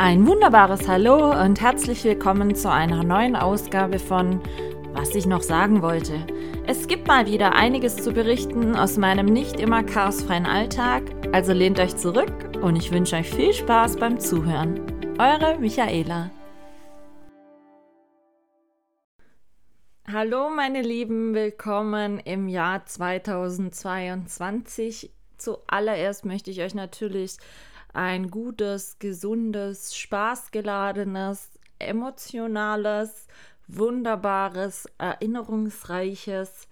Ein 0.00 0.28
wunderbares 0.28 0.86
Hallo 0.86 1.32
und 1.42 1.60
herzlich 1.60 2.04
willkommen 2.04 2.54
zu 2.54 2.70
einer 2.70 3.02
neuen 3.02 3.34
Ausgabe 3.34 3.98
von 3.98 4.40
Was 4.92 5.12
ich 5.16 5.26
noch 5.26 5.42
sagen 5.42 5.82
wollte. 5.82 6.24
Es 6.68 6.86
gibt 6.86 7.08
mal 7.08 7.26
wieder 7.26 7.56
einiges 7.56 7.96
zu 7.96 8.12
berichten 8.12 8.76
aus 8.76 8.96
meinem 8.96 9.26
nicht 9.26 9.58
immer 9.58 9.82
chaosfreien 9.82 10.46
Alltag, 10.46 11.02
also 11.32 11.52
lehnt 11.52 11.80
euch 11.80 11.96
zurück 11.96 12.32
und 12.62 12.76
ich 12.76 12.92
wünsche 12.92 13.16
euch 13.16 13.28
viel 13.28 13.52
Spaß 13.52 13.96
beim 13.96 14.20
Zuhören. 14.20 14.80
Eure 15.18 15.58
Michaela. 15.58 16.30
Hallo 20.06 20.48
meine 20.48 20.82
Lieben, 20.82 21.34
willkommen 21.34 22.20
im 22.20 22.46
Jahr 22.46 22.86
2022. 22.86 25.10
Zuallererst 25.38 26.24
möchte 26.24 26.52
ich 26.52 26.62
euch 26.62 26.76
natürlich 26.76 27.38
ein 27.92 28.30
gutes, 28.30 28.98
gesundes, 28.98 29.96
spaßgeladenes, 29.96 31.50
emotionales, 31.78 33.26
wunderbares, 33.66 34.86
erinnerungsreiches 34.98 36.68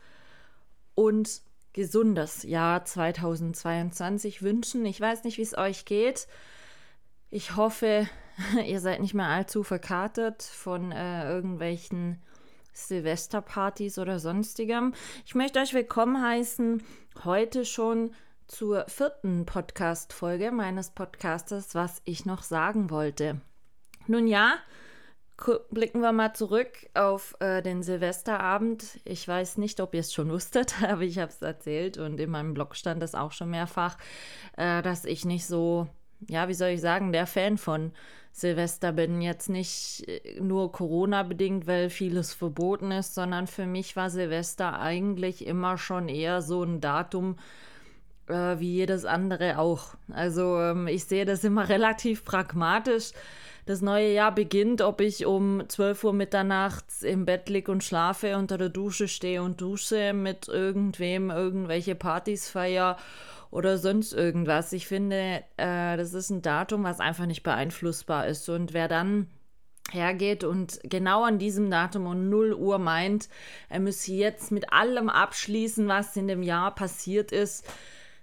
und 0.95 1.43
gesundes 1.73 2.43
Jahr 2.43 2.85
2022 2.85 4.43
wünschen. 4.43 4.87
Ich 4.87 5.01
weiß 5.01 5.25
nicht, 5.25 5.37
wie 5.39 5.43
es 5.43 5.57
euch 5.57 5.85
geht. 5.85 6.27
Ich 7.31 7.57
hoffe, 7.57 8.09
ihr 8.67 8.81
seid 8.81 9.01
nicht 9.01 9.15
mehr 9.15 9.27
allzu 9.29 9.63
verkartet 9.63 10.43
von 10.43 10.91
äh, 10.93 11.29
irgendwelchen 11.29 12.23
Silvesterpartys 12.73 13.99
oder 13.99 14.19
sonstigem. 14.19 14.95
Ich 15.25 15.35
möchte 15.35 15.61
euch 15.61 15.75
willkommen 15.75 16.23
heißen, 16.23 16.83
heute 17.25 17.65
schon 17.65 18.13
zur 18.47 18.85
vierten 18.89 19.45
Podcast-Folge 19.45 20.51
meines 20.51 20.91
Podcastes, 20.91 21.75
was 21.75 22.01
ich 22.05 22.27
noch 22.27 22.43
sagen 22.43 22.91
wollte. 22.91 23.41
Nun 24.07 24.27
ja, 24.27 24.55
blicken 25.71 26.01
wir 26.01 26.13
mal 26.13 26.33
zurück 26.35 26.71
auf 26.95 27.37
äh, 27.41 27.61
den 27.63 27.83
Silvesterabend. 27.83 29.01
Ich 29.05 29.27
weiß 29.27 29.59
nicht, 29.59 29.81
ob 29.81 29.95
ihr 29.95 30.01
es 30.01 30.13
schon 30.13 30.31
wusstet, 30.31 30.83
aber 30.89 31.03
ich 31.03 31.19
habe 31.19 31.31
es 31.31 31.43
erzählt 31.43 31.99
und 31.99 32.21
in 32.21 32.31
meinem 32.31 32.55
Blog 32.55 32.77
stand 32.77 33.03
es 33.03 33.15
auch 33.15 33.33
schon 33.33 33.51
mehrfach, 33.51 33.99
äh, 34.57 34.81
dass 34.83 35.05
ich 35.05 35.25
nicht 35.25 35.47
so, 35.47 35.89
ja, 36.29 36.49
wie 36.49 36.55
soll 36.55 36.69
ich 36.69 36.81
sagen, 36.81 37.13
der 37.13 37.27
Fan 37.27 37.59
von 37.59 37.93
Silvester 38.33 38.93
bin. 38.93 39.21
Jetzt 39.23 39.49
nicht 39.49 40.05
äh, 40.07 40.41
nur 40.41 40.71
Corona-bedingt, 40.71 41.67
weil 41.67 41.91
vieles 41.91 42.33
verboten 42.33 42.93
ist, 42.93 43.15
sondern 43.15 43.47
für 43.47 43.67
mich 43.67 43.97
war 43.97 44.09
Silvester 44.09 44.79
eigentlich 44.79 45.47
immer 45.47 45.79
schon 45.79 46.09
eher 46.09 46.43
so 46.43 46.63
ein 46.63 46.81
Datum, 46.81 47.37
wie 48.29 48.73
jedes 48.73 49.05
andere 49.05 49.59
auch. 49.59 49.95
Also 50.13 50.59
ähm, 50.59 50.87
ich 50.87 51.05
sehe 51.05 51.25
das 51.25 51.45
immer 51.45 51.69
relativ 51.69 52.25
pragmatisch. 52.25 53.13
Das 53.67 53.83
neue 53.83 54.13
Jahr 54.13 54.33
beginnt, 54.33 54.81
ob 54.81 55.01
ich 55.01 55.27
um 55.27 55.69
12 55.69 56.05
Uhr 56.05 56.13
mitternachts 56.13 57.03
im 57.03 57.25
Bett 57.25 57.49
liege 57.49 57.73
und 57.73 57.83
schlafe, 57.83 58.37
unter 58.37 58.59
der 58.59 58.69
Dusche 58.69 59.09
stehe 59.09 59.43
und 59.43 59.61
dusche, 59.61 60.13
mit 60.13 60.47
irgendwem 60.47 61.31
irgendwelche 61.31 61.97
Partys 61.97 62.49
feier 62.49 62.97
oder 63.51 63.77
sonst 63.79 64.13
irgendwas. 64.13 64.73
Ich 64.73 64.87
finde, 64.87 65.43
äh, 65.57 65.97
das 65.97 66.15
ist 66.15 66.31
ein 66.31 66.43
Datum, 66.43 66.85
was 66.85 67.01
einfach 67.01 67.27
nicht 67.27 67.43
beeinflussbar 67.43 68.29
ist. 68.29 68.49
Und 68.49 68.73
wer 68.73 68.87
dann 68.87 69.27
hergeht 69.91 70.45
und 70.45 70.81
genau 70.85 71.25
an 71.25 71.39
diesem 71.39 71.71
Datum 71.71 72.07
um 72.07 72.29
0 72.29 72.55
Uhr 72.55 72.79
meint, 72.79 73.29
er 73.69 73.81
müsse 73.81 74.13
jetzt 74.13 74.53
mit 74.53 74.73
allem 74.73 75.09
abschließen, 75.09 75.89
was 75.89 76.17
in 76.17 76.29
dem 76.29 76.43
Jahr 76.43 76.75
passiert 76.75 77.33
ist, 77.33 77.67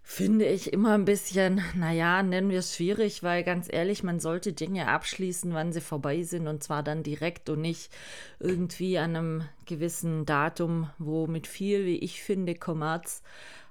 finde 0.03 0.45
ich 0.45 0.73
immer 0.73 0.93
ein 0.93 1.05
bisschen, 1.05 1.61
naja, 1.75 2.21
nennen 2.21 2.49
wir 2.49 2.59
es 2.59 2.75
schwierig, 2.75 3.23
weil 3.23 3.43
ganz 3.43 3.67
ehrlich, 3.71 4.03
man 4.03 4.19
sollte 4.19 4.53
Dinge 4.53 4.89
abschließen, 4.89 5.53
wann 5.53 5.71
sie 5.71 5.81
vorbei 5.81 6.23
sind 6.23 6.47
und 6.47 6.61
zwar 6.61 6.83
dann 6.83 7.03
direkt 7.03 7.49
und 7.49 7.61
nicht 7.61 7.91
irgendwie 8.39 8.97
an 8.99 9.15
einem 9.15 9.43
gewissen 9.65 10.25
Datum, 10.25 10.89
wo 10.99 11.25
mit 11.25 11.47
viel, 11.47 11.85
wie 11.85 11.97
ich 11.97 12.21
finde, 12.21 12.53
Kommerz 12.53 13.23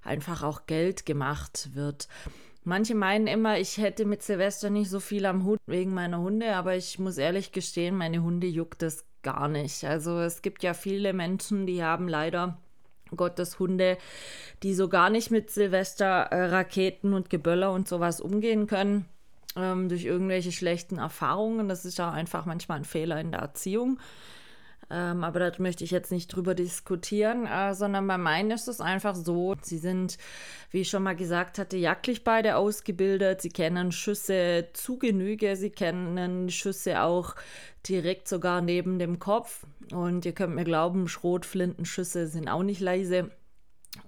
einfach 0.03 0.43
auch 0.43 0.67
Geld 0.67 1.07
gemacht 1.07 1.71
wird. 1.75 2.09
Manche 2.65 2.95
meinen 2.95 3.27
immer, 3.27 3.59
ich 3.59 3.77
hätte 3.79 4.05
mit 4.05 4.23
Silvester 4.23 4.71
nicht 4.71 4.89
so 4.89 5.01
viel 5.01 5.27
am 5.27 5.45
Hut 5.45 5.59
wegen 5.67 5.93
meiner 5.93 6.21
Hunde, 6.21 6.55
aber 6.55 6.77
ich 6.77 6.99
muss 6.99 7.19
ehrlich 7.19 7.53
gestehen, 7.53 7.97
meine 7.97 8.23
Hunde 8.23 8.47
juckt 8.47 8.83
es 8.83 9.05
gar 9.23 9.49
nicht. 9.49 9.85
Also 9.85 10.19
es 10.19 10.43
gibt 10.43 10.63
ja 10.63 10.73
viele 10.73 11.13
Menschen, 11.13 11.67
die 11.67 11.83
haben 11.83 12.09
leider 12.09 12.59
Gottes 13.17 13.59
Hunde, 13.59 13.99
die 14.63 14.75
so 14.75 14.89
gar 14.89 15.11
nicht 15.11 15.31
mit 15.31 15.51
Silvester-Raketen 15.51 17.15
und 17.15 17.31
Geböller 17.31 17.73
und 17.73 17.89
sowas 17.89 18.21
umgehen 18.21 18.67
können, 18.67 19.07
ähm, 19.57 19.89
durch 19.89 20.05
irgendwelche 20.05 20.53
schlechten 20.53 20.99
Erfahrungen. 20.99 21.69
Das 21.69 21.85
ist 21.85 21.99
ja 21.99 22.11
einfach 22.11 22.47
manchmal 22.47 22.79
ein 22.79 22.85
Fehler 22.85 23.21
in 23.21 23.33
der 23.33 23.41
Erziehung. 23.41 23.99
Ähm, 24.93 25.25
aber 25.25 25.39
da 25.41 25.53
möchte 25.59 25.85
ich 25.85 25.91
jetzt 25.91 26.13
nicht 26.13 26.29
drüber 26.29 26.55
diskutieren, 26.55 27.47
äh, 27.47 27.73
sondern 27.75 28.07
bei 28.07 28.19
meinen 28.19 28.51
ist 28.51 28.69
es 28.69 28.83
einfach 28.83 29.15
so, 29.15 29.57
sie 29.63 29.79
sind, 29.79 30.19
wie 30.71 30.83
ich 30.83 30.91
schon 30.91 31.03
mal 31.03 31.17
gesagt 31.17 31.59
hatte, 31.59 31.79
jagdlich 31.79 32.25
beide 32.25 32.57
ausgebildet. 32.57 33.41
Sie 33.41 33.49
kennen 33.49 33.91
Schüsse 33.91 34.69
zu 34.75 34.99
Genüge, 34.99 35.57
sie 35.57 35.71
kennen 35.71 36.51
Schüsse 36.51 37.03
auch 37.03 37.35
direkt 37.89 38.29
sogar 38.29 38.61
neben 38.61 38.99
dem 38.99 39.19
Kopf. 39.19 39.65
Und 39.93 40.25
ihr 40.25 40.33
könnt 40.33 40.55
mir 40.55 40.65
glauben, 40.65 41.09
Schrotflintenschüsse 41.09 42.27
sind 42.27 42.49
auch 42.49 42.63
nicht 42.63 42.81
leise. 42.81 43.31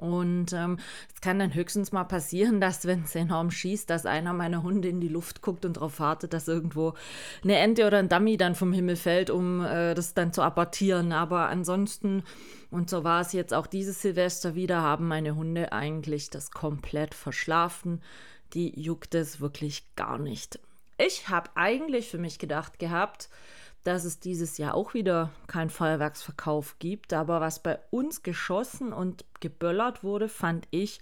Und 0.00 0.54
ähm, 0.54 0.78
es 1.14 1.20
kann 1.20 1.38
dann 1.38 1.54
höchstens 1.54 1.92
mal 1.92 2.04
passieren, 2.04 2.60
dass, 2.60 2.86
wenn 2.86 3.04
es 3.04 3.14
enorm 3.14 3.50
schießt, 3.50 3.88
dass 3.88 4.06
einer 4.06 4.32
meiner 4.32 4.62
Hunde 4.62 4.88
in 4.88 5.00
die 5.00 5.08
Luft 5.08 5.42
guckt 5.42 5.64
und 5.64 5.76
darauf 5.76 6.00
wartet, 6.00 6.32
dass 6.32 6.48
irgendwo 6.48 6.94
eine 7.42 7.58
Ente 7.58 7.86
oder 7.86 7.98
ein 7.98 8.08
Dummy 8.08 8.36
dann 8.36 8.54
vom 8.54 8.72
Himmel 8.72 8.96
fällt, 8.96 9.30
um 9.30 9.62
äh, 9.62 9.94
das 9.94 10.14
dann 10.14 10.32
zu 10.32 10.42
abortieren. 10.42 11.12
Aber 11.12 11.48
ansonsten, 11.48 12.22
und 12.70 12.88
so 12.88 13.04
war 13.04 13.20
es 13.20 13.32
jetzt 13.32 13.52
auch 13.52 13.66
dieses 13.66 14.00
Silvester 14.00 14.54
wieder, 14.54 14.80
haben 14.80 15.06
meine 15.06 15.36
Hunde 15.36 15.72
eigentlich 15.72 16.30
das 16.30 16.50
komplett 16.50 17.14
verschlafen. 17.14 18.00
Die 18.54 18.80
juckt 18.80 19.14
es 19.14 19.40
wirklich 19.40 19.94
gar 19.96 20.18
nicht. 20.18 20.60
Ich 20.96 21.28
habe 21.28 21.50
eigentlich 21.56 22.08
für 22.08 22.18
mich 22.18 22.38
gedacht 22.38 22.78
gehabt, 22.78 23.28
dass 23.84 24.04
es 24.04 24.18
dieses 24.18 24.58
Jahr 24.58 24.74
auch 24.74 24.94
wieder 24.94 25.30
keinen 25.46 25.70
Feuerwerksverkauf 25.70 26.78
gibt. 26.78 27.12
Aber 27.12 27.40
was 27.40 27.62
bei 27.62 27.78
uns 27.90 28.22
geschossen 28.22 28.92
und 28.92 29.24
geböllert 29.40 30.02
wurde, 30.02 30.28
fand 30.28 30.66
ich 30.70 31.00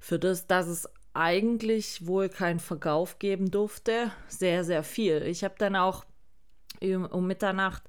für 0.00 0.18
das, 0.18 0.46
dass 0.46 0.66
es 0.66 0.88
eigentlich 1.14 2.06
wohl 2.06 2.28
keinen 2.28 2.58
Verkauf 2.58 3.20
geben 3.20 3.50
durfte, 3.50 4.10
sehr, 4.26 4.64
sehr 4.64 4.82
viel. 4.82 5.22
Ich 5.22 5.44
habe 5.44 5.54
dann 5.58 5.76
auch 5.76 6.04
um 6.82 7.26
Mitternacht 7.26 7.84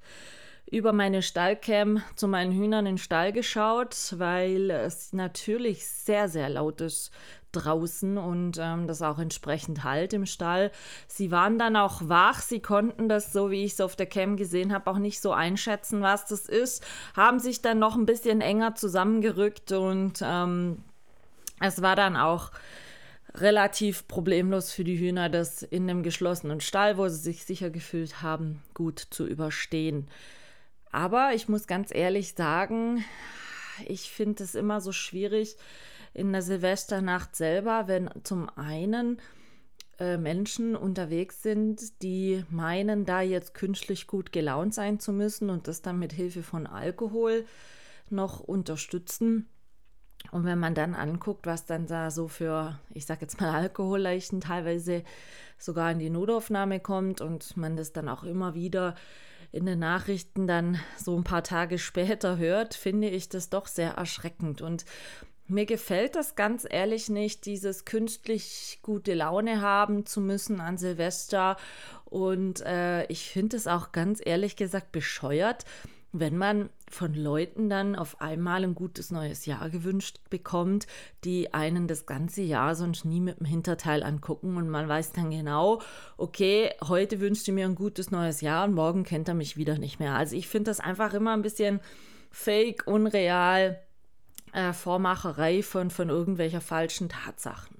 über 0.70 0.94
meine 0.94 1.22
Stallcam 1.22 2.02
zu 2.16 2.28
meinen 2.28 2.52
Hühnern 2.52 2.86
in 2.86 2.96
den 2.96 2.98
Stall 2.98 3.32
geschaut, 3.32 3.96
weil 4.18 4.72
es 4.72 5.14
natürlich 5.14 5.88
sehr, 5.88 6.28
sehr 6.28 6.50
laut 6.50 6.82
ist 6.82 7.12
draußen 7.52 8.18
und 8.18 8.58
ähm, 8.60 8.88
das 8.88 9.02
auch 9.02 9.20
entsprechend 9.20 9.84
halt 9.84 10.14
im 10.14 10.26
Stall. 10.26 10.72
Sie 11.08 11.32
waren 11.32 11.58
dann 11.58 11.76
auch 11.76 12.02
wach, 12.04 12.42
sie 12.42 12.60
konnten 12.60 13.08
das, 13.08 13.32
so 13.32 13.52
wie 13.52 13.64
ich 13.64 13.74
es 13.74 13.82
auf 13.82 13.96
der 13.96 14.08
Cam 14.08 14.36
gesehen 14.38 14.74
habe, 14.74 14.90
auch 14.90 14.98
nicht 14.98 15.22
so 15.22 15.32
einschätzen, 15.32 16.02
was 16.02 16.26
das 16.26 16.48
ist, 16.48 16.84
haben 17.16 17.40
sich 17.40 17.62
dann 17.62 17.80
noch 17.80 17.96
ein 17.96 18.06
bisschen 18.06 18.42
enger 18.42 18.76
zusammengerückt 18.76 19.72
und 19.72 20.22
ähm, 20.22 20.84
es 21.62 21.82
war 21.82 21.96
dann 21.96 22.18
auch 22.18 22.52
relativ 23.36 24.08
problemlos 24.08 24.72
für 24.72 24.84
die 24.84 25.00
Hühner, 25.00 25.30
das 25.30 25.64
in 25.64 25.90
einem 25.90 26.04
geschlossenen 26.04 26.62
Stall, 26.62 26.98
wo 26.98 27.08
sie 27.08 27.18
sich 27.18 27.46
sicher 27.46 27.70
gefühlt 27.70 28.22
haben, 28.22 28.62
gut 28.74 29.00
zu 29.00 29.26
überstehen. 29.26 30.08
Aber 30.96 31.34
ich 31.34 31.50
muss 31.50 31.68
ganz 31.68 31.94
ehrlich 31.94 32.36
sagen, 32.36 33.04
ich 33.86 34.10
finde 34.10 34.46
es 34.46 34.56
immer 34.56 34.80
so 34.80 34.94
schwierig, 34.94 35.58
in 36.14 36.32
der 36.32 36.42
Silvesternacht 36.42 37.36
selber, 37.36 37.90
wenn 37.90 38.10
zum 38.24 38.48
einen 38.58 39.20
äh, 40.00 40.16
Menschen 40.16 40.74
unterwegs 40.74 41.44
sind, 41.44 42.02
die 42.02 42.46
meinen, 42.50 43.04
da 43.04 43.20
jetzt 43.20 43.54
künstlich 43.54 44.08
gut 44.08 44.32
gelaunt 44.32 44.74
sein 44.74 44.98
zu 44.98 45.12
müssen 45.12 45.50
und 45.50 45.68
das 45.68 45.82
dann 45.82 46.00
mit 46.00 46.14
Hilfe 46.14 46.44
von 46.44 46.66
Alkohol 46.66 47.44
noch 48.10 48.40
unterstützen. 48.40 49.50
Und 50.32 50.46
wenn 50.46 50.60
man 50.60 50.76
dann 50.76 50.96
anguckt, 50.96 51.46
was 51.46 51.66
dann 51.66 51.88
da 51.88 52.10
so 52.10 52.30
für, 52.30 52.80
ich 52.94 53.06
sag 53.06 53.20
jetzt 53.20 53.42
mal, 53.42 53.54
Alkoholleichen 53.54 54.40
teilweise 54.40 55.04
sogar 55.58 55.92
in 55.92 56.00
die 56.00 56.10
Notaufnahme 56.10 56.80
kommt 56.80 57.20
und 57.20 57.58
man 57.58 57.76
das 57.76 57.92
dann 57.92 58.08
auch 58.08 58.24
immer 58.24 58.56
wieder 58.56 58.96
in 59.56 59.66
den 59.66 59.80
Nachrichten 59.80 60.48
dann 60.48 60.82
so 60.98 61.16
ein 61.16 61.24
paar 61.24 61.44
Tage 61.44 61.80
später 61.80 62.38
hört, 62.38 62.74
finde 62.74 63.10
ich 63.10 63.30
das 63.30 63.50
doch 63.50 63.68
sehr 63.68 63.92
erschreckend. 63.92 64.62
Und 64.62 64.84
mir 65.48 65.66
gefällt 65.66 66.16
das 66.16 66.36
ganz 66.36 66.68
ehrlich 66.70 67.08
nicht, 67.08 67.46
dieses 67.46 67.86
künstlich 67.86 68.80
gute 68.82 69.14
Laune 69.14 69.62
haben 69.62 70.06
zu 70.06 70.20
müssen 70.20 70.60
an 70.60 70.78
Silvester. 70.78 71.56
Und 72.04 72.62
äh, 72.66 73.06
ich 73.06 73.30
finde 73.30 73.56
es 73.56 73.66
auch 73.66 73.94
ganz 73.94 74.22
ehrlich 74.24 74.58
gesagt 74.58 74.92
bescheuert, 74.92 75.64
wenn 76.20 76.38
man 76.38 76.70
von 76.90 77.14
Leuten 77.14 77.70
dann 77.70 77.96
auf 77.96 78.22
einmal 78.22 78.64
ein 78.64 78.76
gutes 78.76 79.12
neues 79.12 79.46
Jahr 79.46 79.70
gewünscht 79.70 80.20
bekommt, 80.30 80.88
die 81.24 81.54
einen 81.54 81.88
das 81.88 82.06
ganze 82.06 82.42
Jahr 82.42 82.76
sonst 82.76 83.06
nie 83.06 83.20
mit 83.20 83.40
dem 83.40 83.46
Hinterteil 83.46 84.04
angucken 84.04 84.58
und 84.58 84.70
man 84.70 84.88
weiß 84.88 85.12
dann 85.12 85.32
genau, 85.32 85.82
okay, 86.18 86.72
heute 86.88 87.20
wünscht 87.20 87.48
ihr 87.48 87.54
mir 87.54 87.66
ein 87.66 87.76
gutes 87.76 88.12
neues 88.12 88.42
Jahr 88.42 88.66
und 88.66 88.74
morgen 88.74 89.04
kennt 89.04 89.28
er 89.28 89.34
mich 89.34 89.58
wieder 89.58 89.78
nicht 89.78 90.00
mehr. 90.00 90.16
Also 90.16 90.36
ich 90.36 90.48
finde 90.48 90.72
das 90.72 90.80
einfach 90.80 91.14
immer 91.14 91.34
ein 91.34 91.42
bisschen 91.42 91.82
fake, 92.32 92.88
unreal, 92.88 93.82
äh, 94.54 94.74
Vormacherei 94.74 95.64
von, 95.64 95.90
von 95.90 96.10
irgendwelcher 96.10 96.62
falschen 96.62 97.10
Tatsachen. 97.10 97.75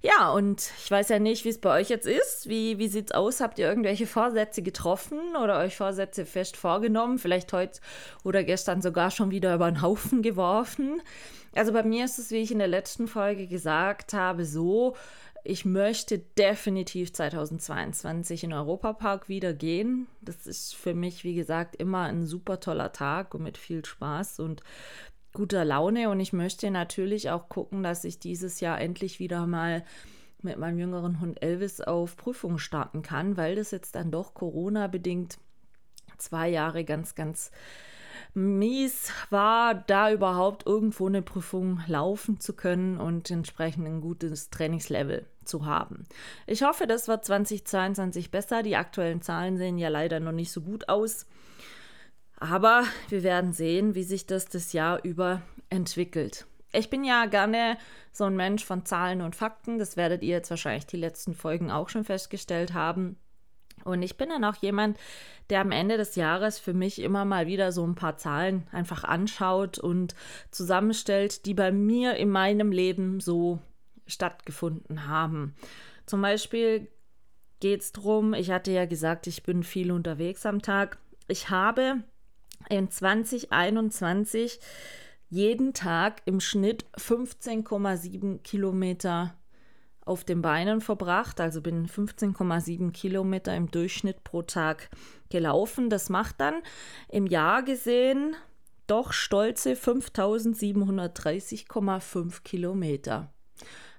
Ja, 0.00 0.30
und 0.30 0.70
ich 0.78 0.90
weiß 0.90 1.08
ja 1.08 1.18
nicht, 1.18 1.44
wie 1.44 1.48
es 1.48 1.60
bei 1.60 1.80
euch 1.80 1.88
jetzt 1.88 2.06
ist. 2.06 2.48
Wie, 2.48 2.78
wie 2.78 2.86
sieht 2.86 3.06
es 3.06 3.12
aus? 3.12 3.40
Habt 3.40 3.58
ihr 3.58 3.68
irgendwelche 3.68 4.06
Vorsätze 4.06 4.62
getroffen 4.62 5.18
oder 5.42 5.58
euch 5.58 5.76
Vorsätze 5.76 6.24
fest 6.24 6.56
vorgenommen? 6.56 7.18
Vielleicht 7.18 7.52
heute 7.52 7.80
oder 8.22 8.44
gestern 8.44 8.80
sogar 8.80 9.10
schon 9.10 9.32
wieder 9.32 9.54
über 9.54 9.70
den 9.70 9.82
Haufen 9.82 10.22
geworfen? 10.22 11.02
Also 11.52 11.72
bei 11.72 11.82
mir 11.82 12.04
ist 12.04 12.18
es, 12.18 12.30
wie 12.30 12.36
ich 12.36 12.52
in 12.52 12.58
der 12.58 12.68
letzten 12.68 13.08
Folge 13.08 13.48
gesagt 13.48 14.12
habe, 14.12 14.44
so, 14.44 14.94
ich 15.42 15.64
möchte 15.64 16.18
definitiv 16.18 17.12
2022 17.12 18.44
in 18.44 18.52
Europapark 18.52 19.28
wieder 19.28 19.52
gehen. 19.52 20.06
Das 20.20 20.46
ist 20.46 20.76
für 20.76 20.94
mich, 20.94 21.24
wie 21.24 21.34
gesagt, 21.34 21.74
immer 21.74 22.02
ein 22.02 22.24
super 22.24 22.60
toller 22.60 22.92
Tag 22.92 23.34
und 23.34 23.42
mit 23.42 23.58
viel 23.58 23.84
Spaß. 23.84 24.38
Und 24.40 24.62
guter 25.32 25.64
Laune 25.64 26.10
und 26.10 26.20
ich 26.20 26.32
möchte 26.32 26.70
natürlich 26.70 27.30
auch 27.30 27.48
gucken, 27.48 27.82
dass 27.82 28.04
ich 28.04 28.18
dieses 28.18 28.60
Jahr 28.60 28.80
endlich 28.80 29.18
wieder 29.18 29.46
mal 29.46 29.84
mit 30.40 30.58
meinem 30.58 30.78
jüngeren 30.78 31.20
Hund 31.20 31.42
Elvis 31.42 31.80
auf 31.80 32.16
Prüfung 32.16 32.58
starten 32.58 33.02
kann, 33.02 33.36
weil 33.36 33.56
das 33.56 33.70
jetzt 33.70 33.94
dann 33.94 34.10
doch 34.10 34.34
Corona-bedingt 34.34 35.38
zwei 36.16 36.48
Jahre 36.48 36.84
ganz, 36.84 37.14
ganz 37.14 37.50
mies 38.34 39.10
war, 39.30 39.74
da 39.74 40.12
überhaupt 40.12 40.66
irgendwo 40.66 41.06
eine 41.06 41.22
Prüfung 41.22 41.80
laufen 41.86 42.40
zu 42.40 42.54
können 42.54 42.98
und 42.98 43.30
entsprechend 43.30 43.86
ein 43.86 44.00
gutes 44.00 44.50
Trainingslevel 44.50 45.26
zu 45.44 45.66
haben. 45.66 46.04
Ich 46.46 46.62
hoffe, 46.62 46.86
das 46.86 47.08
wird 47.08 47.24
2022 47.24 48.30
besser. 48.30 48.62
Die 48.62 48.76
aktuellen 48.76 49.22
Zahlen 49.22 49.56
sehen 49.56 49.78
ja 49.78 49.88
leider 49.88 50.20
noch 50.20 50.32
nicht 50.32 50.52
so 50.52 50.60
gut 50.60 50.88
aus. 50.88 51.26
Aber 52.40 52.84
wir 53.08 53.22
werden 53.22 53.52
sehen, 53.52 53.94
wie 53.94 54.04
sich 54.04 54.26
das 54.26 54.48
das 54.48 54.72
Jahr 54.72 55.04
über 55.04 55.42
entwickelt. 55.70 56.46
Ich 56.72 56.90
bin 56.90 57.02
ja 57.04 57.26
gerne 57.26 57.78
so 58.12 58.24
ein 58.24 58.36
Mensch 58.36 58.64
von 58.64 58.84
Zahlen 58.84 59.22
und 59.22 59.34
Fakten. 59.34 59.78
Das 59.78 59.96
werdet 59.96 60.22
ihr 60.22 60.36
jetzt 60.36 60.50
wahrscheinlich 60.50 60.86
die 60.86 60.96
letzten 60.96 61.34
Folgen 61.34 61.70
auch 61.70 61.88
schon 61.88 62.04
festgestellt 62.04 62.74
haben. 62.74 63.16
Und 63.84 64.02
ich 64.02 64.16
bin 64.16 64.28
dann 64.28 64.44
auch 64.44 64.56
jemand, 64.56 64.98
der 65.50 65.60
am 65.60 65.72
Ende 65.72 65.96
des 65.96 66.14
Jahres 66.14 66.58
für 66.58 66.74
mich 66.74 67.00
immer 67.00 67.24
mal 67.24 67.46
wieder 67.46 67.72
so 67.72 67.86
ein 67.86 67.94
paar 67.94 68.16
Zahlen 68.16 68.66
einfach 68.70 69.04
anschaut 69.04 69.78
und 69.78 70.14
zusammenstellt, 70.50 71.46
die 71.46 71.54
bei 71.54 71.72
mir 71.72 72.16
in 72.16 72.28
meinem 72.28 72.70
Leben 72.70 73.20
so 73.20 73.60
stattgefunden 74.06 75.06
haben. 75.06 75.54
Zum 76.06 76.22
Beispiel 76.22 76.88
geht 77.60 77.80
es 77.80 77.92
darum, 77.92 78.34
ich 78.34 78.50
hatte 78.50 78.72
ja 78.72 78.86
gesagt, 78.86 79.26
ich 79.26 79.42
bin 79.42 79.62
viel 79.62 79.90
unterwegs 79.90 80.44
am 80.44 80.60
Tag. 80.60 80.98
Ich 81.28 81.50
habe 81.50 82.02
in 82.68 82.90
2021 82.90 84.60
jeden 85.30 85.74
Tag 85.74 86.22
im 86.24 86.40
Schnitt 86.40 86.86
15,7 86.96 88.40
Kilometer 88.42 89.34
auf 90.04 90.24
den 90.24 90.40
Beinen 90.40 90.80
verbracht, 90.80 91.40
also 91.40 91.60
bin 91.60 91.86
15,7 91.86 92.92
Kilometer 92.92 93.54
im 93.54 93.70
Durchschnitt 93.70 94.24
pro 94.24 94.40
Tag 94.42 94.88
gelaufen. 95.28 95.90
Das 95.90 96.08
macht 96.08 96.40
dann 96.40 96.62
im 97.08 97.26
Jahr 97.26 97.62
gesehen 97.62 98.34
doch 98.86 99.12
stolze 99.12 99.74
5730,5 99.74 102.42
Kilometer. 102.42 103.30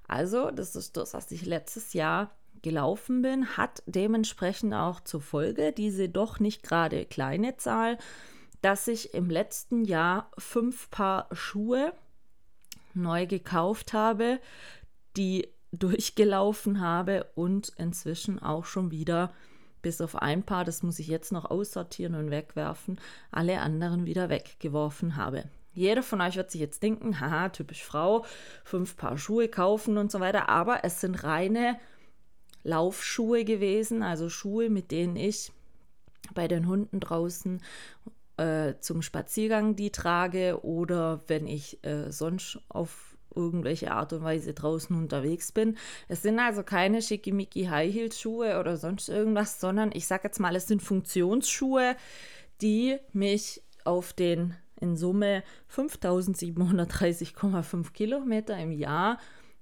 Also, 0.08 0.50
das 0.50 0.76
ist 0.76 0.98
das, 0.98 1.14
was 1.14 1.32
ich 1.32 1.46
letztes 1.46 1.94
Jahr 1.94 2.36
gelaufen 2.64 3.22
bin, 3.22 3.56
hat 3.56 3.84
dementsprechend 3.86 4.74
auch 4.74 5.00
zur 5.02 5.22
Folge 5.22 5.72
diese 5.72 6.10
doch 6.10 6.40
nicht 6.40 6.64
gerade 6.64 7.06
kleine 7.06 7.58
Zahl 7.58 8.00
dass 8.62 8.88
ich 8.88 9.14
im 9.14 9.30
letzten 9.30 9.86
Jahr 9.86 10.32
fünf 10.38 10.90
Paar 10.90 11.28
Schuhe 11.32 11.94
neu 12.94 13.26
gekauft 13.28 13.94
habe, 13.94 14.40
die 15.16 15.48
durchgelaufen 15.72 16.82
habe 16.82 17.28
und 17.36 17.72
inzwischen 17.78 18.40
auch 18.40 18.66
schon 18.66 18.90
wieder 18.90 19.32
bis 19.82 20.02
auf 20.02 20.16
ein 20.16 20.44
Paar, 20.44 20.66
das 20.66 20.84
muss 20.84 21.00
ich 21.00 21.08
jetzt 21.08 21.32
noch 21.32 21.46
aussortieren 21.46 22.16
und 22.16 22.32
wegwerfen, 22.32 23.00
alle 23.32 23.62
anderen 23.62 24.06
wieder 24.06 24.30
weggeworfen 24.30 25.16
habe. 25.16 25.46
Jeder 25.74 26.04
von 26.04 26.20
euch 26.22 26.36
wird 26.36 26.52
sich 26.52 26.60
jetzt 26.60 26.84
denken, 26.84 27.20
haha, 27.20 27.50
typisch 27.50 27.84
Frau, 27.84 28.26
fünf 28.64 28.98
Paar 28.98 29.18
Schuhe 29.18 29.48
kaufen 29.48 29.98
und 29.98 30.12
so 30.12 30.20
weiter, 30.20 30.50
aber 30.50 30.84
es 30.84 31.00
sind 31.00 31.24
reine 31.24 31.80
Laufschuhe 32.64 33.46
gewesen, 33.46 34.04
also 34.04 34.28
Schuhe, 34.28 34.70
mit 34.70 34.92
denen 34.92 35.16
ich 35.16 35.52
bei 36.34 36.48
den 36.48 36.68
Hunden 36.68 37.00
draußen 37.00 37.62
äh, 38.40 38.80
zum 38.80 39.02
Spaziergang 39.02 39.76
die 39.76 39.92
trage 39.92 40.64
oder 40.64 41.22
wenn 41.28 41.46
ich 41.46 41.84
äh, 41.84 42.12
sonst 42.12 42.60
auf 42.70 43.18
irgendwelche 43.36 43.92
Art 43.92 44.14
und 44.14 44.24
Weise 44.24 44.54
draußen 44.54 44.96
unterwegs 44.96 45.52
bin. 45.52 45.78
Es 46.08 46.24
sind 46.24 46.40
also 46.40 46.64
keine 46.64 47.02
schickimicki 47.02 47.66
High 47.66 47.94
Heel 47.94 48.12
Schuhe 48.12 48.60
oder 48.60 48.78
sonst 48.78 49.10
irgendwas, 49.10 49.60
sondern 49.60 49.92
ich 49.94 50.08
sage 50.08 50.24
jetzt 50.26 50.40
mal, 50.40 50.56
es 50.56 50.68
sind 50.68 50.82
Funktionsschuhe, 50.82 51.96
die 52.62 52.98
mich 53.14 53.62
auf 53.84 54.14
den 54.14 54.56
in 54.82 54.96
Summe 54.96 55.44
5730,5 55.72 57.92
Kilometer 57.92 58.58
im 58.58 58.72
Jahr 58.72 59.20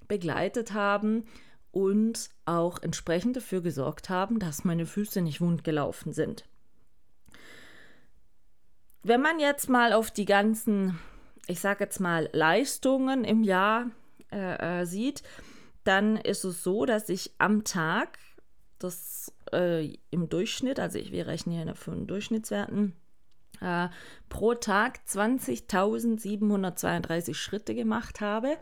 begleitet 0.07 0.73
haben 0.73 1.25
und 1.71 2.29
auch 2.45 2.81
entsprechend 2.81 3.35
dafür 3.35 3.61
gesorgt 3.61 4.09
haben, 4.09 4.39
dass 4.39 4.63
meine 4.63 4.85
Füße 4.85 5.21
nicht 5.21 5.41
wund 5.41 5.63
gelaufen 5.63 6.13
sind. 6.13 6.45
Wenn 9.03 9.21
man 9.21 9.39
jetzt 9.39 9.69
mal 9.69 9.93
auf 9.93 10.11
die 10.11 10.25
ganzen, 10.25 10.99
ich 11.47 11.59
sage 11.59 11.83
jetzt 11.83 11.99
mal, 11.99 12.29
Leistungen 12.33 13.23
im 13.23 13.43
Jahr 13.43 13.91
äh, 14.31 14.81
äh, 14.81 14.85
sieht, 14.85 15.23
dann 15.83 16.17
ist 16.17 16.43
es 16.43 16.63
so, 16.63 16.85
dass 16.85 17.09
ich 17.09 17.31
am 17.37 17.63
Tag 17.63 18.17
das 18.79 19.31
äh, 19.53 19.93
im 20.11 20.29
Durchschnitt, 20.29 20.79
also 20.79 20.99
ich, 20.99 21.11
wir 21.11 21.25
rechnen 21.27 21.55
hier 21.55 21.75
von 21.75 22.07
Durchschnittswerten, 22.07 22.93
äh, 23.61 23.87
pro 24.29 24.53
Tag 24.53 24.99
20.732 25.07 27.33
Schritte 27.33 27.73
gemacht 27.73 28.21
habe. 28.21 28.57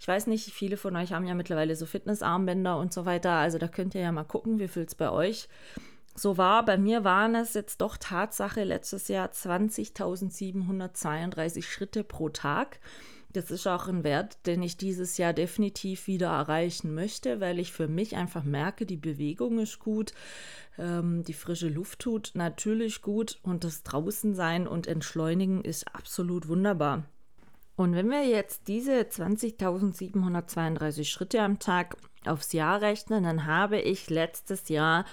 Ich 0.00 0.08
weiß 0.08 0.26
nicht, 0.26 0.52
viele 0.52 0.76
von 0.76 0.96
euch 0.96 1.12
haben 1.12 1.26
ja 1.26 1.34
mittlerweile 1.34 1.76
so 1.76 1.86
Fitnessarmbänder 1.86 2.76
und 2.78 2.92
so 2.92 3.06
weiter, 3.06 3.30
also 3.32 3.58
da 3.58 3.68
könnt 3.68 3.94
ihr 3.94 4.00
ja 4.00 4.10
mal 4.12 4.24
gucken, 4.24 4.58
wie 4.58 4.68
viel 4.68 4.84
es 4.84 4.94
bei 4.94 5.10
euch 5.10 5.48
so 6.20 6.38
war. 6.38 6.64
Bei 6.64 6.78
mir 6.78 7.02
waren 7.04 7.34
es 7.34 7.54
jetzt 7.54 7.80
doch 7.80 7.96
Tatsache 7.96 8.62
letztes 8.64 9.08
Jahr 9.08 9.28
20.732 9.28 11.62
Schritte 11.62 12.04
pro 12.04 12.28
Tag. 12.28 12.78
Das 13.32 13.52
ist 13.52 13.66
auch 13.66 13.86
ein 13.86 14.02
Wert, 14.02 14.38
den 14.46 14.62
ich 14.62 14.76
dieses 14.76 15.16
Jahr 15.16 15.32
definitiv 15.32 16.08
wieder 16.08 16.30
erreichen 16.30 16.92
möchte, 16.94 17.40
weil 17.40 17.60
ich 17.60 17.70
für 17.72 17.86
mich 17.86 18.16
einfach 18.16 18.42
merke, 18.42 18.86
die 18.86 18.96
Bewegung 18.96 19.60
ist 19.60 19.78
gut, 19.78 20.12
ähm, 20.78 21.22
die 21.24 21.32
frische 21.32 21.68
Luft 21.68 22.00
tut 22.00 22.32
natürlich 22.34 23.02
gut 23.02 23.38
und 23.42 23.62
das 23.62 23.84
Draußensein 23.84 24.66
und 24.66 24.88
Entschleunigen 24.88 25.62
ist 25.62 25.94
absolut 25.94 26.48
wunderbar. 26.48 27.04
Und 27.76 27.94
wenn 27.94 28.10
wir 28.10 28.26
jetzt 28.26 28.66
diese 28.66 28.98
20.732 29.00 31.04
Schritte 31.04 31.40
am 31.40 31.60
Tag 31.60 31.96
aufs 32.26 32.52
Jahr 32.52 32.80
rechnen, 32.82 33.22
dann 33.22 33.46
habe 33.46 33.80
ich 33.80 34.10
letztes 34.10 34.68
Jahr 34.68 35.04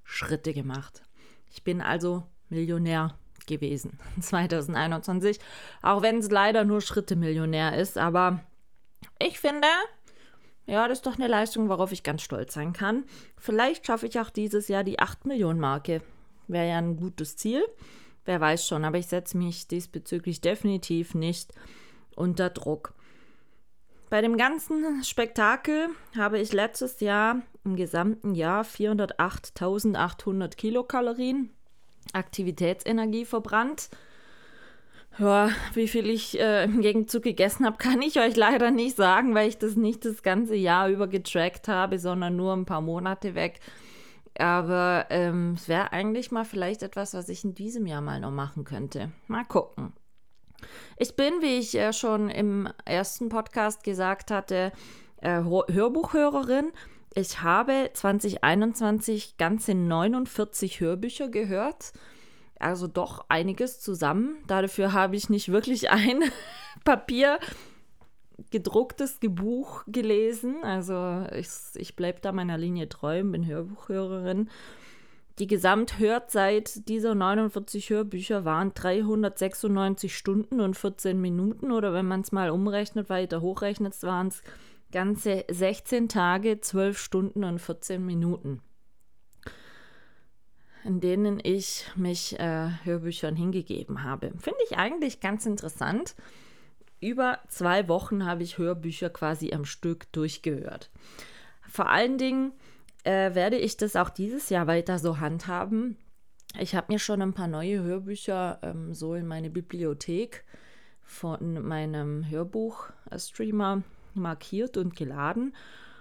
Schritte 0.04 0.52
gemacht. 0.52 1.02
Ich 1.50 1.64
bin 1.64 1.80
also 1.80 2.24
Millionär 2.50 3.16
gewesen 3.46 3.98
2021, 4.20 5.40
auch 5.82 6.02
wenn 6.02 6.18
es 6.18 6.30
leider 6.30 6.64
nur 6.64 6.82
Schritte 6.82 7.16
Millionär 7.16 7.76
ist, 7.76 7.96
aber 7.96 8.40
ich 9.18 9.40
finde, 9.40 9.66
ja, 10.66 10.86
das 10.86 10.98
ist 10.98 11.06
doch 11.06 11.16
eine 11.16 11.28
Leistung, 11.28 11.70
worauf 11.70 11.92
ich 11.92 12.02
ganz 12.02 12.20
stolz 12.22 12.52
sein 12.54 12.74
kann. 12.74 13.04
Vielleicht 13.38 13.86
schaffe 13.86 14.06
ich 14.06 14.20
auch 14.20 14.30
dieses 14.30 14.68
Jahr 14.68 14.84
die 14.84 14.98
8 14.98 15.24
Millionen 15.24 15.58
Marke. 15.58 16.02
Wäre 16.46 16.68
ja 16.68 16.76
ein 16.78 16.96
gutes 16.96 17.36
Ziel. 17.36 17.64
Wer 18.26 18.40
weiß 18.40 18.66
schon, 18.66 18.84
aber 18.84 18.98
ich 18.98 19.06
setze 19.06 19.38
mich 19.38 19.68
diesbezüglich 19.68 20.42
definitiv 20.42 21.14
nicht 21.14 21.54
unter 22.14 22.50
Druck. 22.50 22.92
Bei 24.10 24.22
dem 24.22 24.38
ganzen 24.38 25.04
Spektakel 25.04 25.88
habe 26.16 26.38
ich 26.38 26.54
letztes 26.54 27.00
Jahr 27.00 27.42
im 27.64 27.76
gesamten 27.76 28.34
Jahr 28.34 28.64
408.800 28.64 30.56
Kilokalorien 30.56 31.50
Aktivitätsenergie 32.14 33.26
verbrannt. 33.26 33.90
Ja, 35.18 35.50
wie 35.74 35.88
viel 35.88 36.08
ich 36.08 36.40
äh, 36.40 36.64
im 36.64 36.80
Gegenzug 36.80 37.24
gegessen 37.24 37.66
habe, 37.66 37.76
kann 37.78 38.00
ich 38.00 38.18
euch 38.18 38.34
leider 38.36 38.70
nicht 38.70 38.96
sagen, 38.96 39.34
weil 39.34 39.48
ich 39.48 39.58
das 39.58 39.76
nicht 39.76 40.06
das 40.06 40.22
ganze 40.22 40.54
Jahr 40.54 40.88
über 40.88 41.06
getrackt 41.06 41.68
habe, 41.68 41.98
sondern 41.98 42.36
nur 42.36 42.54
ein 42.54 42.64
paar 42.64 42.80
Monate 42.80 43.34
weg. 43.34 43.60
Aber 44.38 45.06
ähm, 45.10 45.54
es 45.56 45.68
wäre 45.68 45.92
eigentlich 45.92 46.30
mal 46.30 46.44
vielleicht 46.44 46.82
etwas, 46.82 47.12
was 47.12 47.28
ich 47.28 47.44
in 47.44 47.54
diesem 47.54 47.86
Jahr 47.86 48.00
mal 48.00 48.20
noch 48.20 48.30
machen 48.30 48.64
könnte. 48.64 49.10
Mal 49.26 49.44
gucken. 49.44 49.92
Ich 50.96 51.16
bin, 51.16 51.40
wie 51.40 51.58
ich 51.58 51.72
ja 51.72 51.92
schon 51.92 52.28
im 52.28 52.68
ersten 52.84 53.28
Podcast 53.28 53.84
gesagt 53.84 54.30
hatte, 54.30 54.72
äh, 55.20 55.42
Hörbuchhörerin. 55.42 56.72
Ich 57.14 57.42
habe 57.42 57.90
2021 57.92 59.36
ganze 59.38 59.74
49 59.74 60.80
Hörbücher 60.80 61.28
gehört. 61.28 61.92
Also 62.58 62.86
doch 62.86 63.26
einiges 63.28 63.80
zusammen. 63.80 64.38
Dafür 64.46 64.92
habe 64.92 65.16
ich 65.16 65.30
nicht 65.30 65.50
wirklich 65.50 65.90
ein 65.90 66.22
Papier 66.84 67.38
gedrucktes 68.50 69.18
Buch 69.20 69.84
gelesen. 69.86 70.62
Also 70.62 71.26
ich, 71.34 71.48
ich 71.74 71.96
bleibe 71.96 72.20
da 72.20 72.32
meiner 72.32 72.58
Linie 72.58 72.88
treu, 72.88 73.22
bin 73.24 73.46
Hörbuchhörerin. 73.46 74.48
Die 75.38 75.46
Gesamthörzeit 75.46 76.88
dieser 76.88 77.14
49 77.14 77.90
Hörbücher 77.90 78.44
waren 78.44 78.74
396 78.74 80.16
Stunden 80.16 80.60
und 80.60 80.76
14 80.76 81.20
Minuten. 81.20 81.70
Oder 81.70 81.92
wenn 81.92 82.06
man 82.06 82.22
es 82.22 82.32
mal 82.32 82.50
umrechnet, 82.50 83.08
weiter 83.08 83.40
hochrechnet, 83.40 84.02
waren 84.02 84.28
es 84.28 84.42
ganze 84.90 85.44
16 85.48 86.08
Tage, 86.08 86.60
12 86.60 86.98
Stunden 86.98 87.44
und 87.44 87.60
14 87.60 88.04
Minuten, 88.04 88.62
in 90.82 91.00
denen 91.00 91.38
ich 91.40 91.84
mich 91.94 92.36
äh, 92.40 92.70
Hörbüchern 92.82 93.36
hingegeben 93.36 94.02
habe. 94.02 94.32
Finde 94.38 94.58
ich 94.68 94.76
eigentlich 94.76 95.20
ganz 95.20 95.46
interessant. 95.46 96.16
Über 97.00 97.38
zwei 97.48 97.86
Wochen 97.86 98.26
habe 98.26 98.42
ich 98.42 98.58
Hörbücher 98.58 99.10
quasi 99.10 99.52
am 99.52 99.64
Stück 99.64 100.10
durchgehört. 100.10 100.90
Vor 101.68 101.88
allen 101.88 102.18
Dingen 102.18 102.52
äh, 103.08 103.34
werde 103.34 103.56
ich 103.56 103.78
das 103.78 103.96
auch 103.96 104.10
dieses 104.10 104.50
Jahr 104.50 104.66
weiter 104.66 104.98
so 104.98 105.18
handhaben. 105.18 105.96
Ich 106.58 106.74
habe 106.74 106.92
mir 106.92 106.98
schon 106.98 107.22
ein 107.22 107.32
paar 107.32 107.48
neue 107.48 107.82
Hörbücher 107.82 108.58
ähm, 108.62 108.92
so 108.92 109.14
in 109.14 109.26
meine 109.26 109.48
Bibliothek 109.48 110.44
von 111.00 111.66
meinem 111.66 112.28
Hörbuch-Streamer 112.28 113.82
markiert 114.12 114.76
und 114.76 114.94
geladen. 114.94 115.56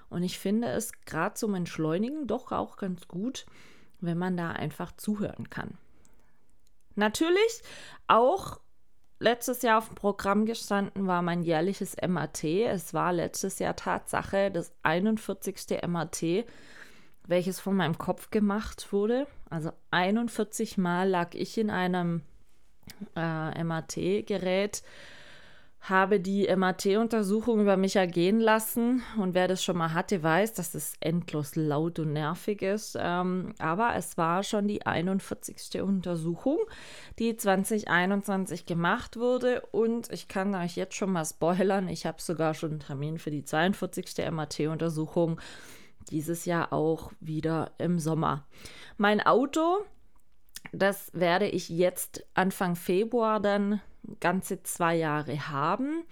Und 0.09 0.23
ich 0.23 0.37
finde 0.37 0.67
es 0.67 0.91
gerade 1.05 1.35
zum 1.35 1.55
Entschleunigen 1.55 2.27
doch 2.27 2.51
auch 2.51 2.75
ganz 2.75 3.07
gut, 3.07 3.45
wenn 4.01 4.17
man 4.17 4.35
da 4.35 4.51
einfach 4.51 4.91
zuhören 4.97 5.49
kann. 5.49 5.77
Natürlich 6.95 7.61
auch 8.07 8.59
letztes 9.19 9.61
Jahr 9.61 9.77
auf 9.77 9.87
dem 9.87 9.95
Programm 9.95 10.45
gestanden 10.45 11.07
war 11.07 11.21
mein 11.21 11.41
jährliches 11.41 11.95
MAT. 12.05 12.43
Es 12.43 12.93
war 12.93 13.13
letztes 13.13 13.59
Jahr 13.59 13.77
Tatsache 13.77 14.51
das 14.51 14.73
41. 14.83 15.79
MAT, 15.87 16.45
welches 17.27 17.59
von 17.59 17.75
meinem 17.75 17.97
Kopf 17.97 18.29
gemacht 18.31 18.91
wurde. 18.91 19.27
Also 19.49 19.71
41 19.91 20.77
Mal 20.77 21.09
lag 21.09 21.33
ich 21.33 21.57
in 21.57 21.69
einem 21.69 22.21
äh, 23.15 23.63
MAT-Gerät 23.63 24.83
habe 25.81 26.19
die 26.19 26.53
MAT-Untersuchung 26.53 27.61
über 27.61 27.77
mich 27.77 27.95
ergehen 27.95 28.39
lassen. 28.39 29.03
Und 29.17 29.33
wer 29.33 29.47
das 29.47 29.63
schon 29.63 29.77
mal 29.77 29.93
hatte, 29.93 30.21
weiß, 30.21 30.53
dass 30.53 30.75
es 30.75 30.95
endlos 30.99 31.55
laut 31.55 31.99
und 31.99 32.13
nervig 32.13 32.61
ist. 32.61 32.97
Ähm, 32.99 33.53
aber 33.59 33.95
es 33.95 34.17
war 34.17 34.43
schon 34.43 34.67
die 34.67 34.85
41. 34.85 35.81
Untersuchung, 35.81 36.57
die 37.19 37.37
2021 37.37 38.65
gemacht 38.65 39.17
wurde. 39.17 39.61
Und 39.71 40.11
ich 40.11 40.27
kann 40.27 40.55
euch 40.55 40.75
jetzt 40.75 40.95
schon 40.95 41.11
mal 41.11 41.25
spoilern, 41.25 41.87
ich 41.87 42.05
habe 42.05 42.21
sogar 42.21 42.53
schon 42.53 42.71
einen 42.71 42.79
Termin 42.79 43.17
für 43.17 43.31
die 43.31 43.43
42. 43.43 44.29
MAT-Untersuchung. 44.31 45.39
Dieses 46.11 46.45
Jahr 46.45 46.73
auch 46.73 47.11
wieder 47.19 47.71
im 47.77 47.99
Sommer. 47.99 48.45
Mein 48.97 49.21
Auto, 49.21 49.79
das 50.71 51.11
werde 51.13 51.47
ich 51.47 51.69
jetzt 51.69 52.25
Anfang 52.33 52.75
Februar 52.75 53.39
dann 53.39 53.81
ganze 54.19 54.63
zwei 54.63 54.95
Jahre 54.95 55.49
haben. 55.49 56.03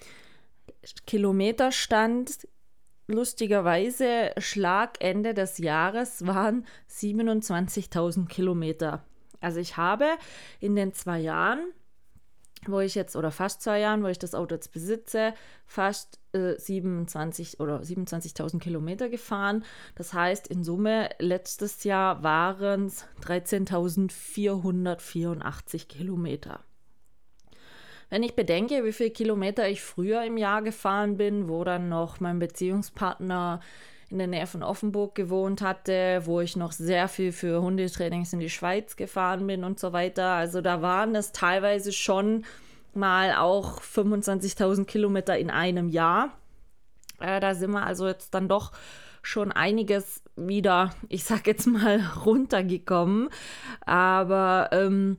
Kilometerstand 1.05 2.47
lustigerweise 3.07 4.31
Schlagende 4.37 5.33
des 5.33 5.57
Jahres 5.57 6.25
waren 6.25 6.65
27.000 6.89 8.27
Kilometer. 8.27 9.03
Also 9.41 9.59
ich 9.59 9.77
habe 9.77 10.07
in 10.59 10.75
den 10.75 10.93
zwei 10.93 11.19
Jahren, 11.19 11.71
wo 12.69 12.79
ich 12.79 12.95
jetzt, 12.95 13.15
oder 13.15 13.31
fast 13.31 13.61
zwei 13.61 13.79
Jahren, 13.79 14.03
wo 14.03 14.07
ich 14.07 14.19
das 14.19 14.35
Auto 14.35 14.55
jetzt 14.55 14.71
besitze, 14.71 15.33
fast 15.65 16.19
äh, 16.33 16.55
27 16.57 17.59
oder 17.59 17.81
27.000 17.81 18.59
Kilometer 18.59 19.09
gefahren. 19.09 19.65
Das 19.95 20.13
heißt, 20.13 20.47
in 20.47 20.63
Summe 20.63 21.09
letztes 21.19 21.83
Jahr 21.83 22.23
waren 22.23 22.85
es 22.87 23.05
13.484 23.23 25.87
Kilometer. 25.87 26.63
Wenn 28.09 28.23
ich 28.23 28.35
bedenke, 28.35 28.83
wie 28.85 28.93
viele 28.93 29.11
Kilometer 29.11 29.67
ich 29.67 29.81
früher 29.81 30.23
im 30.23 30.37
Jahr 30.37 30.61
gefahren 30.61 31.17
bin, 31.17 31.49
wo 31.49 31.63
dann 31.63 31.89
noch 31.89 32.19
mein 32.19 32.37
Beziehungspartner 32.39 33.59
in 34.15 34.19
der 34.19 34.27
Nähe 34.27 34.47
von 34.47 34.63
Offenburg 34.63 35.13
gewohnt 35.13 35.61
hatte, 35.61 36.21
wo 36.23 36.39
ich 36.39 36.55
noch 36.55 36.71
sehr 36.71 37.09
viel 37.09 37.33
für 37.33 37.61
Hundetrainings 37.61 38.31
in 38.31 38.39
die 38.39 38.49
Schweiz 38.49 38.95
gefahren 38.95 39.45
bin 39.45 39.65
und 39.65 39.77
so 39.77 39.91
weiter. 39.91 40.27
Also 40.27 40.61
da 40.61 40.81
waren 40.81 41.13
es 41.15 41.33
teilweise 41.33 41.91
schon 41.91 42.45
mal 42.93 43.35
auch 43.35 43.81
25.000 43.81 44.85
Kilometer 44.85 45.37
in 45.37 45.49
einem 45.49 45.89
Jahr. 45.89 46.31
Äh, 47.19 47.41
da 47.41 47.55
sind 47.55 47.71
wir 47.71 47.85
also 47.85 48.07
jetzt 48.07 48.33
dann 48.33 48.47
doch 48.47 48.71
schon 49.21 49.51
einiges 49.51 50.23
wieder, 50.37 50.93
ich 51.09 51.25
sag 51.25 51.45
jetzt 51.45 51.67
mal, 51.67 51.99
runtergekommen. 52.25 53.27
Aber 53.81 54.69
ähm, 54.71 55.17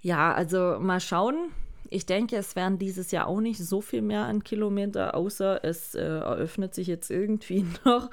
ja, 0.00 0.32
also 0.32 0.78
mal 0.80 1.00
schauen. 1.00 1.52
Ich 1.90 2.06
denke, 2.06 2.36
es 2.36 2.56
werden 2.56 2.78
dieses 2.78 3.10
Jahr 3.10 3.26
auch 3.26 3.40
nicht 3.40 3.58
so 3.58 3.80
viel 3.80 4.00
mehr 4.00 4.24
an 4.24 4.44
Kilometer, 4.44 5.14
außer 5.14 5.64
es 5.64 5.94
äh, 5.94 6.00
eröffnet 6.00 6.74
sich 6.74 6.86
jetzt 6.86 7.10
irgendwie 7.10 7.66
noch 7.84 8.10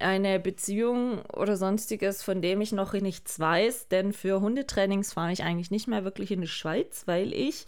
eine 0.00 0.38
Beziehung 0.38 1.22
oder 1.32 1.56
sonstiges, 1.56 2.22
von 2.22 2.42
dem 2.42 2.60
ich 2.60 2.72
noch 2.72 2.92
nichts 2.92 3.38
weiß. 3.38 3.88
Denn 3.88 4.12
für 4.12 4.40
Hundetrainings 4.40 5.12
fahre 5.12 5.32
ich 5.32 5.42
eigentlich 5.44 5.70
nicht 5.70 5.88
mehr 5.88 6.04
wirklich 6.04 6.30
in 6.30 6.40
die 6.40 6.48
Schweiz, 6.48 7.04
weil 7.06 7.32
ich 7.32 7.66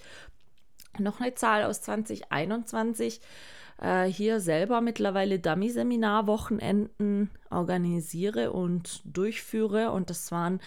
noch 0.98 1.20
eine 1.20 1.34
Zahl 1.34 1.64
aus 1.64 1.80
2021 1.82 3.20
äh, 3.80 4.04
hier 4.04 4.40
selber 4.40 4.80
mittlerweile 4.80 5.38
Dummy-Seminar-Wochenenden 5.38 7.30
organisiere 7.50 8.52
und 8.52 9.00
durchführe. 9.04 9.90
Und 9.90 10.10
das 10.10 10.30
waren 10.30 10.60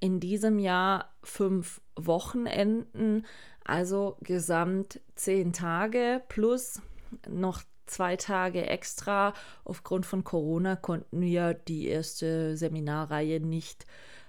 in 0.00 0.20
diesem 0.20 0.58
Jahr 0.58 1.14
fünf 1.22 1.80
Wochenenden 1.96 3.24
also 3.64 4.16
gesamt 4.20 5.00
zehn 5.14 5.52
Tage 5.52 6.22
plus 6.28 6.80
noch 7.28 7.62
zwei 7.86 8.16
Tage 8.16 8.66
extra. 8.66 9.34
Aufgrund 9.64 10.06
von 10.06 10.24
Corona 10.24 10.76
konnten 10.76 11.20
wir 11.20 11.54
die 11.54 11.88
erste 11.88 12.56
Seminarreihe 12.56 13.40
nicht 13.40 13.86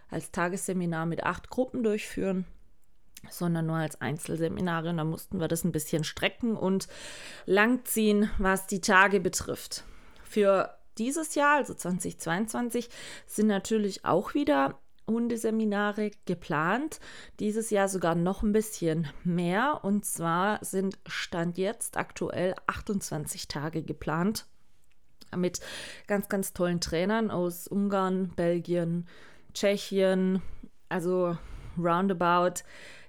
als 0.09 0.31
Tagesseminar 0.31 1.05
mit 1.05 1.23
acht 1.23 1.49
Gruppen 1.49 1.83
durchführen, 1.83 2.45
sondern 3.29 3.65
nur 3.65 3.77
als 3.77 3.99
Einzelseminare. 4.01 4.89
Und 4.89 4.97
da 4.97 5.03
mussten 5.03 5.39
wir 5.39 5.47
das 5.47 5.63
ein 5.63 5.71
bisschen 5.71 6.03
strecken 6.03 6.55
und 6.55 6.87
langziehen, 7.45 8.29
was 8.37 8.67
die 8.67 8.81
Tage 8.81 9.19
betrifft. 9.19 9.83
Für 10.23 10.77
dieses 10.97 11.35
Jahr, 11.35 11.57
also 11.57 11.73
2022, 11.73 12.89
sind 13.25 13.47
natürlich 13.47 14.05
auch 14.05 14.33
wieder 14.33 14.79
Hundeseminare 15.07 16.11
geplant. 16.25 16.99
Dieses 17.39 17.69
Jahr 17.69 17.87
sogar 17.87 18.15
noch 18.15 18.43
ein 18.43 18.51
bisschen 18.51 19.07
mehr. 19.23 19.79
Und 19.83 20.05
zwar 20.05 20.63
sind 20.63 20.97
Stand 21.05 21.57
jetzt 21.57 21.97
aktuell 21.97 22.55
28 22.67 23.47
Tage 23.47 23.83
geplant. 23.83 24.45
Mit 25.35 25.59
ganz, 26.07 26.29
ganz 26.29 26.53
tollen 26.53 26.79
Trainern 26.79 27.29
aus 27.31 27.67
Ungarn, 27.67 28.29
Belgien, 28.35 29.07
Tschechien. 29.53 30.41
Also 30.89 31.37
roundabout 31.77 32.63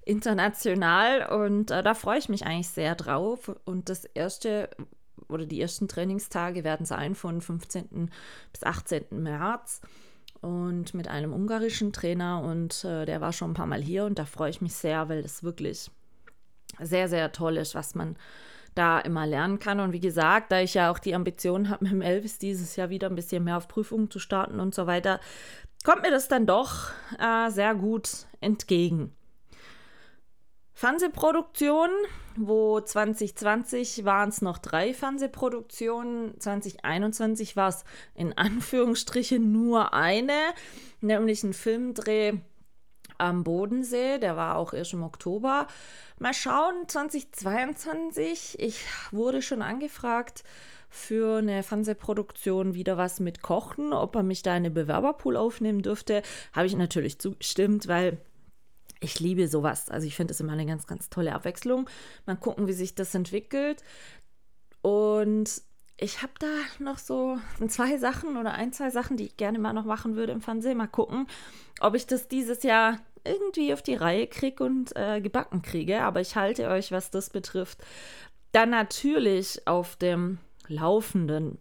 international. 0.05 1.27
Und 1.29 1.71
äh, 1.71 1.83
da 1.83 1.95
freue 1.95 2.19
ich 2.19 2.29
mich 2.29 2.47
eigentlich 2.47 2.69
sehr 2.69 2.95
drauf. 2.95 3.53
Und 3.65 3.89
das 3.89 4.05
erste 4.05 4.71
oder 5.29 5.47
die 5.47 5.61
ersten 5.61 5.89
Trainingstage 5.89 6.65
werden 6.65 6.87
sein 6.87 7.15
von 7.15 7.41
15. 7.41 8.11
bis 8.53 8.63
18. 8.63 9.07
März 9.11 9.81
und 10.47 10.95
mit 10.95 11.09
einem 11.09 11.33
ungarischen 11.33 11.93
Trainer 11.93 12.41
und 12.41 12.85
äh, 12.85 13.05
der 13.05 13.21
war 13.21 13.33
schon 13.33 13.51
ein 13.51 13.55
paar 13.55 13.67
Mal 13.67 13.83
hier 13.83 14.05
und 14.05 14.19
da 14.19 14.25
freue 14.25 14.51
ich 14.51 14.61
mich 14.61 14.75
sehr, 14.75 15.09
weil 15.09 15.23
das 15.23 15.43
wirklich 15.43 15.91
sehr, 16.79 17.09
sehr 17.09 17.33
toll 17.33 17.57
ist, 17.57 17.75
was 17.75 17.97
man 17.97 18.17
da 18.77 19.01
immer 19.01 19.27
lernen 19.27 19.59
kann. 19.59 19.81
Und 19.81 19.93
wie 19.93 20.01
gesagt, 20.01 20.53
da 20.53 20.61
ich 20.61 20.75
ja 20.75 20.91
auch 20.91 21.01
die 21.01 21.15
Ambition 21.15 21.69
habe, 21.69 21.85
mit 21.85 21.93
dem 21.93 22.03
Elvis 22.03 22.39
dieses 22.39 22.77
Jahr 22.77 22.91
wieder 22.91 23.09
ein 23.09 23.17
bisschen 23.17 23.43
mehr 23.43 23.57
auf 23.57 23.67
Prüfungen 23.67 24.11
zu 24.11 24.21
starten 24.21 24.61
und 24.61 24.75
so 24.75 24.87
weiter, 24.87 25.19
kommt 25.85 26.03
mir 26.03 26.11
das 26.11 26.29
dann 26.29 26.47
doch 26.47 26.91
äh, 27.19 27.51
sehr 27.51 27.75
gut 27.75 28.27
entgegen. 28.41 29.17
Fernsehproduktionen, 30.79 31.97
wo 32.37 32.79
2020 32.79 34.05
waren 34.05 34.29
es 34.29 34.43
noch 34.43 34.59
drei 34.59 34.93
Fernsehproduktionen, 34.93 36.39
2021 36.39 37.57
war 37.57 37.71
es 37.71 37.85
in 38.15 38.37
Anführungsstrichen 38.37 39.53
nur 39.53 39.95
eine, 39.95 40.39
nämlich 41.01 41.43
ein 41.45 41.55
Filmdreh 41.55 42.35
am 43.17 43.43
Bodensee, 43.43 44.19
der 44.19 44.37
war 44.37 44.59
auch 44.59 44.75
erst 44.75 44.93
im 44.93 45.03
Oktober. 45.03 45.67
Mal 46.19 46.35
schauen, 46.35 46.87
2022, 46.87 48.59
ich 48.59 48.85
wurde 49.13 49.41
schon 49.41 49.63
angefragt 49.63 50.45
für 50.91 51.39
eine 51.39 51.63
Fernsehproduktion 51.63 52.75
wieder 52.75 52.99
was 52.99 53.19
mit 53.19 53.41
Kochen, 53.41 53.95
ob 53.95 54.15
er 54.15 54.23
mich 54.23 54.43
da 54.43 54.51
in 54.51 54.57
eine 54.57 54.71
Bewerberpool 54.71 55.39
aufnehmen 55.39 55.81
dürfte, 55.81 56.21
habe 56.53 56.67
ich 56.67 56.77
natürlich 56.77 57.19
zugestimmt, 57.19 57.89
weil 57.89 58.19
ich 59.01 59.21
liebe 59.21 59.49
sowas. 59.49 59.89
Also 59.89 60.07
ich 60.07 60.17
finde 60.17 60.33
es 60.33 60.41
immer 60.41 60.53
eine 60.53 60.67
ganz, 60.67 60.87
ganz 60.87 61.09
tolle 61.11 61.35
Abwechslung. 61.35 61.89
Mal 62.25 62.37
gucken, 62.37 62.67
wie 62.67 62.73
sich 62.73 62.95
das 62.95 63.15
entwickelt. 63.15 63.83
Und 64.83 65.63
ich 65.99 66.23
habe 66.23 66.33
da 66.39 66.47
noch 66.79 66.99
so 66.99 67.39
zwei 67.69 67.97
Sachen 67.99 68.37
oder 68.37 68.53
ein, 68.53 68.73
zwei 68.73 68.91
Sachen, 68.91 69.17
die 69.17 69.27
ich 69.27 69.37
gerne 69.37 69.59
mal 69.59 69.73
noch 69.73 69.85
machen 69.85 70.17
würde 70.17 70.33
im 70.33 70.41
Fernsehen. 70.41 70.79
Mal 70.79 70.87
gucken, 70.87 71.27
ob 71.81 71.95
ich 71.95 72.07
das 72.07 72.29
dieses 72.29 72.63
Jahr 72.63 72.99
irgendwie 73.25 73.73
auf 73.73 73.83
die 73.83 73.95
Reihe 73.95 74.27
kriege 74.27 74.63
und 74.63 74.95
äh, 74.95 75.21
gebacken 75.21 75.63
kriege. 75.63 76.03
Aber 76.03 76.21
ich 76.21 76.37
halte 76.37 76.69
euch, 76.69 76.93
was 76.93 77.11
das 77.11 77.31
betrifft, 77.31 77.79
dann 78.53 78.71
natürlich 78.71 79.67
auf 79.67 79.97
dem 79.97 80.39
Laufenden. 80.69 81.59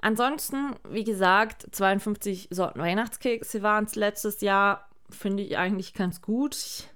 Ansonsten, 0.00 0.74
wie 0.88 1.04
gesagt, 1.04 1.66
52 1.72 2.48
Sorten 2.50 2.80
Weihnachtskekse 2.80 3.62
waren 3.62 3.84
es 3.84 3.96
letztes 3.96 4.40
Jahr 4.40 4.88
finde 5.10 5.42
ich 5.42 5.56
eigentlich 5.56 5.94
ganz 5.94 6.20
gut. 6.22 6.54
Ich, 6.54 6.88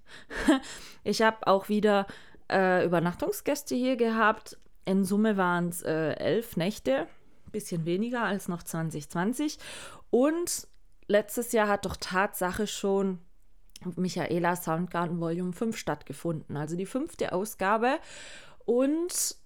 ich 1.04 1.22
habe 1.22 1.46
auch 1.46 1.68
wieder 1.68 2.06
äh, 2.50 2.84
Übernachtungsgäste 2.84 3.74
hier 3.74 3.96
gehabt. 3.96 4.58
In 4.84 5.04
Summe 5.04 5.36
waren 5.36 5.68
es 5.68 5.82
äh, 5.82 6.14
elf 6.14 6.56
Nächte, 6.56 7.06
bisschen 7.52 7.84
weniger 7.84 8.22
als 8.22 8.48
noch 8.48 8.62
2020. 8.62 9.58
Und 10.10 10.66
letztes 11.06 11.52
Jahr 11.52 11.68
hat 11.68 11.84
doch 11.84 11.96
Tatsache 11.96 12.66
schon 12.66 13.18
Michaela 13.96 14.56
Soundgarden 14.56 15.20
Volume 15.20 15.52
5 15.52 15.76
stattgefunden, 15.76 16.56
also 16.56 16.76
die 16.76 16.86
fünfte 16.86 17.32
Ausgabe. 17.32 17.98
Und 18.64 19.36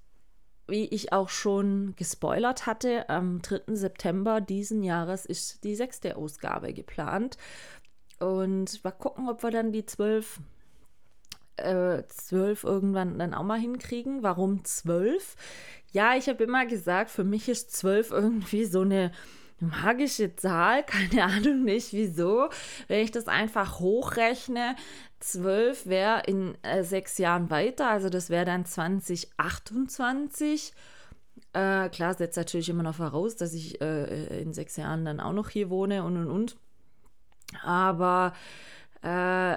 wie 0.66 0.86
ich 0.86 1.12
auch 1.12 1.28
schon 1.28 1.94
gespoilert 1.96 2.66
hatte, 2.66 3.08
am 3.08 3.42
3. 3.42 3.74
September 3.74 4.40
diesen 4.40 4.82
Jahres 4.82 5.26
ist 5.26 5.62
die 5.64 5.76
sechste 5.76 6.16
Ausgabe 6.16 6.72
geplant. 6.72 7.36
Und 8.20 8.82
mal 8.84 8.92
gucken, 8.92 9.28
ob 9.28 9.42
wir 9.42 9.50
dann 9.50 9.72
die 9.72 9.86
zwölf, 9.86 10.40
äh, 11.56 12.02
zwölf 12.08 12.64
irgendwann 12.64 13.18
dann 13.18 13.34
auch 13.34 13.42
mal 13.42 13.58
hinkriegen. 13.58 14.22
Warum 14.22 14.64
zwölf? 14.64 15.36
Ja, 15.92 16.16
ich 16.16 16.28
habe 16.28 16.44
immer 16.44 16.66
gesagt, 16.66 17.10
für 17.10 17.24
mich 17.24 17.48
ist 17.48 17.74
zwölf 17.74 18.10
irgendwie 18.10 18.64
so 18.64 18.80
eine 18.80 19.12
magische 19.60 20.34
Zahl, 20.36 20.82
keine 20.86 21.24
Ahnung 21.24 21.64
nicht 21.64 21.92
wieso. 21.92 22.48
Wenn 22.88 23.04
ich 23.04 23.10
das 23.10 23.28
einfach 23.28 23.80
hochrechne, 23.80 24.76
zwölf 25.20 25.86
wäre 25.86 26.22
in 26.26 26.56
äh, 26.62 26.82
sechs 26.82 27.18
Jahren 27.18 27.50
weiter, 27.50 27.88
also 27.88 28.10
das 28.10 28.30
wäre 28.30 28.44
dann 28.44 28.64
2028. 28.64 30.72
Äh, 31.52 31.88
klar, 31.90 32.14
setzt 32.14 32.36
natürlich 32.36 32.68
immer 32.68 32.82
noch 32.82 32.96
voraus, 32.96 33.36
dass 33.36 33.54
ich 33.54 33.80
äh, 33.80 34.42
in 34.42 34.52
sechs 34.52 34.76
Jahren 34.76 35.04
dann 35.04 35.20
auch 35.20 35.32
noch 35.32 35.48
hier 35.48 35.70
wohne 35.70 36.04
und 36.04 36.16
und 36.16 36.28
und. 36.28 36.56
Aber 37.62 38.32
äh, 39.02 39.56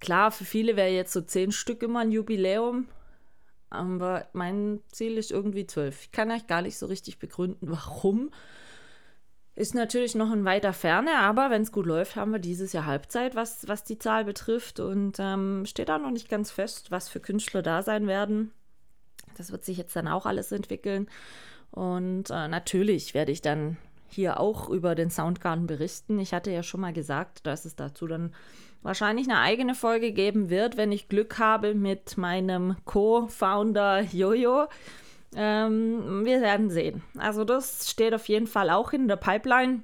klar, 0.00 0.30
für 0.30 0.44
viele 0.44 0.76
wäre 0.76 0.90
jetzt 0.90 1.12
so 1.12 1.20
zehn 1.20 1.52
Stück 1.52 1.82
immer 1.82 2.00
ein 2.00 2.12
Jubiläum. 2.12 2.88
Aber 3.70 4.26
mein 4.32 4.80
Ziel 4.90 5.16
ist 5.16 5.30
irgendwie 5.30 5.66
zwölf. 5.66 6.02
Ich 6.02 6.12
kann 6.12 6.30
euch 6.30 6.46
gar 6.48 6.62
nicht 6.62 6.76
so 6.76 6.86
richtig 6.86 7.18
begründen, 7.18 7.70
warum. 7.70 8.30
Ist 9.54 9.74
natürlich 9.74 10.14
noch 10.14 10.32
in 10.32 10.44
weiter 10.44 10.72
Ferne, 10.72 11.18
aber 11.18 11.50
wenn 11.50 11.62
es 11.62 11.72
gut 11.72 11.86
läuft, 11.86 12.16
haben 12.16 12.32
wir 12.32 12.38
dieses 12.38 12.72
Jahr 12.72 12.86
Halbzeit, 12.86 13.34
was, 13.34 13.68
was 13.68 13.84
die 13.84 13.98
Zahl 13.98 14.24
betrifft. 14.24 14.80
Und 14.80 15.18
ähm, 15.18 15.66
steht 15.66 15.90
auch 15.90 16.00
noch 16.00 16.10
nicht 16.10 16.28
ganz 16.28 16.50
fest, 16.50 16.90
was 16.90 17.08
für 17.08 17.20
Künstler 17.20 17.62
da 17.62 17.82
sein 17.82 18.06
werden. 18.06 18.52
Das 19.36 19.52
wird 19.52 19.64
sich 19.64 19.76
jetzt 19.76 19.94
dann 19.94 20.08
auch 20.08 20.26
alles 20.26 20.50
entwickeln. 20.50 21.08
Und 21.70 22.30
äh, 22.30 22.48
natürlich 22.48 23.14
werde 23.14 23.32
ich 23.32 23.42
dann 23.42 23.76
hier 24.12 24.40
auch 24.40 24.68
über 24.68 24.94
den 24.94 25.10
Soundgarden 25.10 25.66
berichten. 25.66 26.18
Ich 26.18 26.32
hatte 26.32 26.50
ja 26.50 26.62
schon 26.62 26.80
mal 26.80 26.92
gesagt, 26.92 27.46
dass 27.46 27.64
es 27.64 27.76
dazu 27.76 28.06
dann 28.06 28.34
wahrscheinlich 28.82 29.28
eine 29.28 29.40
eigene 29.40 29.74
Folge 29.74 30.12
geben 30.12 30.50
wird, 30.50 30.76
wenn 30.76 30.92
ich 30.92 31.08
Glück 31.08 31.38
habe 31.38 31.74
mit 31.74 32.16
meinem 32.16 32.76
Co-Founder 32.84 34.02
Jojo. 34.12 34.66
Ähm, 35.34 36.24
wir 36.24 36.40
werden 36.40 36.70
sehen. 36.70 37.02
Also 37.16 37.44
das 37.44 37.88
steht 37.90 38.14
auf 38.14 38.28
jeden 38.28 38.46
Fall 38.46 38.70
auch 38.70 38.92
in 38.92 39.06
der 39.06 39.16
Pipeline 39.16 39.82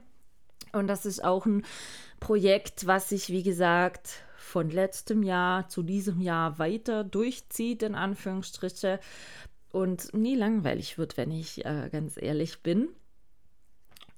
und 0.72 0.88
das 0.88 1.06
ist 1.06 1.24
auch 1.24 1.46
ein 1.46 1.64
Projekt, 2.20 2.86
was 2.86 3.10
sich, 3.10 3.28
wie 3.28 3.42
gesagt, 3.42 4.22
von 4.36 4.70
letztem 4.70 5.22
Jahr 5.22 5.68
zu 5.68 5.82
diesem 5.82 6.20
Jahr 6.20 6.58
weiter 6.58 7.04
durchzieht, 7.04 7.82
in 7.82 7.94
Anführungsstriche, 7.94 9.00
und 9.72 10.14
nie 10.14 10.34
langweilig 10.36 10.96
wird, 10.96 11.16
wenn 11.16 11.30
ich 11.30 11.64
äh, 11.66 11.90
ganz 11.92 12.16
ehrlich 12.20 12.62
bin. 12.62 12.88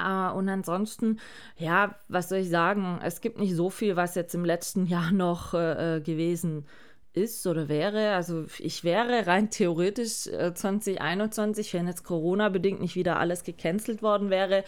Uh, 0.00 0.32
und 0.36 0.48
ansonsten, 0.48 1.18
ja, 1.56 1.96
was 2.08 2.28
soll 2.28 2.38
ich 2.38 2.50
sagen? 2.50 3.00
Es 3.02 3.20
gibt 3.20 3.40
nicht 3.40 3.56
so 3.56 3.68
viel, 3.68 3.96
was 3.96 4.14
jetzt 4.14 4.34
im 4.34 4.44
letzten 4.44 4.86
Jahr 4.86 5.10
noch 5.10 5.54
äh, 5.54 5.96
äh 5.96 6.00
gewesen 6.00 6.66
ist 7.12 7.46
oder 7.46 7.68
wäre. 7.68 8.14
Also 8.14 8.46
ich 8.58 8.84
wäre 8.84 9.26
rein 9.26 9.50
theoretisch 9.50 10.26
äh, 10.28 10.54
2021, 10.54 11.74
wenn 11.74 11.86
jetzt 11.86 12.04
Corona-bedingt 12.04 12.80
nicht 12.80 12.94
wieder 12.94 13.18
alles 13.18 13.42
gecancelt 13.42 14.02
worden 14.02 14.30
wäre, 14.30 14.64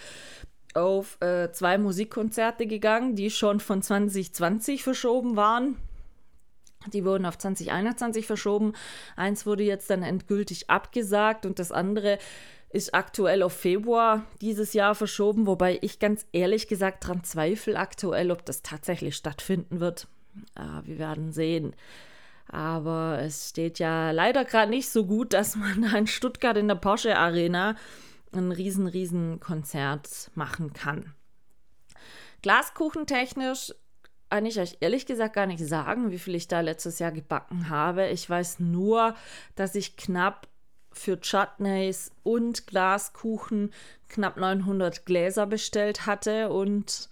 auf 0.75 1.21
äh, 1.21 1.51
zwei 1.53 1.79
Musikkonzerte 1.79 2.67
gegangen, 2.67 3.17
die 3.17 3.31
schon 3.31 3.61
von 3.61 3.83
2020 3.83 4.83
verschoben 4.83 5.37
waren. 5.37 5.77
Die 6.93 7.05
wurden 7.05 7.27
auf 7.27 7.37
2021 7.37 8.27
verschoben. 8.27 8.73
Eins 9.15 9.45
wurde 9.45 9.65
jetzt 9.65 9.91
dann 9.91 10.03
endgültig 10.03 10.71
abgesagt 10.71 11.45
und 11.45 11.59
das 11.59 11.73
andere 11.73 12.19
ist 12.71 12.95
aktuell 12.95 13.43
auf 13.43 13.53
Februar 13.53 14.25
dieses 14.41 14.73
Jahr 14.73 14.95
verschoben, 14.95 15.47
wobei 15.47 15.79
ich 15.83 15.99
ganz 15.99 16.27
ehrlich 16.33 16.69
gesagt 16.69 17.05
daran 17.05 17.25
zweifle 17.25 17.77
aktuell, 17.79 18.31
ob 18.31 18.45
das 18.45 18.63
tatsächlich 18.63 19.17
stattfinden 19.17 19.81
wird. 19.81 20.07
Ah, 20.55 20.83
wir 20.85 20.99
werden 20.99 21.33
sehen. 21.33 21.75
Aber 22.47 23.19
es 23.21 23.51
steht 23.51 23.79
ja 23.79 24.13
leider 24.13 24.45
gerade 24.45 24.71
nicht 24.71 24.89
so 24.89 25.05
gut, 25.05 25.33
dass 25.35 25.57
man 25.57 25.83
in 25.95 26.07
Stuttgart 26.07 26.57
in 26.57 26.69
der 26.69 26.77
Porsche 26.77 27.17
Arena 27.17 27.77
ein 28.33 28.53
riesen, 28.53 28.87
riesen 28.87 29.41
Konzert 29.41 30.31
machen 30.35 30.73
kann. 30.73 31.13
Glaskuchentechnisch 32.43 33.75
kann 34.31 34.47
ich 34.47 34.61
euch 34.61 34.77
ehrlich 34.81 35.07
gesagt 35.07 35.35
gar 35.35 35.47
nicht 35.47 35.63
sagen, 35.67 36.13
wie 36.13 36.19
viel 36.19 36.37
ich 36.37 36.47
da 36.47 36.61
letztes 36.61 37.01
Jahr 37.01 37.11
gebacken 37.11 37.69
habe. 37.69 38.09
Ich 38.09 38.31
weiß 38.31 38.61
nur, 38.61 39.17
dass 39.57 39.75
ich 39.75 39.97
knapp 39.97 40.47
für 40.93 41.21
Chutneys 41.21 42.11
und 42.23 42.67
Glaskuchen 42.67 43.73
knapp 44.09 44.37
900 44.37 45.07
Gläser 45.07 45.47
bestellt 45.47 46.07
hatte 46.07 46.51
und 46.51 47.09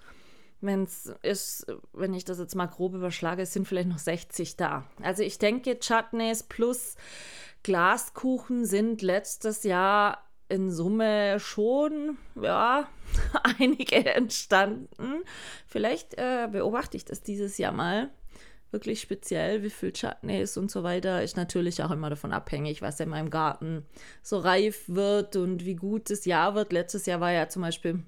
wenn 0.60 0.82
es 0.82 1.12
ist, 1.22 1.66
wenn 1.92 2.14
ich 2.14 2.24
das 2.24 2.38
jetzt 2.38 2.56
mal 2.56 2.66
grob 2.66 2.94
überschlage, 2.94 3.46
sind 3.46 3.68
vielleicht 3.68 3.88
noch 3.88 3.98
60 3.98 4.56
da. 4.56 4.84
Also 5.02 5.22
ich 5.22 5.38
denke, 5.38 5.78
Chutneys 5.78 6.42
plus 6.42 6.96
Glaskuchen 7.62 8.64
sind 8.64 9.02
letztes 9.02 9.62
Jahr 9.62 10.24
in 10.48 10.70
Summe 10.70 11.38
schon, 11.38 12.16
ja, 12.40 12.88
einige 13.58 14.04
entstanden. 14.14 15.22
Vielleicht 15.66 16.14
äh, 16.14 16.48
beobachte 16.50 16.96
ich 16.96 17.04
das 17.04 17.22
dieses 17.22 17.58
Jahr 17.58 17.72
mal 17.72 18.10
wirklich 18.70 19.00
speziell, 19.00 19.62
wie 19.62 19.70
viel 19.70 19.92
Chutneys 19.92 20.56
und 20.56 20.70
so 20.70 20.82
weiter, 20.82 21.22
ist 21.22 21.36
natürlich 21.36 21.82
auch 21.82 21.90
immer 21.90 22.10
davon 22.10 22.32
abhängig, 22.32 22.82
was 22.82 23.00
in 23.00 23.08
meinem 23.08 23.30
Garten 23.30 23.84
so 24.22 24.38
reif 24.38 24.84
wird 24.88 25.36
und 25.36 25.64
wie 25.64 25.76
gut 25.76 26.10
das 26.10 26.24
Jahr 26.24 26.54
wird. 26.54 26.72
Letztes 26.72 27.06
Jahr 27.06 27.20
war 27.20 27.32
ja 27.32 27.48
zum 27.48 27.62
Beispiel 27.62 28.02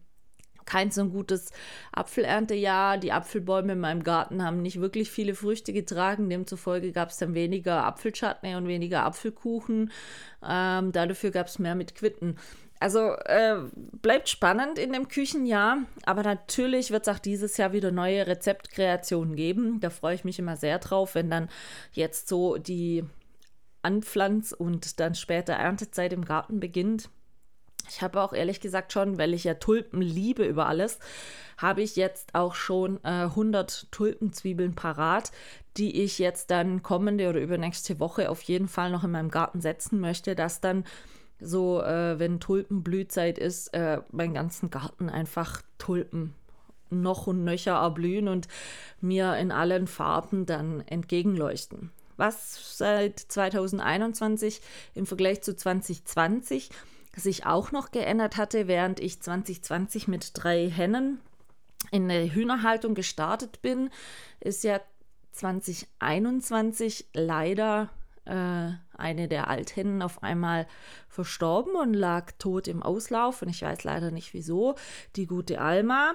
kein 0.71 0.91
so 0.93 1.05
gutes 1.07 1.51
Apfelerntejahr. 1.93 2.97
Die 2.97 3.11
Apfelbäume 3.11 3.73
in 3.73 3.81
meinem 3.81 4.05
Garten 4.05 4.45
haben 4.45 4.63
nicht 4.63 4.81
wirklich 4.81 5.11
viele 5.11 5.35
Früchte 5.35 5.73
getragen. 5.73 6.31
Demzufolge 6.31 6.93
gab 6.93 7.11
es 7.11 7.17
dann 7.17 7.35
weniger 7.35 7.85
Apfelchutney 7.85 8.55
und 8.55 8.69
weniger 8.69 9.05
Apfelkuchen. 9.05 9.91
Ähm, 10.49 10.93
dafür 10.93 11.33
gab 11.33 11.49
es 11.49 11.59
mehr 11.59 11.75
mit 11.75 11.97
Quitten. 11.97 12.37
Also 12.81 13.13
äh, 13.27 13.57
bleibt 14.01 14.31
spannend 14.31 14.79
in 14.79 14.95
dem 14.95 15.09
Küchenjahr, 15.09 15.83
aber 16.07 16.23
natürlich 16.23 16.91
wird 16.91 17.07
es 17.07 17.15
auch 17.15 17.19
dieses 17.19 17.59
Jahr 17.59 17.75
wieder 17.75 17.93
neue 17.93 18.27
Rezeptkreationen 18.27 19.37
geben. 19.37 19.81
Da 19.81 19.91
freue 19.91 20.15
ich 20.15 20.25
mich 20.25 20.39
immer 20.39 20.57
sehr 20.57 20.79
drauf, 20.79 21.15
wenn 21.15 21.29
dann 21.29 21.51
jetzt 21.93 22.27
so 22.27 22.57
die 22.57 23.05
Anpflanz- 23.83 24.55
und 24.55 24.99
dann 24.99 25.15
später 25.15 25.53
Erntezeit 25.53 26.15
im 26.15 26.25
Garten 26.25 26.59
beginnt. 26.59 27.11
Ich 27.91 28.01
habe 28.01 28.23
auch 28.23 28.33
ehrlich 28.33 28.61
gesagt 28.61 28.95
schon, 28.95 29.19
weil 29.19 29.35
ich 29.35 29.45
ja 29.45 29.55
Tulpen 29.55 30.01
liebe 30.01 30.45
über 30.45 30.67
alles, 30.67 31.01
habe 31.59 31.83
ich 31.83 31.97
jetzt 31.97 32.35
auch 32.35 32.55
schon 32.55 32.97
äh, 33.05 33.25
100 33.25 33.93
Tulpenzwiebeln 33.93 34.75
parat, 34.75 35.33
die 35.77 36.03
ich 36.03 36.19
jetzt 36.19 36.51
dann 36.51 36.83
kommende 36.83 37.29
oder 37.29 37.41
übernächste 37.41 38.01
Woche 38.01 38.31
auf 38.31 38.41
jeden 38.43 38.69
Fall 38.69 38.91
noch 38.91 39.05
in 39.05 39.11
meinem 39.11 39.31
Garten 39.31 39.61
setzen 39.61 40.01
möchte, 40.01 40.35
dass 40.35 40.63
dann 40.63 40.85
so, 41.41 41.83
äh, 41.83 42.19
wenn 42.19 42.41
Tulpenblühzeit 42.41 43.39
ist, 43.39 43.69
äh, 43.69 44.01
meinen 44.11 44.35
ganzen 44.35 44.71
Garten 44.71 45.09
einfach 45.09 45.63
Tulpen 45.79 46.35
noch 46.91 47.27
und 47.27 47.45
nöcher 47.45 47.77
erblühen 47.77 48.29
und 48.29 48.49
mir 49.01 49.37
in 49.37 49.53
allen 49.53 49.87
Farben 49.87 50.47
dann 50.47 50.81
entgegenleuchten. 50.81 51.91
Was 52.17 52.77
seit 52.77 53.19
2021 53.19 54.61
im 54.95 55.07
Vergleich 55.07 55.43
zu 55.43 55.57
2020 55.57 56.71
sich 57.17 57.47
auch 57.47 57.73
noch 57.73 57.91
geändert 57.91 58.37
hatte, 58.37 58.69
während 58.69 59.01
ich 59.01 59.21
2020 59.21 60.07
mit 60.09 60.33
drei 60.35 60.69
Hennen 60.69 61.21
in 61.91 62.09
der 62.09 62.33
Hühnerhaltung 62.33 62.95
gestartet 62.95 63.63
bin, 63.63 63.91
ist 64.41 64.65
ja 64.65 64.81
2021 65.33 67.07
leider 67.15 67.89
äh, 68.25 68.71
eine 68.97 69.29
der 69.29 69.49
Althennen 69.49 70.03
auf 70.03 70.23
einmal 70.23 70.67
verstorben 71.09 71.75
und 71.75 71.95
lag 71.95 72.33
tot 72.39 72.69
im 72.69 72.83
Auslauf. 72.83 73.43
Und 73.43 73.49
ich 73.49 73.63
weiß 73.63 73.85
leider 73.85 74.11
nicht 74.11 74.35
wieso. 74.35 74.75
Die 75.17 75.27
gute 75.27 75.61
Alma. 75.61 76.15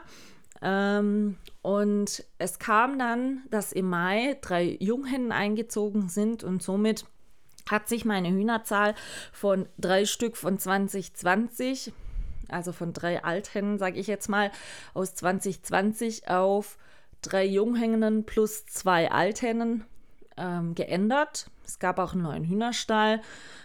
Ähm, 0.61 1.37
und 1.61 2.23
es 2.37 2.59
kam 2.59 2.97
dann, 2.97 3.43
dass 3.49 3.71
im 3.71 3.89
Mai 3.89 4.37
drei 4.41 4.77
Junghennen 4.79 5.31
eingezogen 5.31 6.09
sind 6.09 6.43
und 6.43 6.63
somit 6.63 7.05
hat 7.69 7.89
sich 7.89 8.05
meine 8.05 8.29
Hühnerzahl 8.29 8.93
von 9.31 9.67
drei 9.77 10.05
Stück 10.05 10.37
von 10.37 10.57
2020, 10.57 11.91
also 12.47 12.71
von 12.71 12.93
drei 12.93 13.23
Althennen, 13.23 13.79
sage 13.79 13.99
ich 13.99 14.07
jetzt 14.07 14.29
mal, 14.29 14.51
aus 14.93 15.15
2020 15.15 16.29
auf 16.29 16.77
drei 17.21 17.45
Junghennen 17.45 18.25
plus 18.25 18.65
zwei 18.67 19.11
Althennen 19.11 19.83
ähm, 20.37 20.75
geändert. 20.75 21.49
Es 21.65 21.79
gab 21.79 21.99
auch 21.99 22.13
einen 22.13 22.23
neuen 22.23 22.45
Hühnerstall. 22.45 23.21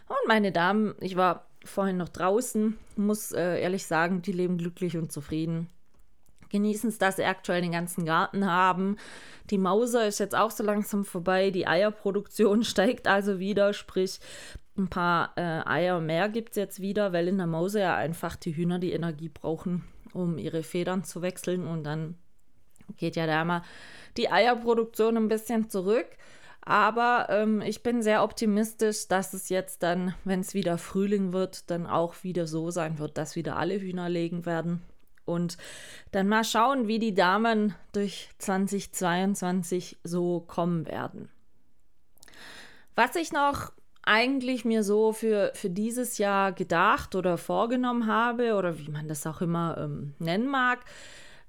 Und 0.09 0.29
meine 0.29 0.53
Damen, 0.53 0.95
ich 1.01 1.17
war 1.17 1.47
vorhin 1.65 1.97
noch 1.97 2.09
draußen, 2.09 2.79
muss 2.97 3.33
äh, 3.33 3.61
ehrlich 3.61 3.87
sagen, 3.87 4.23
die 4.23 4.33
leben 4.33 4.59
glücklich 4.59 4.97
und 4.97 5.13
zufrieden. 5.13 5.69
Genießen 6.49 6.89
es, 6.89 6.99
dass 6.99 7.17
sie 7.17 7.25
aktuell 7.25 7.63
den 7.63 7.73
ganzen 7.73 8.05
Garten 8.05 8.51
haben. 8.51 8.97
Die 9.51 9.59
Mauser 9.59 10.07
ist 10.07 10.19
jetzt 10.19 10.35
auch 10.35 10.51
so 10.51 10.65
langsam 10.65 11.05
vorbei. 11.05 11.51
Die 11.51 11.67
Eierproduktion 11.67 12.65
steigt 12.65 13.07
also 13.07 13.39
wieder, 13.39 13.73
sprich 13.73 14.21
ein 14.77 14.89
paar 14.89 15.33
äh, 15.37 15.69
Eier 15.69 16.01
mehr 16.01 16.29
gibt 16.29 16.51
es 16.51 16.57
jetzt 16.57 16.81
wieder, 16.81 17.13
weil 17.13 17.29
in 17.29 17.39
der 17.39 17.47
Mauser 17.47 17.81
ja 17.81 17.97
einfach 17.97 18.37
die 18.37 18.57
Hühner 18.57 18.79
die 18.79 18.93
Energie 18.93 19.29
brauchen, 19.29 19.85
um 20.13 20.39
ihre 20.39 20.63
Federn 20.63 21.05
zu 21.05 21.23
wechseln 21.23 21.67
und 21.67 21.85
dann 21.85 22.17
geht 22.97 23.17
ja 23.17 23.27
da 23.27 23.45
mal 23.45 23.63
die 24.17 24.31
Eierproduktion 24.31 25.17
ein 25.17 25.29
bisschen 25.29 25.71
zurück. 25.71 26.07
Aber 26.63 27.27
ähm, 27.31 27.63
ich 27.63 27.83
bin 27.83 28.03
sehr 28.03 28.23
optimistisch, 28.23 29.09
dass 29.09 29.33
es 29.33 29.49
jetzt 29.49 29.83
dann, 29.83 30.15
wenn 30.25 30.41
es 30.41 30.55
wieder 30.55 30.79
Frühling 30.79 31.33
wird, 31.33 31.71
dann 31.71 31.87
auch 31.87 32.23
wieder 32.23 32.47
so 32.47 32.71
sein 32.71 32.99
wird, 32.99 33.17
dass 33.17 33.37
wieder 33.37 33.57
alle 33.57 33.81
Hühner 33.81 34.09
legen 34.09 34.45
werden. 34.47 34.83
Und 35.25 35.57
dann 36.11 36.29
mal 36.29 36.45
schauen, 36.45 36.89
wie 36.89 36.99
die 36.99 37.15
Damen 37.15 37.75
durch 37.93 38.29
2022 38.39 39.99
so 40.03 40.41
kommen 40.41 40.87
werden. 40.87 41.31
Was 42.97 43.17
ich 43.17 43.33
noch 43.33 43.73
eigentlich 44.03 44.65
mir 44.65 44.83
so 44.83 45.13
für, 45.13 45.53
für 45.55 45.71
dieses 45.71 46.19
Jahr 46.19 46.53
gedacht 46.53 47.15
oder 47.15 47.39
vorgenommen 47.39 48.07
habe, 48.07 48.55
oder 48.55 48.79
wie 48.79 48.91
man 48.91 49.09
das 49.09 49.27
auch 49.27 49.41
immer 49.41 49.79
ähm, 49.79 50.15
nennen 50.19 50.49
mag, 50.49 50.81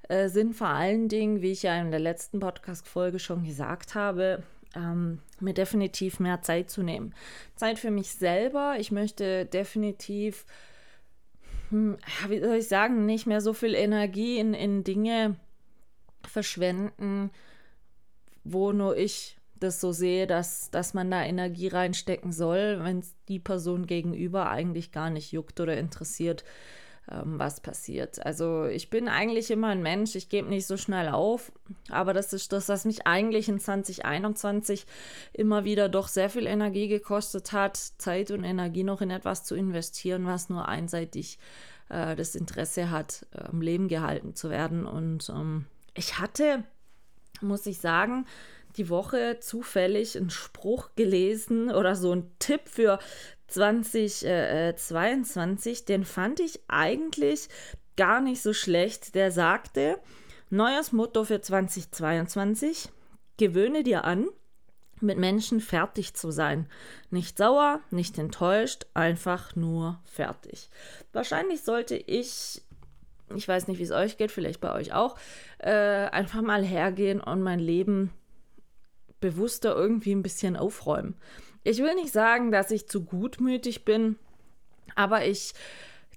äh, 0.10 0.30
sind 0.30 0.56
vor 0.56 0.68
allen 0.68 1.08
Dingen, 1.08 1.42
wie 1.42 1.52
ich 1.52 1.64
ja 1.64 1.80
in 1.80 1.92
der 1.92 2.00
letzten 2.00 2.40
Podcast-Folge 2.40 3.20
schon 3.20 3.44
gesagt 3.44 3.96
habe, 3.96 4.44
ähm, 4.76 5.20
mir 5.40 5.54
definitiv 5.54 6.20
mehr 6.20 6.42
Zeit 6.42 6.70
zu 6.70 6.84
nehmen. 6.84 7.14
Zeit 7.56 7.80
für 7.80 7.92
mich 7.92 8.12
selber. 8.14 8.76
Ich 8.80 8.92
möchte 8.92 9.46
definitiv, 9.46 10.46
hm, 11.70 11.98
wie 12.28 12.40
soll 12.40 12.56
ich 12.56 12.68
sagen, 12.68 13.06
nicht 13.06 13.28
mehr 13.28 13.42
so 13.42 13.54
viel 13.54 13.76
Energie 13.76 14.38
in, 14.38 14.54
in 14.54 14.84
Dinge 14.84 15.36
verschwenden, 16.28 17.32
wo 18.44 18.72
nur 18.72 18.98
ich 18.98 19.38
das 19.60 19.80
so 19.80 19.92
sehe, 19.92 20.26
dass, 20.26 20.72
dass 20.72 20.94
man 20.94 21.12
da 21.12 21.24
Energie 21.24 21.68
reinstecken 21.68 22.32
soll, 22.32 22.80
wenn 22.84 23.00
es 23.00 23.16
die 23.28 23.40
Person 23.40 23.86
gegenüber 23.86 24.50
eigentlich 24.50 24.92
gar 24.92 25.10
nicht 25.10 25.32
juckt 25.32 25.60
oder 25.60 25.78
interessiert, 25.78 26.44
ähm, 27.10 27.40
was 27.40 27.62
passiert. 27.62 28.24
Also 28.26 28.66
ich 28.66 28.90
bin 28.90 29.08
eigentlich 29.08 29.50
immer 29.52 29.70
ein 29.70 29.82
Mensch, 29.82 30.16
ich 30.16 30.30
gebe 30.30 30.50
nicht 30.50 30.68
so 30.68 30.78
schnell 30.78 31.10
auf, 31.10 31.52
aber 31.90 32.14
das 32.14 32.34
ist 32.34 32.52
das, 32.54 32.70
was 32.70 32.86
mich 32.86 33.08
eigentlich 33.08 33.50
in 33.50 33.60
2021 33.60 34.86
immer 35.34 35.64
wieder 35.64 35.90
doch 35.90 36.08
sehr 36.08 36.30
viel 36.30 36.46
Energie 36.46 36.88
gekostet 36.88 37.52
hat, 37.52 37.78
Zeit 37.78 38.32
und 38.32 38.44
Energie 38.44 38.84
noch 38.84 39.02
in 39.02 39.10
etwas 39.10 39.44
zu 39.44 39.56
investieren, 39.56 40.26
was 40.26 40.50
nur 40.50 40.68
einseitig 40.68 41.40
äh, 41.90 42.16
das 42.16 42.36
Interesse 42.36 42.92
hat, 42.92 43.26
am 43.34 43.62
Leben 43.62 43.88
gehalten 43.88 44.36
zu 44.36 44.50
werden. 44.50 44.86
Und 44.86 45.30
ähm, 45.30 45.66
ich 45.96 46.20
hatte, 46.20 46.64
muss 47.42 47.66
ich 47.66 47.80
sagen, 47.80 48.26
die 48.78 48.90
Woche 48.90 49.38
zufällig 49.40 50.18
einen 50.18 50.30
Spruch 50.30 50.92
gelesen 50.96 51.72
oder 51.72 51.96
so 51.96 52.14
ein 52.14 52.32
Tipp 52.40 52.62
für 52.66 53.00
2022, 53.52 55.86
den 55.86 56.06
fand 56.06 56.40
ich 56.40 56.60
eigentlich 56.68 57.50
gar 57.98 58.22
nicht 58.22 58.42
so 58.42 58.54
schlecht. 58.54 59.16
Der 59.16 59.32
sagte, 59.32 60.00
neues 60.50 60.92
Motto 60.92 61.24
für 61.24 61.42
2022, 61.42 62.90
gewöhne 63.38 63.84
dir 63.84 64.06
an, 64.06 64.28
mit 65.02 65.18
Menschen 65.18 65.60
fertig 65.60 66.14
zu 66.14 66.32
sein. 66.32 66.68
Nicht 67.10 67.38
sauer, 67.38 67.82
nicht 67.90 68.18
enttäuscht, 68.18 68.86
einfach 68.94 69.56
nur 69.56 70.00
fertig. 70.06 70.70
Wahrscheinlich 71.12 71.62
sollte 71.62 71.96
ich, 71.96 72.62
ich 73.36 73.48
weiß 73.48 73.68
nicht, 73.68 73.80
wie 73.80 73.84
es 73.84 73.92
euch 73.92 74.18
geht, 74.18 74.32
vielleicht 74.32 74.62
bei 74.62 74.74
euch 74.74 74.94
auch, 74.94 75.18
äh, 75.58 75.72
einfach 75.72 76.42
mal 76.42 76.64
hergehen 76.64 77.20
und 77.20 77.42
mein 77.42 77.60
Leben 77.60 78.12
bewusster 79.20 79.76
irgendwie 79.76 80.14
ein 80.14 80.24
bisschen 80.24 80.56
aufräumen. 80.56 81.16
Ich 81.64 81.80
will 81.80 81.96
nicht 81.96 82.12
sagen, 82.12 82.52
dass 82.52 82.72
ich 82.72 82.88
zu 82.88 83.04
gutmütig 83.04 83.86
bin, 83.86 84.18
aber 84.96 85.26
ich 85.26 85.54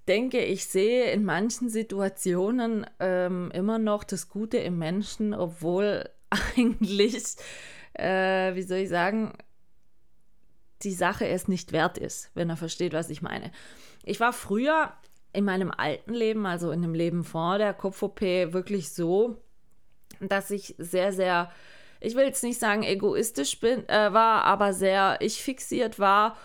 denke, 0.09 0.44
ich 0.44 0.66
sehe 0.66 1.11
in 1.11 1.24
manchen 1.24 1.68
Situationen 1.68 2.87
ähm, 3.00 3.50
immer 3.52 3.78
noch 3.78 4.04
das 4.04 4.28
Gute 4.28 4.59
im 4.59 4.78
Menschen, 4.78 5.35
obwohl 5.35 6.09
eigentlich, 6.57 7.37
äh, 7.94 8.54
wie 8.54 8.62
soll 8.62 8.78
ich 8.78 8.88
sagen, 8.88 9.33
die 10.83 10.92
Sache 10.92 11.26
es 11.26 11.48
nicht 11.48 11.72
wert 11.72 11.98
ist, 11.98 12.30
wenn 12.35 12.50
er 12.50 12.57
versteht, 12.57 12.92
was 12.92 13.11
ich 13.11 13.22
meine. 13.22 13.50
Ich 14.02 14.20
war 14.20 14.33
früher 14.33 14.92
in 15.33 15.44
meinem 15.44 15.70
alten 15.70 16.12
Leben, 16.12 16.46
also 16.46 16.70
in 16.70 16.83
dem 16.83 16.94
Leben 16.94 17.24
vor 17.24 17.59
der 17.59 17.74
Kopf-OP, 17.74 18.20
wirklich 18.20 18.92
so, 18.92 19.42
dass 20.20 20.50
ich 20.50 20.74
sehr, 20.78 21.12
sehr 21.12 21.50
ich 22.05 22.14
will 22.14 22.25
jetzt 22.25 22.45
nicht 22.45 22.61
sagen 22.61 22.83
egoistisch 22.83 23.59
bin, 23.61 23.88
äh, 23.88 24.12
war, 24.12 24.45
aber 24.45 24.73
sehr 24.73 25.19
ich 25.21 25.43
fixiert 25.43 25.99
war 25.99 26.37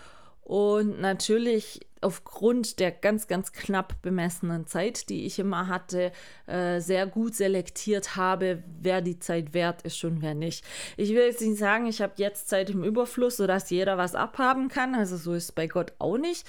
und 0.42 1.00
natürlich 1.00 1.80
aufgrund 2.00 2.80
der 2.80 2.90
ganz, 2.90 3.28
ganz 3.28 3.52
knapp 3.52 4.00
bemessenen 4.02 4.66
Zeit, 4.66 5.08
die 5.10 5.26
ich 5.26 5.38
immer 5.38 5.68
hatte, 5.68 6.12
äh, 6.46 6.80
sehr 6.80 7.06
gut 7.06 7.34
selektiert 7.34 8.16
habe, 8.16 8.62
wer 8.80 9.02
die 9.02 9.18
Zeit 9.18 9.52
wert 9.52 9.82
ist 9.82 10.02
und 10.04 10.22
wer 10.22 10.34
nicht. 10.34 10.64
Ich 10.96 11.10
will 11.10 11.26
jetzt 11.26 11.42
nicht 11.42 11.58
sagen, 11.58 11.86
ich 11.86 12.00
habe 12.00 12.14
jetzt 12.16 12.48
Zeit 12.48 12.70
im 12.70 12.84
Überfluss, 12.84 13.36
sodass 13.36 13.70
jeder 13.70 13.98
was 13.98 14.14
abhaben 14.14 14.68
kann. 14.68 14.94
Also 14.94 15.16
so 15.16 15.34
ist 15.34 15.44
es 15.44 15.52
bei 15.52 15.66
Gott 15.66 15.92
auch 15.98 16.16
nicht. 16.16 16.46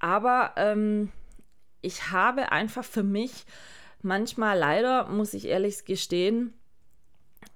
Aber 0.00 0.52
ähm, 0.56 1.10
ich 1.80 2.10
habe 2.10 2.50
einfach 2.50 2.84
für 2.84 3.04
mich 3.04 3.44
manchmal 4.02 4.58
leider, 4.58 5.06
muss 5.08 5.32
ich 5.32 5.46
ehrlich 5.46 5.84
gestehen, 5.84 6.54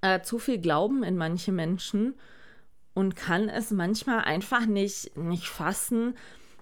äh, 0.00 0.20
zu 0.22 0.38
viel 0.38 0.58
Glauben 0.58 1.02
in 1.02 1.16
manche 1.16 1.52
Menschen 1.52 2.14
und 2.94 3.16
kann 3.16 3.48
es 3.48 3.70
manchmal 3.70 4.20
einfach 4.20 4.66
nicht, 4.66 5.16
nicht 5.16 5.48
fassen, 5.48 6.14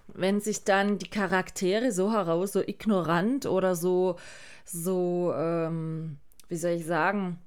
wenn 0.07 0.39
sich 0.39 0.63
dann 0.63 0.97
die 0.97 1.09
Charaktere 1.09 1.91
so 1.91 2.11
heraus, 2.11 2.53
so 2.53 2.61
ignorant 2.61 3.45
oder 3.45 3.75
so, 3.75 4.17
so, 4.63 5.33
ähm, 5.35 6.17
wie 6.47 6.57
soll 6.57 6.71
ich 6.71 6.85
sagen, 6.85 7.39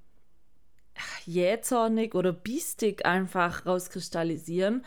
jähzornig 1.24 2.14
oder 2.14 2.32
biestig 2.32 3.06
einfach 3.06 3.66
rauskristallisieren, 3.66 4.84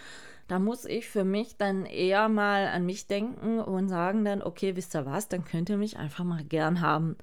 da 0.47 0.59
muss 0.59 0.83
ich 0.83 1.07
für 1.07 1.23
mich 1.23 1.55
dann 1.55 1.85
eher 1.85 2.27
mal 2.27 2.67
an 2.67 2.85
mich 2.85 3.07
denken 3.07 3.61
und 3.61 3.87
sagen 3.87 4.25
dann, 4.25 4.41
okay, 4.41 4.75
wisst 4.75 4.95
ihr 4.95 5.05
was, 5.05 5.29
dann 5.29 5.45
könnt 5.45 5.69
ihr 5.69 5.77
mich 5.77 5.97
einfach 5.97 6.25
mal 6.25 6.43
gern 6.43 6.81
haben. 6.81 7.15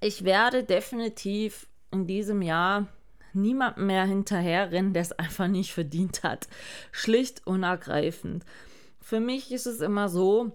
Ich 0.00 0.24
werde 0.24 0.62
definitiv 0.62 1.66
in 1.92 2.06
diesem 2.06 2.42
Jahr 2.42 2.88
niemand 3.34 3.78
mehr 3.78 4.04
hinterherrennen, 4.04 4.92
der 4.92 5.02
es 5.02 5.12
einfach 5.12 5.48
nicht 5.48 5.72
verdient 5.72 6.22
hat. 6.22 6.48
Schlicht 6.90 7.46
und 7.46 7.62
ergreifend. 7.62 8.44
Für 9.00 9.20
mich 9.20 9.52
ist 9.52 9.66
es 9.66 9.80
immer 9.80 10.08
so, 10.08 10.52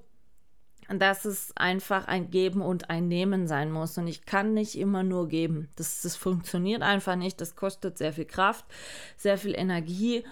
dass 0.89 1.25
es 1.25 1.51
einfach 1.57 2.07
ein 2.07 2.29
Geben 2.29 2.61
und 2.61 2.89
ein 2.89 3.07
Nehmen 3.07 3.47
sein 3.47 3.71
muss. 3.71 3.97
Und 3.97 4.07
ich 4.07 4.25
kann 4.25 4.53
nicht 4.53 4.77
immer 4.77 5.03
nur 5.03 5.27
geben. 5.27 5.69
Das, 5.75 6.01
das 6.01 6.15
funktioniert 6.15 6.81
einfach 6.81 7.15
nicht. 7.15 7.41
Das 7.41 7.55
kostet 7.55 7.97
sehr 7.97 8.13
viel 8.13 8.25
Kraft, 8.25 8.65
sehr 9.17 9.37
viel 9.37 9.53
Energie, 9.53 10.23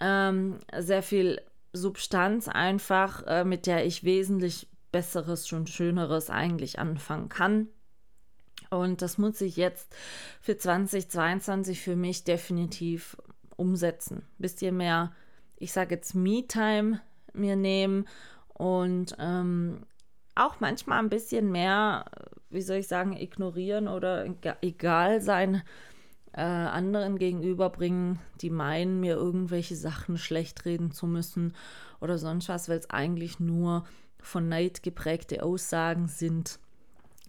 ähm, 0.00 0.58
sehr 0.78 1.02
viel 1.02 1.42
Substanz 1.72 2.48
einfach, 2.48 3.26
äh, 3.26 3.44
mit 3.44 3.66
der 3.66 3.84
ich 3.84 4.02
wesentlich 4.02 4.68
Besseres 4.90 5.52
und 5.52 5.68
Schöneres 5.68 6.30
eigentlich 6.30 6.78
anfangen 6.78 7.28
kann. 7.28 7.68
Und 8.70 9.02
das 9.02 9.18
muss 9.18 9.40
ich 9.40 9.56
jetzt 9.56 9.94
für 10.40 10.56
2022 10.56 11.80
für 11.80 11.96
mich 11.96 12.24
definitiv 12.24 13.16
umsetzen. 13.56 14.22
Bisschen 14.38 14.76
mehr, 14.76 15.12
ich 15.56 15.72
sage 15.72 15.96
jetzt 15.96 16.14
Me-Time 16.14 17.00
mir 17.34 17.56
nehmen 17.56 18.06
und 18.54 19.16
ähm, 19.18 19.82
auch 20.34 20.60
manchmal 20.60 21.00
ein 21.00 21.10
bisschen 21.10 21.50
mehr, 21.50 22.04
wie 22.48 22.62
soll 22.62 22.78
ich 22.78 22.88
sagen, 22.88 23.16
ignorieren 23.16 23.88
oder 23.88 24.26
egal 24.62 25.20
sein 25.20 25.62
äh, 26.32 26.42
anderen 26.42 27.18
gegenüberbringen, 27.18 28.18
die 28.40 28.50
meinen, 28.50 29.00
mir 29.00 29.14
irgendwelche 29.14 29.76
Sachen 29.76 30.16
schlecht 30.16 30.64
reden 30.64 30.92
zu 30.92 31.06
müssen 31.06 31.54
oder 32.00 32.18
sonst 32.18 32.48
was, 32.48 32.68
weil 32.68 32.78
es 32.78 32.90
eigentlich 32.90 33.40
nur 33.40 33.84
von 34.20 34.48
Neid 34.48 34.82
geprägte 34.82 35.42
Aussagen 35.42 36.06
sind. 36.06 36.58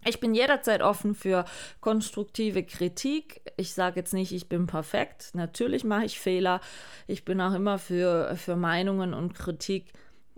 Ich 0.04 0.20
bin 0.20 0.34
jederzeit 0.34 0.82
offen 0.82 1.14
für 1.14 1.46
konstruktive 1.80 2.64
Kritik. 2.64 3.42
Ich 3.58 3.74
sage 3.74 4.00
jetzt 4.00 4.14
nicht, 4.14 4.32
ich 4.32 4.50
bin 4.50 4.66
perfekt. 4.66 5.32
Natürlich 5.34 5.84
mache 5.84 6.06
ich 6.06 6.20
Fehler. 6.20 6.60
Ich 7.08 7.24
bin 7.24 7.40
auch 7.40 7.54
immer 7.54 7.78
für, 7.78 8.36
für 8.36 8.56
Meinungen 8.56 9.14
und 9.14 9.36
Kritik 9.36 9.94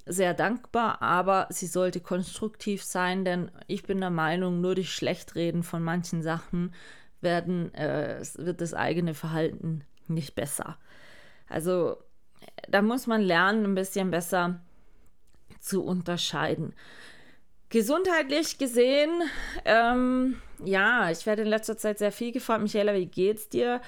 sehr 0.06 0.34
dankbar, 0.34 1.02
aber 1.02 1.48
sie 1.50 1.68
sollte 1.68 2.02
konstruktiv 2.02 2.84
sein, 2.84 3.24
denn 3.24 3.52
ich 3.68 3.84
bin 3.84 4.02
der 4.02 4.10
Meinung, 4.10 4.60
nur 4.60 4.76
durch 4.76 4.94
Schlechtreden 4.94 5.64
von 5.64 5.82
manchen 5.82 6.22
Sachen 6.22 6.74
werden, 7.22 7.74
äh, 7.74 8.22
wird 8.36 8.60
das 8.60 8.74
eigene 8.74 9.14
Verhalten 9.14 9.86
nicht 10.08 10.36
besser. 10.36 10.78
Also 11.48 11.98
da 12.68 12.82
muss 12.82 13.08
man 13.08 13.22
lernen, 13.22 13.64
ein 13.64 13.76
bisschen 13.76 14.12
besser 14.12 14.60
zu 15.60 15.84
unterscheiden. 15.84 16.74
Gesundheitlich 17.74 18.60
gesehen, 18.60 19.24
ähm, 19.66 20.40
ja, 20.64 21.10
ich 21.10 21.26
werde 21.26 21.42
in 21.42 21.48
letzter 21.48 21.76
Zeit 21.76 21.98
sehr 21.98 22.12
viel 22.12 22.32
gefragt, 22.32 22.62
Michaela, 22.62 22.94
wie 22.94 23.08
geht's 23.08 23.50
dir? 23.50 23.82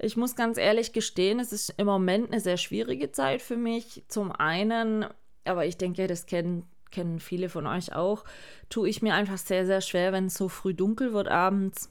Ich 0.00 0.16
muss 0.16 0.34
ganz 0.34 0.58
ehrlich 0.58 0.92
gestehen, 0.92 1.38
es 1.38 1.52
ist 1.52 1.72
im 1.76 1.86
Moment 1.86 2.32
eine 2.32 2.40
sehr 2.40 2.56
schwierige 2.56 3.12
Zeit 3.12 3.40
für 3.40 3.56
mich. 3.56 4.02
Zum 4.08 4.32
einen, 4.32 5.06
aber 5.44 5.64
ich 5.64 5.76
denke, 5.78 6.08
das 6.08 6.26
kennen, 6.26 6.64
kennen 6.90 7.20
viele 7.20 7.48
von 7.48 7.68
euch 7.68 7.94
auch, 7.94 8.24
tue 8.68 8.88
ich 8.88 9.00
mir 9.00 9.14
einfach 9.14 9.38
sehr, 9.38 9.64
sehr 9.64 9.80
schwer, 9.80 10.10
wenn 10.10 10.26
es 10.26 10.34
so 10.34 10.48
früh 10.48 10.74
dunkel 10.74 11.12
wird 11.12 11.28
abends. 11.28 11.88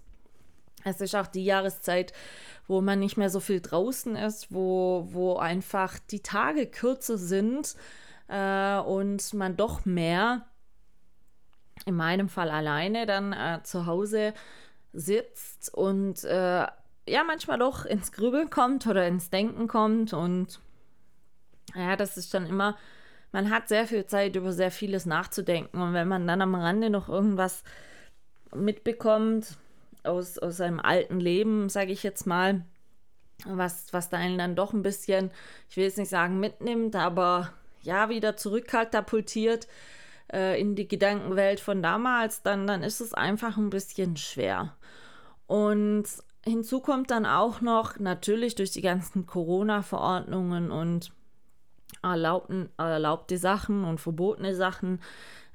Es 0.83 0.99
ist 0.99 1.15
auch 1.15 1.27
die 1.27 1.45
Jahreszeit, 1.45 2.11
wo 2.67 2.81
man 2.81 2.99
nicht 2.99 3.15
mehr 3.15 3.29
so 3.29 3.39
viel 3.39 3.61
draußen 3.61 4.17
ist, 4.17 4.53
wo, 4.53 5.07
wo 5.11 5.37
einfach 5.37 5.99
die 6.11 6.19
Tage 6.19 6.67
kürzer 6.67 7.17
sind 7.17 7.77
äh, 8.27 8.79
und 8.79 9.33
man 9.33 9.55
doch 9.55 9.85
mehr, 9.85 10.45
in 11.85 11.95
meinem 11.95 12.29
Fall 12.29 12.49
alleine, 12.49 13.05
dann 13.05 13.33
äh, 13.33 13.59
zu 13.63 13.85
Hause 13.85 14.33
sitzt 14.93 15.73
und 15.73 16.23
äh, 16.23 16.67
ja, 17.07 17.23
manchmal 17.25 17.57
doch 17.59 17.85
ins 17.85 18.11
Grübeln 18.11 18.49
kommt 18.49 18.85
oder 18.87 19.07
ins 19.07 19.29
Denken 19.29 19.67
kommt 19.67 20.13
und 20.13 20.59
ja, 21.75 21.95
das 21.95 22.17
ist 22.17 22.33
dann 22.33 22.47
immer, 22.47 22.77
man 23.31 23.49
hat 23.49 23.67
sehr 23.67 23.85
viel 23.85 24.05
Zeit, 24.05 24.35
über 24.35 24.51
sehr 24.51 24.71
vieles 24.71 25.05
nachzudenken. 25.05 25.81
Und 25.81 25.93
wenn 25.93 26.07
man 26.07 26.25
dann 26.27 26.41
am 26.41 26.55
Rande 26.55 26.89
noch 26.89 27.09
irgendwas 27.09 27.63
mitbekommt 28.53 29.57
aus, 30.03 30.39
aus 30.39 30.57
seinem 30.57 30.79
alten 30.79 31.19
Leben, 31.19 31.69
sage 31.69 31.91
ich 31.91 32.03
jetzt 32.03 32.25
mal, 32.25 32.65
was, 33.45 33.93
was 33.93 34.09
da 34.09 34.17
einen 34.17 34.37
dann 34.37 34.55
doch 34.55 34.73
ein 34.73 34.81
bisschen, 34.81 35.31
ich 35.69 35.77
will 35.77 35.85
jetzt 35.85 35.97
nicht 35.97 36.09
sagen 36.09 36.39
mitnimmt, 36.39 36.95
aber 36.95 37.53
ja, 37.81 38.09
wieder 38.09 38.35
zurückkatapultiert 38.35 39.67
in 40.31 40.75
die 40.75 40.87
Gedankenwelt 40.87 41.59
von 41.59 41.81
damals, 41.81 42.43
dann, 42.43 42.67
dann 42.67 42.83
ist 42.83 43.01
es 43.01 43.13
einfach 43.13 43.57
ein 43.57 43.69
bisschen 43.69 44.17
schwer. 44.17 44.75
Und 45.47 46.05
hinzu 46.45 46.79
kommt 46.79 47.11
dann 47.11 47.25
auch 47.25 47.61
noch, 47.61 47.99
natürlich 47.99 48.55
durch 48.55 48.71
die 48.71 48.81
ganzen 48.81 49.25
Corona-Verordnungen 49.25 50.71
und 50.71 51.11
erlaubten, 52.03 52.69
erlaubte 52.77 53.37
Sachen 53.37 53.83
und 53.83 53.99
verbotene 53.99 54.55
Sachen, 54.55 55.01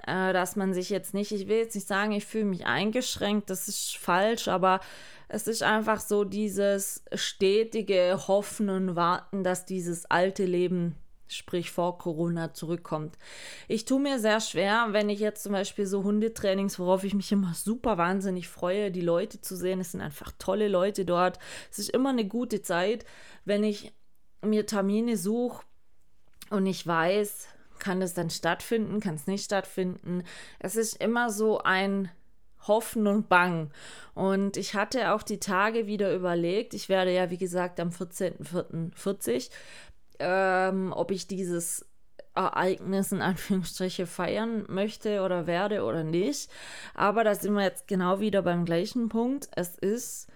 äh, 0.07 0.33
dass 0.33 0.57
man 0.57 0.75
sich 0.75 0.91
jetzt 0.91 1.15
nicht, 1.15 1.33
ich 1.33 1.49
will 1.49 1.59
jetzt 1.59 1.75
nicht 1.75 1.87
sagen, 1.87 2.13
ich 2.13 2.27
fühle 2.27 2.45
mich 2.45 2.67
eingeschränkt, 2.67 3.51
das 3.51 3.69
ist 3.69 3.97
falsch, 3.97 4.49
aber 4.49 4.81
es 5.29 5.47
ist 5.47 5.63
einfach 5.63 6.01
so 6.01 6.25
dieses 6.25 7.05
stetige 7.15 8.19
Hoffen 8.29 8.69
und 8.69 8.97
Warten, 8.97 9.45
dass 9.45 9.65
dieses 9.65 10.11
alte 10.11 10.45
Leben 10.45 10.97
sprich 11.35 11.71
vor 11.71 11.99
Corona, 11.99 12.55
zurückkommt. 12.55 13.17
Ich 13.69 13.85
tue 13.85 14.01
mir 14.01 14.19
sehr 14.19 14.41
schwer, 14.41 14.89
wenn 14.91 15.09
ich 15.09 15.21
jetzt 15.21 15.43
zum 15.43 15.53
Beispiel 15.53 15.87
so 15.87 16.05
Hundetrainings, 16.05 16.79
worauf 16.79 17.05
ich 17.05 17.15
mich 17.15 17.31
immer 17.33 17.55
super 17.55 17.99
wahnsinnig 17.99 18.49
freue, 18.49 18.91
die 18.91 19.01
Leute 19.01 19.41
zu 19.41 19.57
sehen. 19.57 19.81
Es 19.81 19.93
sind 19.93 20.01
einfach 20.01 20.33
tolle 20.39 20.69
Leute 20.69 21.05
dort. 21.05 21.39
Es 21.71 21.79
ist 21.79 21.91
immer 21.91 22.11
eine 22.11 22.27
gute 22.27 22.63
Zeit, 22.63 23.05
wenn 23.45 23.65
ich 23.65 23.93
mir 24.43 24.67
Termine 24.67 25.17
suche 25.17 25.65
und 26.51 26.67
ich 26.67 26.87
weiß, 26.87 27.49
kann 27.79 28.03
es 28.03 28.15
dann 28.15 28.31
stattfinden, 28.31 29.01
kann 29.01 29.17
es 29.17 29.27
nicht 29.27 29.45
stattfinden. 29.45 30.23
Es 30.59 30.77
ist 30.77 31.03
immer 31.03 31.31
so 31.31 31.59
ein 31.59 32.11
Hoffen 32.67 33.07
und 33.07 33.29
Bang. 33.29 33.71
Und 34.15 34.57
ich 34.57 34.75
hatte 34.75 35.13
auch 35.13 35.23
die 35.23 35.41
Tage 35.41 35.87
wieder 35.87 36.15
überlegt, 36.15 36.75
ich 36.75 36.89
werde 36.89 37.13
ja, 37.13 37.31
wie 37.31 37.39
gesagt, 37.39 37.81
am 37.81 37.91
14.04.40 37.91 39.51
ähm, 40.19 40.93
ob 40.95 41.11
ich 41.11 41.27
dieses 41.27 41.87
Ereignis 42.35 43.13
in 43.13 43.23
Anführungsstriche 43.23 44.07
feiern 44.07 44.65
möchte 44.69 45.23
oder 45.23 45.47
werde 45.47 45.85
oder 45.85 46.05
nicht. 46.05 46.51
Aber 46.95 47.25
da 47.25 47.35
sind 47.35 47.55
wir 47.55 47.63
jetzt 47.63 47.87
genau 47.87 48.21
wieder 48.21 48.43
beim 48.43 48.65
gleichen 48.65 49.09
Punkt. 49.09 49.49
Es 49.55 49.79
ist 49.79 50.29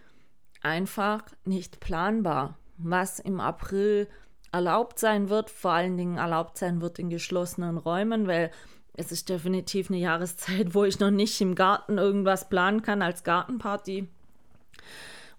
einfach 0.62 1.22
nicht 1.44 1.80
planbar, 1.80 2.58
was 2.76 3.18
im 3.18 3.40
April 3.40 4.08
erlaubt 4.52 4.98
sein 4.98 5.28
wird, 5.28 5.50
vor 5.50 5.72
allen 5.72 5.96
Dingen 5.96 6.16
erlaubt 6.16 6.56
sein 6.56 6.80
wird 6.80 6.98
in 6.98 7.10
geschlossenen 7.10 7.76
Räumen, 7.76 8.26
weil 8.26 8.50
es 8.94 9.12
ist 9.12 9.28
definitiv 9.28 9.90
eine 9.90 9.98
Jahreszeit, 9.98 10.74
wo 10.74 10.84
ich 10.84 10.98
noch 10.98 11.10
nicht 11.10 11.40
im 11.40 11.54
Garten 11.54 11.98
irgendwas 11.98 12.48
planen 12.48 12.82
kann 12.82 13.02
als 13.02 13.24
Gartenparty. 13.24 14.08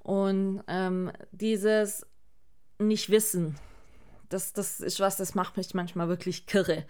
Und 0.03 0.63
ähm, 0.67 1.11
dieses 1.31 2.05
Nicht-Wissen, 2.79 3.57
das, 4.29 4.53
das 4.53 4.79
ist 4.79 4.99
was, 4.99 5.17
das 5.17 5.33
macht 5.33 5.57
mich 5.57 5.73
manchmal 5.73 6.07
wirklich 6.07 6.45
kirre. 6.45 6.85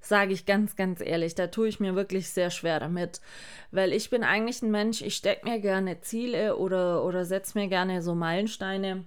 Sage 0.00 0.32
ich 0.32 0.44
ganz, 0.44 0.76
ganz 0.76 1.00
ehrlich. 1.00 1.34
Da 1.34 1.46
tue 1.46 1.68
ich 1.68 1.80
mir 1.80 1.94
wirklich 1.94 2.28
sehr 2.28 2.50
schwer 2.50 2.80
damit. 2.80 3.20
Weil 3.70 3.92
ich 3.92 4.10
bin 4.10 4.22
eigentlich 4.22 4.62
ein 4.62 4.70
Mensch, 4.70 5.00
ich 5.00 5.16
stecke 5.16 5.48
mir 5.48 5.58
gerne 5.58 6.00
Ziele 6.02 6.56
oder, 6.56 7.04
oder 7.04 7.24
setze 7.24 7.58
mir 7.58 7.68
gerne 7.68 8.02
so 8.02 8.14
Meilensteine, 8.14 9.04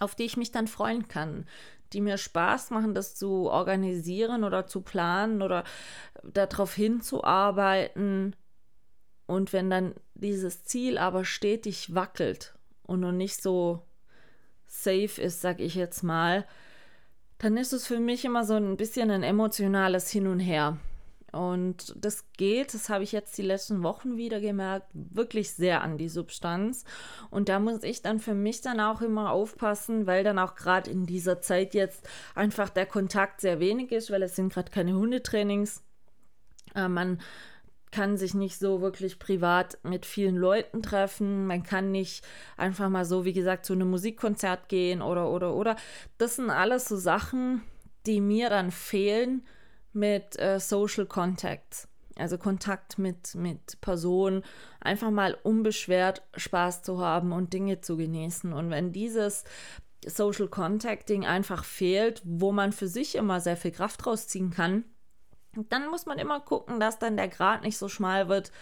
auf 0.00 0.14
die 0.14 0.24
ich 0.24 0.38
mich 0.38 0.52
dann 0.52 0.66
freuen 0.66 1.06
kann. 1.06 1.46
Die 1.92 2.00
mir 2.00 2.18
Spaß 2.18 2.70
machen, 2.70 2.94
das 2.94 3.14
zu 3.14 3.50
organisieren 3.50 4.42
oder 4.42 4.66
zu 4.66 4.80
planen 4.80 5.42
oder 5.42 5.64
darauf 6.24 6.74
hinzuarbeiten. 6.74 8.34
Und 9.26 9.52
wenn 9.52 9.68
dann 9.70 9.94
dieses 10.14 10.64
Ziel 10.64 10.96
aber 10.96 11.24
stetig 11.24 11.94
wackelt 11.94 12.54
und 12.84 13.00
noch 13.00 13.12
nicht 13.12 13.42
so 13.42 13.82
safe 14.66 15.20
ist, 15.20 15.42
sag 15.42 15.60
ich 15.60 15.74
jetzt 15.74 16.02
mal, 16.02 16.46
dann 17.38 17.56
ist 17.56 17.72
es 17.72 17.86
für 17.86 18.00
mich 18.00 18.24
immer 18.24 18.44
so 18.44 18.54
ein 18.54 18.76
bisschen 18.76 19.10
ein 19.10 19.22
emotionales 19.22 20.10
Hin 20.10 20.26
und 20.26 20.40
Her. 20.40 20.78
Und 21.32 21.94
das 22.02 22.24
geht, 22.38 22.72
das 22.72 22.88
habe 22.88 23.04
ich 23.04 23.12
jetzt 23.12 23.36
die 23.36 23.42
letzten 23.42 23.82
Wochen 23.82 24.16
wieder 24.16 24.40
gemerkt, 24.40 24.88
wirklich 24.94 25.50
sehr 25.50 25.82
an 25.82 25.98
die 25.98 26.08
Substanz. 26.08 26.84
Und 27.30 27.48
da 27.50 27.58
muss 27.58 27.82
ich 27.82 28.00
dann 28.00 28.20
für 28.20 28.34
mich 28.34 28.62
dann 28.62 28.80
auch 28.80 29.02
immer 29.02 29.30
aufpassen, 29.32 30.06
weil 30.06 30.24
dann 30.24 30.38
auch 30.38 30.54
gerade 30.54 30.90
in 30.90 31.04
dieser 31.04 31.40
Zeit 31.42 31.74
jetzt 31.74 32.08
einfach 32.34 32.70
der 32.70 32.86
Kontakt 32.86 33.42
sehr 33.42 33.60
wenig 33.60 33.92
ist, 33.92 34.10
weil 34.10 34.22
es 34.22 34.36
sind 34.36 34.52
gerade 34.52 34.70
keine 34.70 34.94
Hundetrainings. 34.94 35.82
Äh, 36.74 36.88
man 36.88 37.20
kann 37.96 38.18
sich 38.18 38.34
nicht 38.34 38.58
so 38.58 38.82
wirklich 38.82 39.18
privat 39.18 39.78
mit 39.82 40.04
vielen 40.04 40.36
Leuten 40.36 40.82
treffen. 40.82 41.46
Man 41.46 41.62
kann 41.62 41.92
nicht 41.92 42.22
einfach 42.58 42.90
mal 42.90 43.06
so, 43.06 43.24
wie 43.24 43.32
gesagt, 43.32 43.64
zu 43.64 43.72
einem 43.72 43.88
Musikkonzert 43.88 44.68
gehen 44.68 45.00
oder, 45.00 45.30
oder, 45.30 45.54
oder. 45.54 45.76
Das 46.18 46.36
sind 46.36 46.50
alles 46.50 46.84
so 46.84 46.98
Sachen, 46.98 47.62
die 48.04 48.20
mir 48.20 48.50
dann 48.50 48.70
fehlen 48.70 49.46
mit 49.94 50.38
äh, 50.38 50.60
Social 50.60 51.06
Contacts. 51.06 51.88
Also 52.16 52.36
Kontakt 52.36 52.98
mit, 52.98 53.34
mit 53.34 53.80
Personen, 53.80 54.42
einfach 54.78 55.10
mal 55.10 55.34
unbeschwert 55.42 56.22
Spaß 56.36 56.82
zu 56.82 57.00
haben 57.00 57.32
und 57.32 57.54
Dinge 57.54 57.80
zu 57.80 57.96
genießen. 57.96 58.52
Und 58.52 58.68
wenn 58.68 58.92
dieses 58.92 59.44
Social 60.06 60.48
Contacting 60.48 61.24
einfach 61.24 61.64
fehlt, 61.64 62.20
wo 62.26 62.52
man 62.52 62.72
für 62.72 62.88
sich 62.88 63.14
immer 63.14 63.40
sehr 63.40 63.56
viel 63.56 63.70
Kraft 63.70 64.06
rausziehen 64.06 64.50
kann, 64.50 64.84
dann 65.56 65.88
muss 65.88 66.06
man 66.06 66.18
immer 66.18 66.40
gucken, 66.40 66.80
dass 66.80 66.98
dann 66.98 67.16
der 67.16 67.28
Grad 67.28 67.62
nicht 67.62 67.78
so 67.78 67.88
schmal 67.88 68.28
wird. 68.28 68.52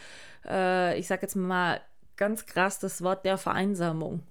Äh, 0.47 0.99
ich 0.99 1.07
sage 1.07 1.23
jetzt 1.23 1.37
mal 1.37 1.81
ganz 2.17 2.47
krass 2.47 2.79
das 2.79 3.03
Wort 3.03 3.25
der 3.25 3.39
Vereinsamung. 3.39 4.23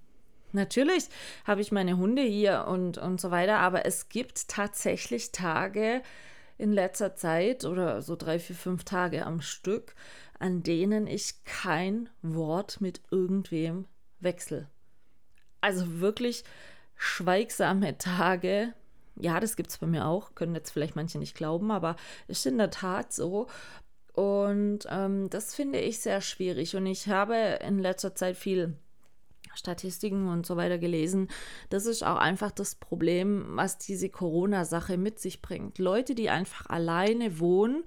Natürlich 0.53 1.09
habe 1.45 1.61
ich 1.61 1.71
meine 1.71 1.97
Hunde 1.97 2.21
hier 2.21 2.65
und, 2.67 2.97
und 2.97 3.19
so 3.19 3.31
weiter, 3.31 3.57
aber 3.57 3.85
es 3.85 4.09
gibt 4.09 4.47
tatsächlich 4.47 5.31
Tage 5.31 6.03
in 6.57 6.71
letzter 6.71 7.15
Zeit 7.15 7.65
oder 7.65 8.01
so 8.01 8.15
drei, 8.15 8.37
vier, 8.37 8.55
fünf 8.55 8.83
Tage 8.83 9.25
am 9.25 9.41
Stück, 9.41 9.95
an 10.39 10.61
denen 10.61 11.07
ich 11.07 11.43
kein 11.43 12.09
Wort 12.21 12.81
mit 12.81 13.01
irgendwem 13.09 13.85
wechsle. 14.19 14.69
Also 15.61 15.99
wirklich 15.99 16.43
schweigsame 16.95 17.97
Tage. 17.97 18.73
Ja, 19.15 19.39
das 19.39 19.55
gibt 19.55 19.69
es 19.69 19.77
bei 19.77 19.87
mir 19.87 20.05
auch, 20.05 20.35
können 20.35 20.55
jetzt 20.55 20.71
vielleicht 20.71 20.95
manche 20.95 21.19
nicht 21.19 21.35
glauben, 21.35 21.71
aber 21.71 21.95
ist 22.27 22.45
in 22.45 22.57
der 22.57 22.71
Tat 22.71 23.13
so. 23.13 23.47
Und 24.13 24.79
ähm, 24.89 25.29
das 25.29 25.55
finde 25.55 25.79
ich 25.79 25.99
sehr 25.99 26.21
schwierig. 26.21 26.75
Und 26.75 26.85
ich 26.85 27.07
habe 27.07 27.35
in 27.65 27.79
letzter 27.79 28.15
Zeit 28.15 28.37
viel 28.37 28.77
Statistiken 29.55 30.27
und 30.27 30.45
so 30.45 30.55
weiter 30.55 30.77
gelesen. 30.77 31.29
Das 31.69 31.85
ist 31.85 32.03
auch 32.03 32.17
einfach 32.17 32.51
das 32.51 32.75
Problem, 32.75 33.45
was 33.49 33.77
diese 33.77 34.09
Corona-Sache 34.09 34.97
mit 34.97 35.19
sich 35.19 35.41
bringt. 35.41 35.77
Leute, 35.77 36.15
die 36.15 36.29
einfach 36.29 36.67
alleine 36.69 37.39
wohnen, 37.39 37.83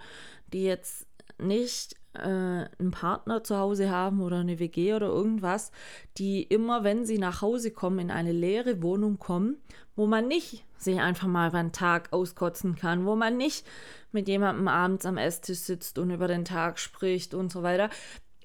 die 0.52 0.64
jetzt 0.64 1.06
nicht 1.38 1.96
einen 2.20 2.90
Partner 2.90 3.44
zu 3.44 3.57
Hause 3.57 3.90
haben 3.90 4.20
oder 4.20 4.38
eine 4.38 4.59
WG 4.59 4.94
oder 4.94 5.07
irgendwas, 5.07 5.72
die 6.18 6.42
immer, 6.42 6.85
wenn 6.85 7.05
sie 7.05 7.18
nach 7.18 7.42
Hause 7.42 7.70
kommen, 7.70 7.98
in 7.98 8.11
eine 8.11 8.33
leere 8.33 8.83
Wohnung 8.83 9.18
kommen, 9.18 9.57
wo 9.94 10.07
man 10.07 10.29
nicht 10.29 10.64
sich 10.79 11.00
einfach 11.00 11.26
mal 11.26 11.55
einen 11.55 11.72
Tag 11.72 12.12
auskotzen 12.12 12.76
kann, 12.76 13.07
wo 13.07 13.16
man 13.16 13.37
nicht 13.37 13.66
mit 14.12 14.29
jemandem 14.29 14.68
abends 14.68 15.07
am 15.07 15.16
Esstisch 15.16 15.61
sitzt 15.61 15.98
und 15.98 16.11
über 16.11 16.29
den 16.29 16.44
Tag 16.44 16.79
spricht 16.79 17.35
und 17.35 17.50
so 17.50 17.62
weiter 17.62 17.90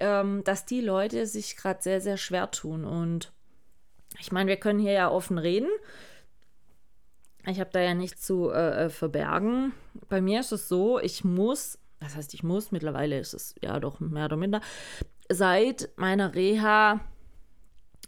ähm, 0.01 0.43
dass 0.43 0.65
die 0.65 0.81
Leute 0.81 1.27
sich 1.27 1.55
gerade 1.55 1.81
sehr, 1.81 2.01
sehr 2.01 2.17
schwer 2.17 2.49
tun. 2.51 2.83
Und 2.85 3.31
ich 4.19 4.31
meine, 4.31 4.49
wir 4.49 4.57
können 4.57 4.79
hier 4.79 4.91
ja 4.93 5.11
offen 5.11 5.37
reden. 5.37 5.69
Ich 7.45 7.59
habe 7.59 7.69
da 7.71 7.79
ja 7.79 7.93
nichts 7.93 8.21
zu 8.21 8.49
äh, 8.49 8.85
äh, 8.85 8.89
verbergen. 8.89 9.73
Bei 10.09 10.19
mir 10.19 10.39
ist 10.39 10.51
es 10.51 10.67
so, 10.67 10.99
ich 10.99 11.23
muss, 11.23 11.77
das 12.01 12.15
heißt, 12.15 12.33
ich 12.33 12.43
muss, 12.43 12.71
mittlerweile 12.71 13.19
ist 13.19 13.33
es 13.33 13.55
ja 13.61 13.79
doch 13.79 13.99
mehr 13.99 14.25
oder 14.25 14.37
minder, 14.37 14.61
seit 15.29 15.89
meiner 15.95 16.35
Reha 16.35 16.99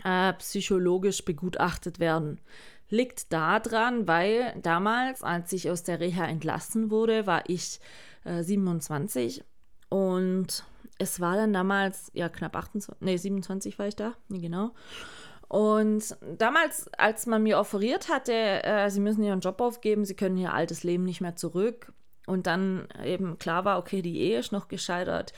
äh, 0.04 0.34
psychologisch 0.34 1.24
begutachtet 1.24 2.00
werden. 2.00 2.42
Liegt 2.90 3.32
daran, 3.32 4.08
weil 4.08 4.54
damals, 4.62 5.24
als 5.24 5.54
ich 5.54 5.70
aus 5.70 5.84
der 5.84 6.00
Reha 6.00 6.26
entlassen 6.26 6.92
wurde, 6.92 7.26
war 7.26 7.44
ich 7.48 7.80
äh, 8.26 8.44
27 8.44 9.44
und 9.90 10.66
es 11.00 11.20
war 11.20 11.36
dann 11.36 11.54
damals, 11.54 12.12
ja, 12.14 12.30
knapp 12.30 12.56
28, 12.56 13.02
nee, 13.02 13.18
27 13.18 13.80
war 13.80 13.88
ich 13.88 13.96
da, 13.96 14.14
nee, 14.28 14.40
genau. 14.40 14.72
Und 15.48 16.18
damals, 16.38 16.90
als 16.98 17.28
man 17.28 17.44
mir 17.44 17.60
offeriert 17.60 18.10
hatte, 18.10 18.34
äh, 18.34 18.90
sie 18.90 19.00
müssen 19.00 19.24
ihren 19.24 19.40
Job 19.40 19.62
aufgeben, 19.62 20.04
sie 20.04 20.16
können 20.16 20.38
ihr 20.38 20.54
altes 20.54 20.84
Leben 20.84 21.04
nicht 21.04 21.22
mehr 21.22 21.36
zurück. 21.36 21.94
Und 22.26 22.48
dann 22.48 22.88
eben 23.04 23.38
klar 23.38 23.66
war, 23.66 23.78
okay, 23.78 24.02
die 24.02 24.20
Ehe 24.20 24.40
ist 24.40 24.52
noch 24.52 24.70
gescheitert. 24.70 25.34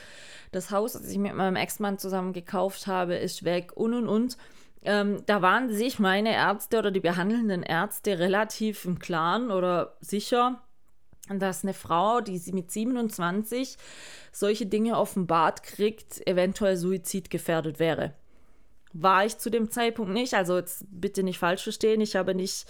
Das 0.52 0.70
Haus, 0.70 0.92
das 0.92 1.08
ich 1.08 1.18
mit 1.18 1.34
meinem 1.34 1.56
Ex-Mann 1.56 1.98
zusammen 1.98 2.32
gekauft 2.32 2.86
habe, 2.86 3.16
ist 3.16 3.44
weg 3.44 3.72
und 3.74 3.94
und 3.94 4.08
und. 4.08 4.36
Ähm, 4.82 5.22
da 5.26 5.42
waren 5.42 5.68
sich 5.72 5.98
meine 5.98 6.32
Ärzte 6.32 6.78
oder 6.78 6.92
die 6.92 7.00
behandelnden 7.00 7.64
Ärzte 7.64 8.20
relativ 8.20 8.84
im 8.84 9.00
Klaren 9.00 9.50
oder 9.50 9.96
sicher, 10.00 10.62
dass 11.28 11.64
eine 11.64 11.74
Frau, 11.74 12.20
die 12.20 12.38
sie 12.38 12.52
mit 12.52 12.70
27 12.70 13.76
solche 14.30 14.66
Dinge 14.66 14.96
offenbart 14.96 15.64
kriegt, 15.64 16.24
eventuell 16.26 16.76
suizidgefährdet 16.76 17.80
wäre. 17.80 18.14
War 18.92 19.26
ich 19.26 19.38
zu 19.38 19.50
dem 19.50 19.70
Zeitpunkt 19.70 20.12
nicht, 20.12 20.34
also 20.34 20.56
jetzt 20.56 20.84
bitte 20.88 21.24
nicht 21.24 21.38
falsch 21.38 21.64
verstehen, 21.64 22.00
ich 22.00 22.14
habe 22.14 22.34
nicht, 22.34 22.66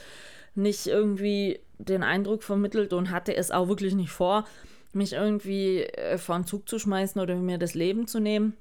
nicht 0.57 0.87
irgendwie 0.87 1.61
den 1.79 2.03
Eindruck 2.03 2.43
vermittelt 2.43 2.93
und 2.93 3.11
hatte 3.11 3.37
es 3.37 3.51
auch 3.51 3.69
wirklich 3.69 3.95
nicht 3.95 4.11
vor, 4.11 4.45
mich 4.93 5.13
irgendwie 5.13 5.83
äh, 5.83 6.19
vor 6.19 6.37
den 6.37 6.47
Zug 6.47 6.69
zu 6.69 6.79
schmeißen 6.79 7.21
oder 7.21 7.35
mir 7.37 7.59
das 7.59 7.75
Leben 7.75 8.07
zu 8.07 8.19
nehmen. 8.19 8.55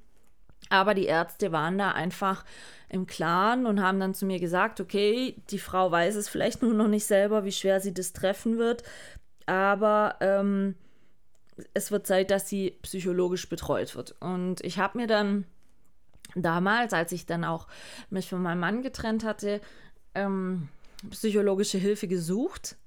Aber 0.69 0.93
die 0.93 1.05
Ärzte 1.05 1.51
waren 1.51 1.77
da 1.77 1.91
einfach 1.91 2.43
im 2.89 3.05
Klaren 3.05 3.65
und 3.65 3.81
haben 3.81 3.99
dann 3.99 4.13
zu 4.13 4.25
mir 4.25 4.39
gesagt, 4.39 4.81
okay, 4.81 5.35
die 5.49 5.59
Frau 5.59 5.91
weiß 5.91 6.15
es 6.15 6.27
vielleicht 6.27 6.61
nur 6.61 6.73
noch 6.73 6.87
nicht 6.87 7.05
selber, 7.05 7.45
wie 7.45 7.51
schwer 7.51 7.79
sie 7.79 7.93
das 7.93 8.13
treffen 8.13 8.57
wird 8.57 8.83
aber 9.45 10.15
ähm, 10.21 10.75
es 11.73 11.91
wird 11.91 12.07
Zeit, 12.07 12.31
dass 12.31 12.49
sie 12.49 12.77
psychologisch 12.81 13.47
betreut 13.49 13.95
wird. 13.95 14.15
Und 14.19 14.61
ich 14.61 14.79
habe 14.79 14.97
mir 14.97 15.07
dann 15.07 15.45
damals, 16.35 16.93
als 16.93 17.11
ich 17.11 17.25
dann 17.25 17.43
auch 17.43 17.67
mich 18.09 18.29
von 18.29 18.41
meinem 18.41 18.59
Mann 18.59 18.81
getrennt 18.81 19.23
hatte, 19.23 19.61
ähm, 20.13 20.69
psychologische 21.09 21.77
Hilfe 21.77 22.07
gesucht. 22.07 22.77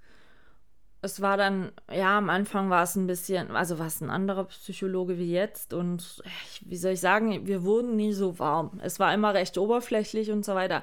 Es 1.00 1.20
war 1.20 1.36
dann, 1.36 1.70
ja, 1.92 2.18
am 2.18 2.28
Anfang 2.28 2.70
war 2.70 2.82
es 2.82 2.96
ein 2.96 3.06
bisschen, 3.06 3.52
also 3.52 3.78
war 3.78 3.86
es 3.86 4.00
ein 4.00 4.10
anderer 4.10 4.44
Psychologe 4.44 5.16
wie 5.16 5.32
jetzt 5.32 5.72
und 5.72 6.22
wie 6.62 6.76
soll 6.76 6.92
ich 6.92 7.00
sagen, 7.00 7.46
wir 7.46 7.62
wurden 7.62 7.94
nie 7.94 8.12
so 8.12 8.38
warm. 8.40 8.80
Es 8.82 8.98
war 8.98 9.14
immer 9.14 9.32
recht 9.32 9.56
oberflächlich 9.58 10.32
und 10.32 10.44
so 10.44 10.54
weiter. 10.54 10.82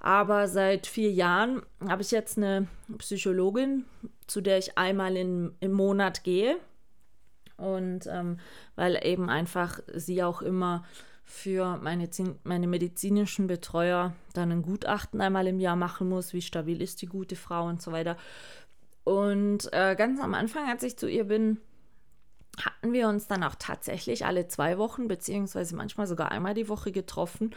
Aber 0.00 0.48
seit 0.48 0.86
vier 0.86 1.12
Jahren 1.12 1.62
habe 1.86 2.02
ich 2.02 2.10
jetzt 2.10 2.36
eine 2.36 2.66
Psychologin, 2.98 3.84
zu 4.26 4.40
der 4.40 4.58
ich 4.58 4.76
einmal 4.76 5.16
in, 5.16 5.54
im 5.60 5.72
Monat 5.72 6.24
gehe. 6.24 6.56
Und 7.56 8.08
ähm, 8.08 8.38
weil 8.74 8.98
eben 9.06 9.30
einfach 9.30 9.78
sie 9.94 10.24
auch 10.24 10.42
immer 10.42 10.84
für 11.32 11.78
meine, 11.78 12.08
meine 12.44 12.66
medizinischen 12.66 13.46
Betreuer 13.46 14.12
dann 14.34 14.52
ein 14.52 14.62
Gutachten 14.62 15.22
einmal 15.22 15.46
im 15.46 15.60
Jahr 15.60 15.76
machen 15.76 16.08
muss, 16.10 16.34
wie 16.34 16.42
stabil 16.42 16.82
ist 16.82 17.00
die 17.00 17.06
gute 17.06 17.36
Frau 17.36 17.66
und 17.66 17.80
so 17.80 17.90
weiter. 17.90 18.18
Und 19.02 19.72
äh, 19.72 19.96
ganz 19.96 20.20
am 20.20 20.34
Anfang, 20.34 20.68
als 20.68 20.82
ich 20.82 20.98
zu 20.98 21.08
ihr 21.08 21.24
bin, 21.24 21.58
hatten 22.62 22.92
wir 22.92 23.08
uns 23.08 23.28
dann 23.28 23.42
auch 23.44 23.54
tatsächlich 23.58 24.26
alle 24.26 24.46
zwei 24.46 24.76
Wochen, 24.76 25.08
beziehungsweise 25.08 25.74
manchmal 25.74 26.06
sogar 26.06 26.30
einmal 26.30 26.52
die 26.52 26.68
Woche 26.68 26.92
getroffen, 26.92 27.52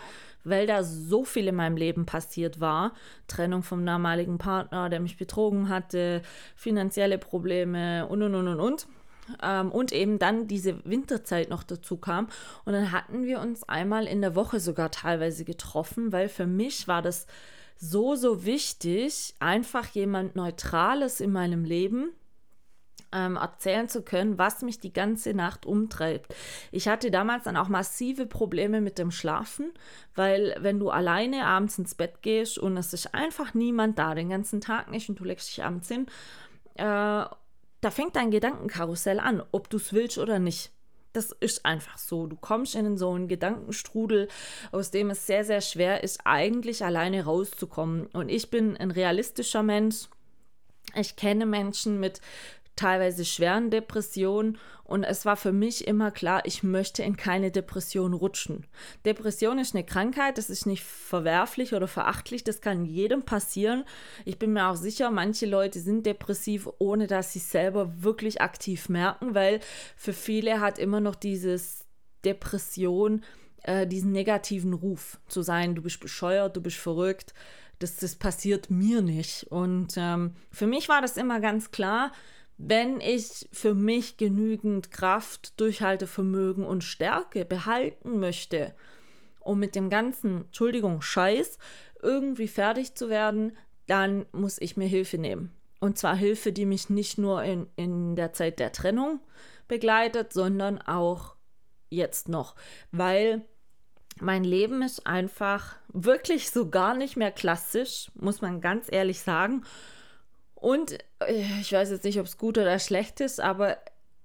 weil 0.46 0.68
da 0.68 0.82
so 0.82 1.26
viel 1.26 1.50
in 1.50 1.56
meinem 1.56 1.76
Leben 1.76 2.06
passiert 2.06 2.62
war. 2.62 2.94
Trennung 3.28 3.62
vom 3.62 3.86
damaligen 3.86 4.38
Partner, 4.38 4.90
der 4.90 5.02
mich 5.02 5.18
betrogen 5.18 5.68
hatte, 5.68 6.22
finanzielle 6.56 7.18
Probleme 7.18 8.08
und 8.08 8.24
und 8.24 8.36
und 8.36 8.48
und 8.48 8.60
und. 8.62 8.88
Ähm, 9.42 9.72
und 9.72 9.92
eben 9.92 10.20
dann 10.20 10.48
diese 10.48 10.84
Winterzeit 10.86 11.50
noch 11.50 11.64
dazu 11.64 11.98
kam. 11.98 12.28
Und 12.66 12.74
dann 12.74 12.92
hatten 12.92 13.24
wir 13.24 13.40
uns 13.40 13.68
einmal 13.68 14.06
in 14.06 14.22
der 14.22 14.36
Woche 14.36 14.60
sogar 14.60 14.92
teilweise 14.92 15.46
getroffen, 15.46 16.12
weil 16.12 16.30
für 16.30 16.48
mich 16.48 16.88
war 16.88 17.02
das 17.02 17.28
so, 17.78 18.16
so 18.16 18.46
wichtig, 18.46 19.34
einfach 19.40 19.88
jemand 19.88 20.36
Neutrales 20.36 21.20
in 21.20 21.32
meinem 21.32 21.66
Leben 21.66 22.10
ähm, 23.12 23.38
erzählen 23.38 23.88
zu 23.88 24.02
können, 24.02 24.38
was 24.38 24.62
mich 24.62 24.80
die 24.80 24.94
ganze 24.94 25.34
Nacht 25.34 25.66
umtreibt. 25.66 26.34
Ich 26.72 26.88
hatte 26.88 27.12
damals 27.12 27.46
dann 27.46 27.58
auch 27.58 27.70
massive 27.70 28.26
Probleme 28.26 28.82
mit 28.82 28.98
dem 28.98 29.12
Schlafen, 29.12 29.72
weil 30.16 30.56
wenn 30.60 30.80
du 30.80 30.90
alleine 30.90 31.46
abends 31.46 31.78
ins 31.78 31.96
Bett 31.96 32.22
gehst 32.22 32.58
und 32.60 32.78
es 32.78 32.94
ist 32.94 33.14
einfach 33.14 33.54
niemand 33.54 33.98
da, 33.98 34.16
den 34.16 34.30
ganzen 34.30 34.62
Tag 34.62 34.92
nicht 34.92 35.10
und 35.10 35.20
du 35.20 35.24
legst 35.24 35.50
dich 35.50 35.64
abends 35.64 35.88
hin, 35.88 36.08
äh, 36.76 37.26
da 37.86 37.92
fängt 37.92 38.16
dein 38.16 38.32
Gedankenkarussell 38.32 39.20
an, 39.20 39.44
ob 39.52 39.70
du 39.70 39.78
es 39.78 39.94
willst 39.94 40.18
oder 40.18 40.40
nicht. 40.40 40.72
Das 41.14 41.32
ist 41.40 41.68
einfach 41.68 42.00
so. 42.00 42.26
Du 42.26 42.36
kommst 42.36 42.74
in 42.74 42.98
so 42.98 43.12
einen 43.12 43.28
Gedankenstrudel, 43.28 44.28
aus 44.72 44.90
dem 44.90 45.12
es 45.12 45.28
sehr, 45.28 45.46
sehr 45.46 45.62
schwer 45.62 46.04
ist, 46.04 46.22
eigentlich 46.26 46.84
alleine 46.84 47.26
rauszukommen. 47.26 48.08
Und 48.08 48.30
ich 48.30 48.50
bin 48.50 48.76
ein 48.76 48.90
realistischer 48.90 49.62
Mensch. 49.62 50.08
Ich 50.96 51.16
kenne 51.16 51.46
Menschen 51.46 52.00
mit 52.00 52.22
teilweise 52.76 53.26
schweren 53.26 53.70
Depressionen 53.70 54.58
und 54.84 55.04
es 55.04 55.26
war 55.26 55.36
für 55.36 55.52
mich 55.52 55.88
immer 55.88 56.12
klar, 56.12 56.44
ich 56.46 56.62
möchte 56.62 57.02
in 57.02 57.18
keine 57.18 57.50
Depression 57.50 58.14
rutschen. 58.14 58.68
Depression 59.04 59.58
ist 59.58 59.74
eine 59.74 59.84
Krankheit, 59.84 60.38
das 60.38 60.50
ist 60.50 60.68
nicht 60.68 60.84
verwerflich 60.84 61.74
oder 61.74 61.88
verachtlich, 61.88 62.44
das 62.44 62.62
kann 62.62 62.86
jedem 62.86 63.24
passieren. 63.24 63.84
Ich 64.26 64.38
bin 64.38 64.54
mir 64.54 64.68
auch 64.68 64.76
sicher, 64.76 65.10
manche 65.10 65.48
Leute 65.48 65.80
sind 65.80 66.06
depressiv, 66.06 66.70
ohne 66.78 67.08
dass 67.08 67.34
sie 67.34 67.40
es 67.40 67.52
selber 67.52 68.04
wirklich 68.04 68.42
aktiv 68.42 68.88
merken, 68.88 69.34
weil 69.34 69.60
für 69.96 70.14
viele 70.14 70.60
hat 70.60 70.78
immer 70.78 71.00
noch 71.00 71.16
dieses 71.16 71.86
Depression 72.24 73.24
äh, 73.64 73.88
diesen 73.88 74.12
negativen 74.12 74.74
Ruf 74.74 75.20
zu 75.28 75.42
sein, 75.42 75.74
du 75.74 75.82
bist 75.82 76.00
bescheuert, 76.00 76.56
du 76.56 76.62
bist 76.62 76.78
verrückt. 76.78 77.34
Das, 77.80 77.98
das 77.98 78.16
passiert 78.16 78.70
mir 78.70 79.02
nicht. 79.02 79.48
Und 79.50 79.96
ähm, 79.98 80.36
für 80.52 80.68
mich 80.68 80.88
war 80.88 81.02
das 81.02 81.18
immer 81.18 81.40
ganz 81.40 81.72
klar, 81.72 82.12
wenn 82.58 83.02
ich 83.02 83.50
für 83.52 83.74
mich 83.74 84.18
genügend 84.18 84.92
Kraft, 84.92 85.60
Durchhaltevermögen 85.60 86.64
und 86.64 86.84
Stärke 86.84 87.46
behalten 87.46 88.20
möchte, 88.20 88.74
um 89.40 89.60
mit 89.60 89.76
dem 89.76 89.90
ganzen, 89.90 90.46
Entschuldigung, 90.46 91.02
Scheiß 91.02 91.58
irgendwie 92.02 92.48
fertig 92.48 92.96
zu 92.96 93.10
werden, 93.10 93.58
dann 93.88 94.26
muss 94.32 94.60
ich 94.60 94.78
mir 94.78 94.88
Hilfe 94.88 95.18
nehmen. 95.18 95.52
Und 95.80 95.98
zwar 95.98 96.16
Hilfe, 96.16 96.52
die 96.52 96.66
mich 96.66 96.90
nicht 96.90 97.18
nur 97.18 97.44
in, 97.44 97.68
in 97.76 98.16
der 98.16 98.34
Zeit 98.34 98.60
der 98.60 98.72
Trennung 98.72 99.20
begleitet, 99.68 100.34
sondern 100.34 100.82
auch 100.82 101.36
jetzt 101.90 102.30
noch, 102.30 102.56
weil 102.92 103.46
mein 104.20 104.44
Leben 104.44 104.82
ist 104.82 105.06
einfach 105.06 105.76
wirklich 105.90 106.50
so 106.50 106.70
gar 106.70 106.96
nicht 106.96 107.18
mehr 107.18 107.32
klassisch, 107.32 108.12
muss 108.16 108.42
man 108.42 108.62
ganz 108.62 108.88
ehrlich 108.90 109.22
sagen. 109.22 109.64
Und 110.56 110.98
äh, 111.20 111.60
ich 111.62 111.72
weiß 111.72 111.92
jetzt 111.92 112.04
nicht, 112.04 112.20
ob 112.20 112.26
es 112.26 112.38
gut 112.38 112.58
oder 112.58 112.80
schlecht 112.80 113.22
ist, 113.22 113.40
aber 113.40 113.78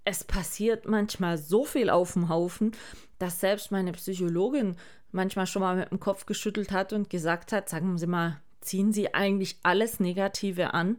es 0.04 0.24
passiert 0.24 0.86
manchmal 0.86 1.36
so 1.36 1.64
viel 1.64 1.90
auf 1.90 2.14
dem 2.14 2.28
Haufen, 2.28 2.72
dass 3.18 3.40
selbst 3.40 3.70
meine 3.70 3.92
Psychologin 3.92 4.76
manchmal 5.12 5.46
schon 5.46 5.62
mal 5.62 5.76
mit 5.76 5.90
dem 5.90 6.00
Kopf 6.00 6.26
geschüttelt 6.26 6.70
hat 6.72 6.92
und 6.92 7.10
gesagt 7.10 7.52
hat, 7.52 7.68
sagen 7.68 7.98
Sie 7.98 8.06
mal, 8.06 8.40
ziehen 8.60 8.92
Sie 8.92 9.14
eigentlich 9.14 9.58
alles 9.62 10.00
Negative 10.00 10.72
an? 10.74 10.98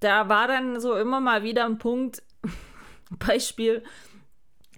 Da 0.00 0.28
war 0.28 0.48
dann 0.48 0.80
so 0.80 0.94
immer 0.96 1.20
mal 1.20 1.42
wieder 1.42 1.64
ein 1.64 1.78
Punkt, 1.78 2.22
Beispiel, 3.10 3.82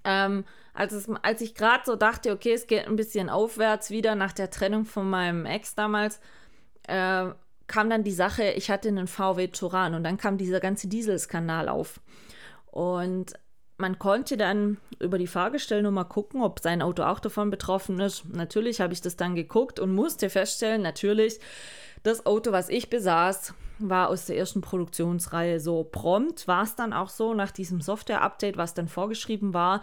ähm, 0.04 0.44
als, 0.74 0.92
es, 0.92 1.08
als 1.22 1.40
ich 1.40 1.54
gerade 1.54 1.82
so 1.84 1.96
dachte, 1.96 2.32
okay, 2.32 2.52
es 2.52 2.66
geht 2.66 2.86
ein 2.86 2.96
bisschen 2.96 3.28
aufwärts 3.28 3.90
wieder 3.90 4.14
nach 4.14 4.32
der 4.32 4.50
Trennung 4.50 4.84
von 4.84 5.10
meinem 5.10 5.44
Ex 5.44 5.74
damals, 5.74 6.20
äh, 6.86 7.26
kam 7.68 7.90
dann 7.90 8.02
die 8.02 8.12
Sache, 8.12 8.50
ich 8.50 8.70
hatte 8.70 8.88
einen 8.88 9.06
VW 9.06 9.48
Turan 9.48 9.94
und 9.94 10.02
dann 10.02 10.16
kam 10.16 10.38
dieser 10.38 10.60
ganze 10.60 10.88
Dieselskandal 10.88 11.68
auf. 11.68 12.00
Und 12.66 13.34
man 13.76 13.98
konnte 13.98 14.36
dann 14.36 14.78
über 14.98 15.18
die 15.18 15.26
Fahrgestellnummer 15.26 16.04
gucken, 16.04 16.42
ob 16.42 16.60
sein 16.60 16.82
Auto 16.82 17.04
auch 17.04 17.20
davon 17.20 17.50
betroffen 17.50 18.00
ist. 18.00 18.24
Natürlich 18.28 18.80
habe 18.80 18.92
ich 18.92 19.00
das 19.00 19.16
dann 19.16 19.36
geguckt 19.36 19.78
und 19.78 19.94
musste 19.94 20.30
feststellen, 20.30 20.82
natürlich, 20.82 21.38
das 22.02 22.26
Auto, 22.26 22.52
was 22.52 22.68
ich 22.68 22.90
besaß, 22.90 23.54
war 23.78 24.08
aus 24.08 24.26
der 24.26 24.36
ersten 24.36 24.60
Produktionsreihe 24.60 25.60
so 25.60 25.84
prompt. 25.84 26.48
War 26.48 26.64
es 26.64 26.74
dann 26.74 26.92
auch 26.92 27.08
so, 27.08 27.34
nach 27.34 27.50
diesem 27.50 27.80
Software-Update, 27.80 28.56
was 28.56 28.74
dann 28.74 28.88
vorgeschrieben 28.88 29.54
war, 29.54 29.82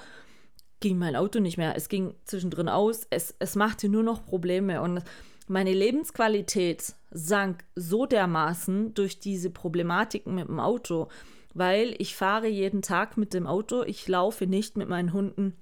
ging 0.79 0.97
mein 0.97 1.15
Auto 1.15 1.39
nicht 1.39 1.57
mehr. 1.57 1.75
Es 1.75 1.89
ging 1.89 2.15
zwischendrin 2.25 2.69
aus. 2.69 3.07
Es, 3.09 3.35
es 3.39 3.55
machte 3.55 3.89
nur 3.89 4.03
noch 4.03 4.25
Probleme. 4.25 4.81
Und 4.81 5.03
meine 5.47 5.73
Lebensqualität 5.73 6.95
sank 7.11 7.63
so 7.75 8.05
dermaßen 8.05 8.93
durch 8.93 9.19
diese 9.19 9.49
Problematiken 9.49 10.35
mit 10.35 10.47
dem 10.47 10.59
Auto, 10.59 11.07
weil 11.53 11.95
ich 11.99 12.15
fahre 12.15 12.47
jeden 12.47 12.81
Tag 12.81 13.17
mit 13.17 13.33
dem 13.33 13.47
Auto. 13.47 13.83
Ich 13.83 14.07
laufe 14.07 14.47
nicht 14.47 14.75
mit 14.75 14.89
meinen 14.89 15.13
Hunden 15.13 15.55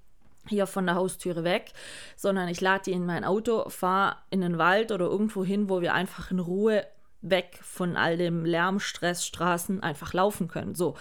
hier 0.48 0.68
von 0.68 0.86
der 0.86 0.96
Haustüre 0.96 1.44
weg, 1.44 1.72
sondern 2.16 2.50
ich 2.50 2.60
lade 2.60 2.84
die 2.86 2.92
in 2.92 3.06
mein 3.06 3.24
Auto, 3.24 3.70
fahre 3.70 4.18
in 4.30 4.42
den 4.42 4.58
Wald 4.58 4.92
oder 4.92 5.06
irgendwo 5.06 5.46
hin, 5.46 5.70
wo 5.70 5.82
wir 5.82 5.94
einfach 5.94 6.32
in 6.32 6.40
Ruhe 6.40 6.86
weg 7.22 7.60
von 7.62 7.96
all 7.96 8.18
dem 8.18 8.44
Lärm, 8.44 8.80
Stress, 8.80 9.26
Straßen 9.26 9.82
einfach 9.82 10.14
laufen 10.14 10.48
können. 10.48 10.76
So. 10.76 10.96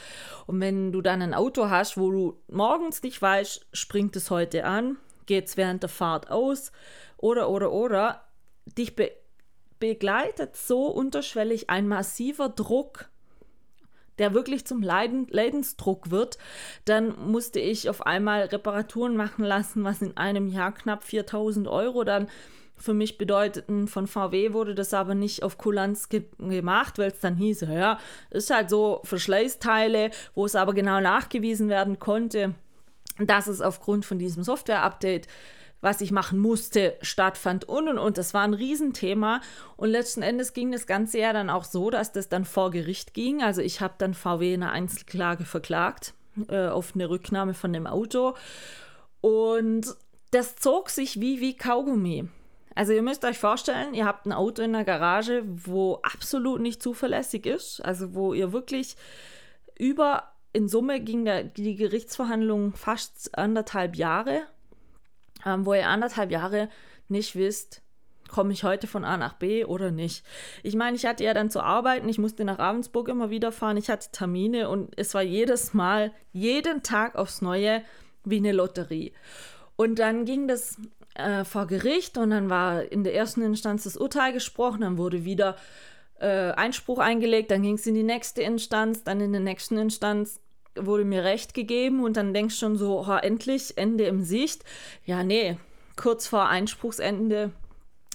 Und 0.47 0.61
wenn 0.61 0.93
du 0.93 1.03
dann 1.03 1.21
ein 1.21 1.35
Auto 1.35 1.69
hast, 1.69 1.99
wo 1.99 2.11
du 2.11 2.41
morgens 2.49 3.03
nicht 3.03 3.21
weißt, 3.21 3.67
springt 3.73 4.15
es 4.17 4.31
heute 4.31 4.65
an, 4.65 4.97
geht 5.27 5.47
es 5.47 5.57
während 5.57 5.83
der 5.83 5.91
Fahrt 5.91 6.31
aus 6.31 6.71
oder, 7.17 7.49
oder, 7.49 7.73
oder, 7.73 8.23
dich 8.67 8.97
be 8.97 9.13
begleitet 9.79 10.57
so 10.57 10.87
unterschwellig 10.87 11.69
ein 11.69 11.89
massiver 11.89 12.49
Druck, 12.49 13.11
der 14.19 14.33
wirklich 14.33 14.65
zum 14.65 14.81
Leiden, 14.81 15.27
Leidensdruck 15.29 16.13
wird, 16.13 16.39
dann 16.85 17.19
musste 17.29 17.59
ich 17.59 17.91
auf 17.91 18.07
einmal 18.07 18.43
Reparaturen 18.43 19.17
machen 19.17 19.45
lassen, 19.45 19.83
was 19.83 20.01
in 20.01 20.17
einem 20.17 20.47
Jahr 20.47 20.71
knapp 20.73 21.03
4000 21.03 21.67
Euro 21.67 22.05
dann 22.05 22.29
für 22.77 22.95
mich 22.95 23.19
bedeuteten. 23.19 23.89
Von 23.89 24.07
VW 24.07 24.53
wurde 24.53 24.75
das 24.75 24.95
aber 24.95 25.15
nicht 25.15 25.43
auf 25.43 25.59
Kulanz 25.59 26.09
ge 26.09 26.25
gemacht, 26.39 26.99
weil 26.99 27.11
es 27.11 27.21
dann 27.21 27.37
hieß, 27.37 27.63
ja, 27.63 27.99
ist 28.31 28.51
halt 28.51 28.71
so 28.71 29.01
Verschleißteile, 29.05 30.11
wo 30.35 30.45
es 30.45 30.55
aber 30.55 30.75
genau 30.75 31.01
nachgewiesen 31.01 31.69
werden 31.69 31.99
konnte, 31.99 32.55
dass 33.19 33.47
es 33.47 33.61
aufgrund 33.61 34.05
von 34.05 34.19
diesem 34.19 34.43
Software-Update 34.43 35.27
was 35.83 36.01
ich 36.01 36.13
machen 36.13 36.39
musste, 36.39 36.97
stattfand 37.03 37.69
und 37.69 37.89
und 37.89 37.99
und. 37.99 38.17
Das 38.17 38.33
war 38.33 38.43
ein 38.43 38.55
Riesenthema. 38.55 39.43
Und 39.77 39.91
letzten 39.91 40.23
Endes 40.23 40.55
ging 40.55 40.73
das 40.73 40.87
Ganze 40.87 41.19
ja 41.19 41.33
dann 41.33 41.51
auch 41.51 41.65
so, 41.65 41.91
dass 41.91 42.13
das 42.13 42.29
dann 42.29 42.47
vor 42.47 42.71
Gericht 42.71 43.13
ging. 43.13 43.43
Also 43.43 43.61
ich 43.61 43.81
habe 43.81 43.95
dann 43.99 44.15
VW 44.15 44.55
in 44.55 44.63
einer 44.63 44.73
Einzelklage 44.73 45.45
verklagt 45.45 46.15
äh, 46.49 46.69
auf 46.69 46.93
eine 46.95 47.11
Rücknahme 47.11 47.53
von 47.53 47.73
dem 47.73 47.89
Auto. 47.89 48.35
Und 49.21 49.95
das 50.31 50.57
zog 50.57 50.89
sich 50.89 51.21
wie, 51.21 51.41
wie 51.41 51.57
Kaugummi. 51.57 52.29
Also 52.77 52.93
ihr 52.93 53.03
müsst 53.03 53.25
euch 53.25 53.39
vorstellen, 53.39 53.93
ihr 53.93 54.07
habt 54.07 54.25
ein 54.25 54.33
Auto 54.33 54.63
in 54.63 54.73
der 54.73 54.85
Garage, 54.85 55.43
wo 55.45 55.97
absolut 56.03 56.61
nicht 56.61 56.81
zuverlässig 56.81 57.45
ist, 57.45 57.85
also 57.85 58.15
wo 58.15 58.33
ihr 58.33 58.53
wirklich 58.53 58.97
über, 59.79 60.33
in 60.53 60.69
Summe 60.69 61.01
ging 61.01 61.25
der, 61.25 61.45
die 61.45 61.77
Gerichtsverhandlung 61.77 62.73
fast 62.73 63.37
anderthalb 63.37 63.97
Jahre, 63.97 64.43
ähm, 65.47 65.67
wo 65.67 65.75
ihr 65.75 65.89
anderthalb 65.89 66.31
Jahre 66.31 66.69
nicht 67.09 67.37
wisst, 67.37 67.83
komme 68.33 68.53
ich 68.53 68.65
heute 68.65 68.87
von 68.87 69.05
A 69.05 69.17
nach 69.17 69.35
B 69.35 69.65
oder 69.65 69.91
nicht. 69.91 70.25
Ich 70.63 70.75
meine, 70.75 70.97
ich 70.97 71.07
hatte 71.07 71.23
ja 71.23 71.35
dann 71.35 71.51
zu 71.51 71.61
arbeiten, 71.61 72.09
ich 72.09 72.19
musste 72.19 72.45
nach 72.45 72.59
Ravensburg 72.59 73.09
immer 73.09 73.31
wieder 73.31 73.53
fahren, 73.53 73.77
ich 73.77 73.91
hatte 73.91 74.11
Termine 74.11 74.69
und 74.69 74.93
es 74.97 75.15
war 75.15 75.23
jedes 75.23 75.75
Mal, 75.75 76.13
jeden 76.33 76.83
Tag 76.83 77.15
aufs 77.15 77.43
Neue 77.43 77.83
wie 78.25 78.39
eine 78.39 78.53
Lotterie. 78.53 79.13
Und 79.77 79.99
dann 79.99 80.25
ging 80.25 80.49
das 80.49 80.79
äh, 81.15 81.45
vor 81.45 81.67
Gericht 81.67 82.17
und 82.17 82.31
dann 82.31 82.51
war 82.51 82.91
in 82.91 83.05
der 83.05 83.15
ersten 83.15 83.43
Instanz 83.43 83.85
das 83.85 83.97
Urteil 83.97 84.33
gesprochen, 84.33 84.81
dann 84.81 84.97
wurde 84.97 85.25
wieder 85.25 85.57
äh, 86.19 86.53
Einspruch 86.53 86.99
eingelegt, 86.99 87.51
dann 87.51 87.63
ging 87.63 87.75
es 87.75 87.87
in 87.87 87.95
die 87.95 88.03
nächste 88.03 88.43
Instanz, 88.43 89.05
dann 89.05 89.21
in 89.21 89.33
der 89.33 89.41
nächsten 89.41 89.77
Instanz 89.77 90.41
wurde 90.77 91.05
mir 91.05 91.25
Recht 91.25 91.55
gegeben 91.55 92.03
und 92.03 92.17
dann 92.17 92.35
denkst 92.35 92.57
schon 92.57 92.77
so, 92.77 93.01
oh, 93.07 93.17
endlich, 93.17 93.77
Ende 93.77 94.05
im 94.05 94.23
Sicht. 94.23 94.65
Ja, 95.05 95.23
nee, 95.23 95.57
kurz 95.97 96.27
vor 96.27 96.49
Einspruchsende, 96.49 97.53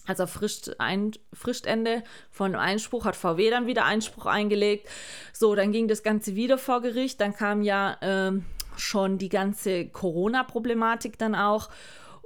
also 0.05 0.25
Frist, 0.25 0.79
ein, 0.79 1.11
Fristende 1.33 2.03
von 2.31 2.55
Einspruch 2.55 3.05
hat 3.05 3.15
VW 3.15 3.49
dann 3.49 3.67
wieder 3.67 3.85
Einspruch 3.85 4.25
eingelegt. 4.25 4.87
So, 5.33 5.55
dann 5.55 5.71
ging 5.71 5.87
das 5.87 6.03
Ganze 6.03 6.35
wieder 6.35 6.57
vor 6.57 6.81
Gericht, 6.81 7.21
dann 7.21 7.35
kam 7.35 7.61
ja 7.61 7.97
äh, 8.01 8.31
schon 8.77 9.17
die 9.17 9.29
ganze 9.29 9.87
Corona-Problematik 9.87 11.17
dann 11.17 11.35
auch 11.35 11.69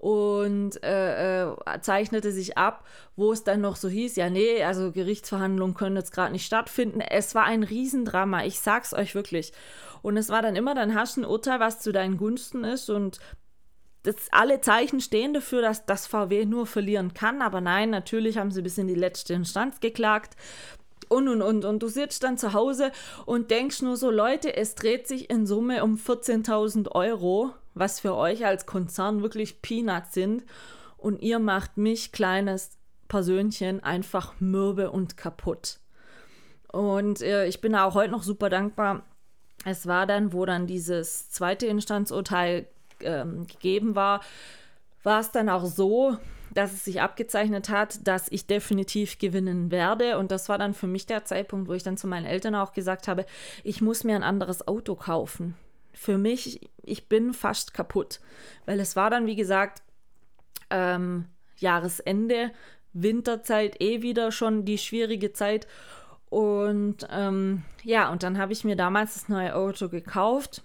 und 0.02 0.84
äh, 0.84 1.44
äh, 1.44 1.56
zeichnete 1.82 2.32
sich 2.32 2.58
ab, 2.58 2.86
wo 3.16 3.32
es 3.32 3.44
dann 3.44 3.62
noch 3.62 3.76
so 3.76 3.88
hieß, 3.88 4.16
ja, 4.16 4.32
nee, 4.32 4.64
also 4.64 4.92
Gerichtsverhandlungen 4.92 5.76
können 5.76 5.96
jetzt 5.96 6.12
gerade 6.12 6.32
nicht 6.32 6.44
stattfinden. 6.44 7.02
Es 7.02 7.36
war 7.36 7.44
ein 7.44 7.62
Riesendrama, 7.62 8.44
ich 8.44 8.60
sag's 8.60 8.96
euch 8.96 9.14
wirklich. 9.14 9.54
Und 10.02 10.18
es 10.18 10.30
war 10.30 10.42
dann 10.42 10.56
immer, 10.56 10.74
dann 10.74 10.96
hast 10.96 11.18
du 11.18 11.22
ein 11.22 11.26
Urteil, 11.26 11.60
was 11.60 11.82
zu 11.82 11.92
deinen 11.92 12.18
Gunsten 12.18 12.64
ist 12.64 12.90
und 12.90 13.20
das, 14.02 14.16
alle 14.32 14.60
Zeichen 14.60 15.02
stehen 15.02 15.36
dafür, 15.36 15.62
dass 15.62 15.86
das 15.86 16.08
VW 16.08 16.46
nur 16.46 16.66
verlieren 16.66 17.14
kann, 17.14 17.44
aber 17.44 17.62
nein, 17.62 17.92
natürlich 17.92 18.40
haben 18.40 18.50
sie 18.50 18.64
bis 18.64 18.80
in 18.80 18.88
die 18.88 18.96
letzte 18.96 19.36
Instanz 19.36 19.82
geklagt 19.82 20.36
und 21.10 21.28
und 21.28 21.44
und. 21.44 21.64
Und 21.64 21.84
du 21.84 21.90
sitzt 21.90 22.24
dann 22.24 22.40
zu 22.40 22.54
Hause 22.54 22.92
und 23.28 23.52
denkst 23.52 23.84
nur 23.84 23.98
so, 23.98 24.10
Leute, 24.10 24.58
es 24.58 24.74
dreht 24.74 25.08
sich 25.08 25.30
in 25.30 25.46
Summe 25.46 25.84
um 25.84 25.98
14.000 25.98 26.90
Euro 26.90 27.54
was 27.74 28.00
für 28.00 28.16
euch 28.16 28.46
als 28.46 28.66
Konzern 28.66 29.22
wirklich 29.22 29.62
Peanuts 29.62 30.14
sind 30.14 30.44
und 30.98 31.22
ihr 31.22 31.40
macht 31.40 31.78
mich, 31.78 32.12
kleines 32.12 32.78
Persönchen, 33.08 33.84
einfach 33.84 34.36
mürbe 34.40 34.92
und 34.92 35.18
kaputt. 35.18 35.80
Und 36.72 37.22
äh, 37.22 37.48
ich 37.48 37.60
bin 37.60 37.76
auch 37.76 37.96
heute 37.96 38.12
noch 38.12 38.24
super 38.24 38.50
dankbar. 38.50 39.04
Es 39.66 39.88
war 39.88 40.08
dann, 40.08 40.32
wo 40.32 40.46
dann 40.46 40.68
dieses 40.68 41.30
zweite 41.30 41.68
Instanzurteil 41.68 42.68
ähm, 43.02 43.48
gegeben 43.48 43.96
war, 43.96 44.22
war 45.04 45.20
es 45.20 45.32
dann 45.32 45.50
auch 45.50 45.66
so, 45.66 46.18
dass 46.54 46.74
es 46.74 46.86
sich 46.86 47.02
abgezeichnet 47.02 47.70
hat, 47.70 48.08
dass 48.08 48.32
ich 48.32 48.46
definitiv 48.46 49.18
gewinnen 49.20 49.72
werde. 49.72 50.18
Und 50.18 50.32
das 50.32 50.50
war 50.50 50.58
dann 50.58 50.74
für 50.74 50.88
mich 50.88 51.06
der 51.06 51.26
Zeitpunkt, 51.26 51.68
wo 51.68 51.74
ich 51.74 51.84
dann 51.84 51.98
zu 51.98 52.08
meinen 52.08 52.26
Eltern 52.26 52.56
auch 52.56 52.74
gesagt 52.74 53.08
habe, 53.08 53.26
ich 53.64 53.82
muss 53.82 54.04
mir 54.04 54.16
ein 54.16 54.24
anderes 54.24 54.68
Auto 54.68 54.96
kaufen 54.96 55.56
für 55.94 56.18
mich, 56.18 56.70
ich 56.84 57.08
bin 57.08 57.34
fast 57.34 57.74
kaputt. 57.74 58.20
Weil 58.66 58.80
es 58.80 58.96
war 58.96 59.10
dann, 59.10 59.26
wie 59.26 59.36
gesagt, 59.36 59.82
ähm, 60.70 61.26
Jahresende, 61.58 62.52
Winterzeit, 62.94 63.82
eh 63.82 64.02
wieder 64.02 64.32
schon 64.32 64.66
die 64.66 64.78
schwierige 64.78 65.34
Zeit. 65.34 65.68
Und 66.30 67.08
ähm, 67.12 67.64
ja, 67.84 68.12
und 68.12 68.24
dann 68.24 68.38
habe 68.38 68.54
ich 68.54 68.64
mir 68.64 68.76
damals 68.76 69.16
das 69.16 69.30
neue 69.30 69.56
Auto 69.56 69.90
gekauft. 69.90 70.64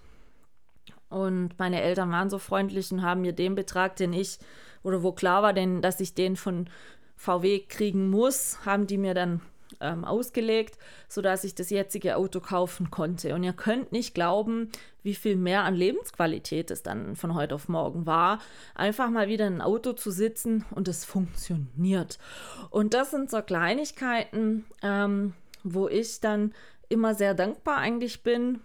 Und 1.09 1.57
meine 1.57 1.81
Eltern 1.81 2.11
waren 2.11 2.29
so 2.29 2.37
freundlich 2.37 2.91
und 2.91 3.01
haben 3.01 3.21
mir 3.21 3.33
den 3.33 3.55
Betrag, 3.55 3.95
den 3.95 4.13
ich, 4.13 4.39
oder 4.83 5.03
wo 5.03 5.11
klar 5.11 5.43
war, 5.43 5.53
denn, 5.53 5.81
dass 5.81 5.99
ich 5.99 6.13
den 6.13 6.35
von 6.35 6.69
VW 7.15 7.59
kriegen 7.59 8.09
muss, 8.09 8.65
haben 8.65 8.87
die 8.87 8.97
mir 8.97 9.13
dann 9.13 9.41
ähm, 9.81 10.05
ausgelegt, 10.05 10.77
sodass 11.07 11.43
ich 11.43 11.55
das 11.55 11.69
jetzige 11.69 12.17
Auto 12.17 12.39
kaufen 12.39 12.91
konnte. 12.91 13.33
Und 13.35 13.43
ihr 13.43 13.53
könnt 13.53 13.91
nicht 13.91 14.13
glauben, 14.13 14.71
wie 15.03 15.15
viel 15.15 15.35
mehr 15.35 15.63
an 15.63 15.75
Lebensqualität 15.75 16.71
es 16.71 16.83
dann 16.83 17.15
von 17.15 17.33
heute 17.33 17.55
auf 17.55 17.69
morgen 17.69 18.05
war, 18.05 18.39
einfach 18.75 19.09
mal 19.09 19.27
wieder 19.27 19.47
in 19.47 19.55
ein 19.55 19.61
Auto 19.61 19.93
zu 19.93 20.11
sitzen 20.11 20.65
und 20.71 20.87
es 20.87 21.05
funktioniert. 21.05 22.19
Und 22.69 22.93
das 22.93 23.11
sind 23.11 23.29
so 23.29 23.41
Kleinigkeiten, 23.41 24.65
ähm, 24.81 25.33
wo 25.63 25.87
ich 25.87 26.19
dann 26.19 26.53
immer 26.89 27.15
sehr 27.15 27.33
dankbar 27.33 27.77
eigentlich 27.77 28.23
bin, 28.23 28.61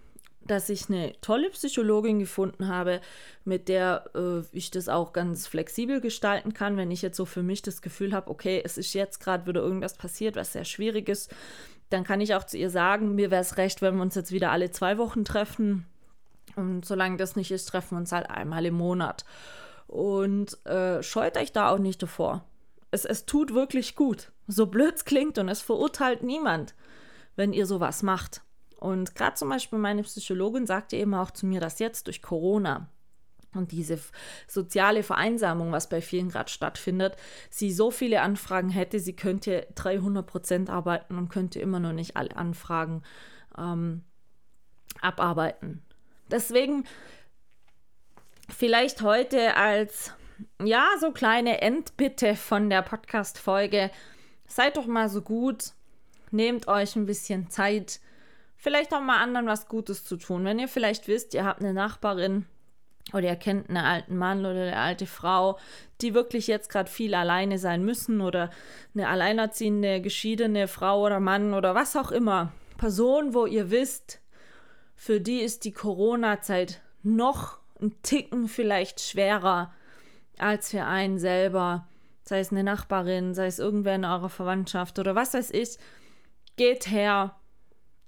dass 0.47 0.69
ich 0.69 0.89
eine 0.89 1.13
tolle 1.21 1.51
Psychologin 1.51 2.19
gefunden 2.19 2.69
habe, 2.69 3.01
mit 3.45 3.69
der 3.69 4.11
äh, 4.15 4.43
ich 4.53 4.71
das 4.71 4.89
auch 4.89 5.13
ganz 5.13 5.47
flexibel 5.47 6.01
gestalten 6.01 6.53
kann, 6.55 6.77
wenn 6.77 6.91
ich 6.91 7.03
jetzt 7.03 7.17
so 7.17 7.25
für 7.25 7.43
mich 7.43 7.63
das 7.63 7.83
Gefühl 7.83 8.13
habe, 8.13 8.31
okay, 8.31 8.61
es 8.65 8.79
ist 8.79 8.93
jetzt 8.95 9.21
gerade 9.21 9.47
wieder 9.47 9.61
irgendwas 9.61 9.95
passiert, 9.95 10.37
was 10.37 10.53
sehr 10.53 10.65
schwierig 10.65 11.09
ist, 11.09 11.33
dann 11.91 12.05
kann 12.05 12.21
ich 12.21 12.35
auch 12.35 12.45
zu 12.45 12.57
ihr 12.57 12.71
sagen, 12.71 13.15
mir 13.15 13.31
wäre 13.31 13.43
es 13.43 13.57
recht, 13.57 13.83
wenn 13.83 13.97
wir 13.97 14.03
uns 14.03 14.15
jetzt 14.15 14.33
wieder 14.33 14.51
alle 14.51 14.71
zwei 14.71 14.99
Wochen 14.99 15.25
treffen. 15.25 15.87
Und 16.57 16.85
solange 16.85 17.17
das 17.17 17.37
nicht 17.37 17.51
ist, 17.51 17.67
treffen 17.67 17.97
wir 17.97 17.99
uns 18.01 18.13
halt 18.13 18.31
einmal 18.31 18.65
im 18.67 18.75
Monat. 18.75 19.25
Und 19.87 20.65
äh, 20.67 21.03
scheut 21.03 21.37
euch 21.37 21.53
da 21.53 21.71
auch 21.71 21.79
nicht 21.79 22.03
davor. 22.03 22.45
Es, 22.91 23.05
es 23.05 23.27
tut 23.27 23.55
wirklich 23.55 23.95
gut. 23.95 24.33
So 24.49 24.67
blöd 24.67 24.95
es 24.97 25.05
klingt 25.05 25.39
und 25.39 25.49
es 25.49 25.61
verurteilt 25.61 26.23
niemand, 26.23 26.75
wenn 27.37 27.53
ihr 27.53 27.67
sowas 27.67 28.03
macht. 28.03 28.43
Und 28.83 29.15
gerade 29.15 29.37
zum 29.37 29.49
Beispiel 29.49 29.79
meine 29.79 30.03
Psychologin 30.03 30.67
sagte 30.67 30.97
eben 30.97 31.15
auch 31.15 31.31
zu 31.31 31.47
mir, 31.47 31.61
dass 31.61 31.79
jetzt 31.79 32.09
durch 32.09 32.21
Corona 32.21 32.89
und 33.55 33.71
diese 33.71 34.01
soziale 34.49 35.05
Vereinsamung, 35.05 35.71
was 35.71 35.89
bei 35.89 36.01
vielen 36.01 36.31
gerade 36.31 36.51
stattfindet, 36.51 37.17
sie 37.49 37.73
so 37.73 37.93
viele 37.93 38.23
Anfragen 38.23 38.71
hätte, 38.71 38.99
sie 38.99 39.15
könnte 39.15 39.69
300 39.77 40.27
Prozent 40.27 40.69
arbeiten 40.69 41.17
und 41.17 41.29
könnte 41.29 41.61
immer 41.61 41.79
noch 41.79 41.93
nicht 41.93 42.17
alle 42.17 42.35
Anfragen 42.37 43.05
ähm, 43.57 44.03
abarbeiten. 45.01 45.85
Deswegen 46.29 46.83
vielleicht 48.49 49.03
heute 49.03 49.55
als, 49.55 50.13
ja, 50.61 50.89
so 50.99 51.13
kleine 51.13 51.63
Endbitte 51.63 52.35
von 52.35 52.69
der 52.69 52.83
Podcast-Folge, 52.83 53.93
seid 54.49 54.77
doch 54.77 54.87
mal 54.87 55.09
so 55.09 55.23
gut, 55.23 55.71
nehmt 56.33 56.67
euch 56.67 56.97
ein 56.97 57.07
bisschen 57.07 57.49
Zeit, 57.49 58.01
vielleicht 58.63 58.95
auch 58.95 59.01
mal 59.01 59.21
anderen 59.21 59.49
was 59.49 59.67
Gutes 59.67 60.05
zu 60.05 60.17
tun. 60.17 60.45
Wenn 60.45 60.61
ihr 60.61 60.69
vielleicht 60.69 61.09
wisst, 61.09 61.35
ihr 61.35 61.45
habt 61.45 61.61
eine 61.61 61.75
Nachbarin 61.75 62.47
oder 63.13 63.27
ihr 63.27 63.37
kennt 63.37 63.69
einen 63.69 63.79
alten 63.79 64.17
Mann 64.17 64.47
oder 64.47 64.63
eine 64.63 64.77
alte 64.77 65.07
Frau, 65.07 65.59
die 66.01 66.15
wirklich 66.15 66.47
jetzt 66.47 66.71
gerade 66.71 66.89
viel 66.89 67.15
alleine 67.15 67.59
sein 67.59 67.85
müssen 67.85 68.21
oder 68.21 68.51
eine 68.95 69.09
alleinerziehende, 69.09 70.01
geschiedene 70.01 70.69
Frau 70.69 71.05
oder 71.05 71.19
Mann 71.19 71.55
oder 71.55 71.75
was 71.75 71.97
auch 71.97 72.13
immer. 72.13 72.53
Person, 72.79 73.35
wo 73.35 73.47
ihr 73.47 73.73
wisst, 73.73 74.21
für 74.95 75.21
die 75.21 75.41
ist 75.41 75.65
die 75.65 75.73
Corona-Zeit 75.73 76.81
noch 77.03 77.59
ein 77.81 78.01
Ticken 78.03 78.47
vielleicht 78.47 79.01
schwerer 79.01 79.75
als 80.39 80.71
für 80.71 80.85
einen 80.85 81.19
selber. 81.19 81.89
Sei 82.23 82.39
es 82.39 82.53
eine 82.53 82.63
Nachbarin, 82.63 83.35
sei 83.35 83.47
es 83.47 83.59
irgendwer 83.59 83.97
in 83.97 84.05
eurer 84.05 84.29
Verwandtschaft 84.29 85.01
oder 85.01 85.17
was 85.17 85.35
weiß 85.35 85.51
ich. 85.51 85.79
Geht 86.57 86.89
her, 86.89 87.35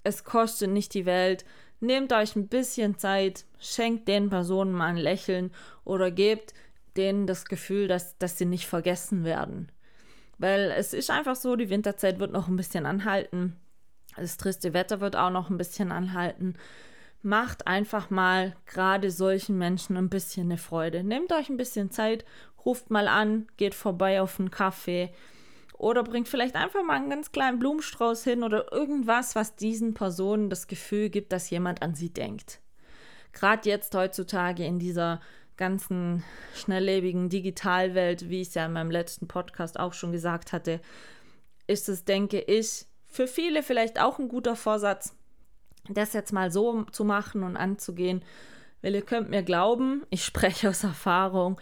es 0.04 0.22
kostet 0.22 0.70
nicht 0.70 0.94
die 0.94 1.06
Welt. 1.06 1.44
Nehmt 1.80 2.12
euch 2.12 2.36
ein 2.36 2.48
bisschen 2.48 2.98
Zeit, 2.98 3.44
schenkt 3.58 4.06
den 4.06 4.30
Personen 4.30 4.72
mal 4.72 4.86
ein 4.86 4.96
Lächeln 4.96 5.50
oder 5.84 6.10
gebt 6.10 6.54
denen 6.96 7.26
das 7.26 7.46
Gefühl, 7.46 7.88
dass, 7.88 8.16
dass 8.18 8.38
sie 8.38 8.44
nicht 8.44 8.66
vergessen 8.66 9.24
werden. 9.24 9.72
Weil 10.38 10.72
es 10.76 10.92
ist 10.92 11.10
einfach 11.10 11.36
so, 11.36 11.56
die 11.56 11.70
Winterzeit 11.70 12.18
wird 12.20 12.32
noch 12.32 12.48
ein 12.48 12.56
bisschen 12.56 12.86
anhalten. 12.86 13.56
Das 14.16 14.36
triste 14.36 14.72
Wetter 14.72 15.00
wird 15.00 15.16
auch 15.16 15.30
noch 15.30 15.50
ein 15.50 15.58
bisschen 15.58 15.90
anhalten. 15.90 16.54
Macht 17.22 17.66
einfach 17.66 18.10
mal 18.10 18.54
gerade 18.66 19.10
solchen 19.10 19.58
Menschen 19.58 19.96
ein 19.96 20.10
bisschen 20.10 20.44
eine 20.44 20.58
Freude. 20.58 21.02
Nehmt 21.02 21.32
euch 21.32 21.48
ein 21.48 21.56
bisschen 21.56 21.90
Zeit, 21.90 22.24
ruft 22.64 22.90
mal 22.90 23.08
an, 23.08 23.46
geht 23.56 23.74
vorbei 23.74 24.20
auf 24.20 24.38
einen 24.38 24.50
Kaffee 24.50 25.10
oder 25.84 26.02
bringt 26.02 26.28
vielleicht 26.28 26.56
einfach 26.56 26.82
mal 26.82 26.96
einen 26.96 27.10
ganz 27.10 27.30
kleinen 27.30 27.58
Blumenstrauß 27.58 28.24
hin 28.24 28.42
oder 28.42 28.72
irgendwas, 28.72 29.36
was 29.36 29.54
diesen 29.54 29.92
Personen 29.92 30.48
das 30.48 30.66
Gefühl 30.66 31.10
gibt, 31.10 31.30
dass 31.30 31.50
jemand 31.50 31.82
an 31.82 31.94
sie 31.94 32.08
denkt. 32.08 32.62
Gerade 33.34 33.68
jetzt 33.68 33.94
heutzutage 33.94 34.64
in 34.64 34.78
dieser 34.78 35.20
ganzen 35.58 36.24
schnelllebigen 36.54 37.28
Digitalwelt, 37.28 38.30
wie 38.30 38.40
ich 38.40 38.48
es 38.48 38.54
ja 38.54 38.64
in 38.64 38.72
meinem 38.72 38.90
letzten 38.90 39.28
Podcast 39.28 39.78
auch 39.78 39.92
schon 39.92 40.10
gesagt 40.10 40.54
hatte, 40.54 40.80
ist 41.66 41.90
es, 41.90 42.06
denke 42.06 42.40
ich, 42.40 42.86
für 43.04 43.26
viele 43.26 43.62
vielleicht 43.62 44.00
auch 44.00 44.18
ein 44.18 44.28
guter 44.28 44.56
Vorsatz, 44.56 45.14
das 45.90 46.14
jetzt 46.14 46.32
mal 46.32 46.50
so 46.50 46.84
zu 46.84 47.04
machen 47.04 47.42
und 47.42 47.58
anzugehen. 47.58 48.24
Weil 48.80 48.94
ihr 48.94 49.02
könnt 49.02 49.28
mir 49.28 49.42
glauben, 49.42 50.06
ich 50.08 50.24
spreche 50.24 50.70
aus 50.70 50.82
Erfahrung, 50.82 51.60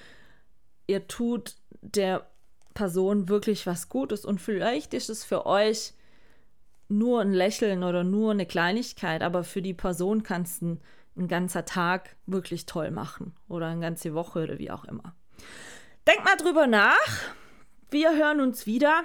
ihr 0.87 1.09
tut 1.09 1.57
der 1.81 2.32
Person 2.75 3.29
wirklich 3.29 3.67
was 3.67 3.89
Gutes 3.89 4.25
und 4.25 4.41
vielleicht 4.41 4.95
ist 4.95 5.11
es 5.11 5.25
für 5.25 5.47
euch 5.47 5.95
nur 6.89 7.21
ein 7.21 7.33
Lächeln 7.33 7.83
oder 7.83 8.05
nur 8.05 8.33
eine 8.33 8.47
Kleinigkeit, 8.47 9.23
aber 9.23 9.45
für 9.45 9.63
die 9.63 9.75
Person 9.75 10.23
kannst 10.23 10.63
du 10.63 10.67
ein, 10.67 10.81
ein 11.17 11.29
ganzer 11.29 11.65
Tag 11.65 12.17
wirklich 12.27 12.67
toll 12.67 12.91
machen 12.91 13.35
oder 13.49 13.67
eine 13.67 13.81
ganze 13.81 14.15
Woche 14.15 14.45
oder 14.45 14.59
wie 14.59 14.71
auch 14.71 14.85
immer. 14.85 15.15
Denkt 16.07 16.25
mal 16.25 16.37
drüber 16.37 16.67
nach. 16.67 16.97
Wir 17.91 18.17
hören 18.17 18.41
uns 18.41 18.67
wieder 18.67 19.03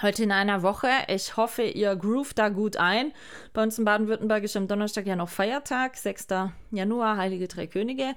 heute 0.00 0.22
in 0.22 0.32
einer 0.32 0.62
Woche. 0.62 0.88
Ich 1.08 1.36
hoffe, 1.36 1.62
ihr 1.62 1.94
groovt 1.96 2.38
da 2.38 2.48
gut 2.48 2.76
ein. 2.76 3.12
Bei 3.52 3.62
uns 3.62 3.78
in 3.78 3.84
Baden-Württemberg 3.84 4.44
ist 4.44 4.56
am 4.56 4.68
Donnerstag 4.68 5.06
ja 5.06 5.16
noch 5.16 5.28
Feiertag, 5.28 5.96
6. 5.96 6.28
Januar, 6.70 7.16
Heilige 7.16 7.48
Drei 7.48 7.66
Könige. 7.66 8.14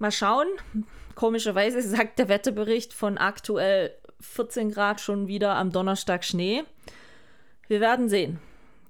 Mal 0.00 0.10
schauen. 0.10 0.46
Komischerweise 1.14 1.82
sagt 1.82 2.18
der 2.18 2.28
Wetterbericht 2.28 2.94
von 2.94 3.18
aktuell 3.18 3.94
14 4.20 4.70
Grad 4.70 5.00
schon 5.00 5.28
wieder 5.28 5.56
am 5.56 5.72
Donnerstag 5.72 6.24
Schnee. 6.24 6.62
Wir 7.68 7.80
werden 7.80 8.08
sehen. 8.08 8.38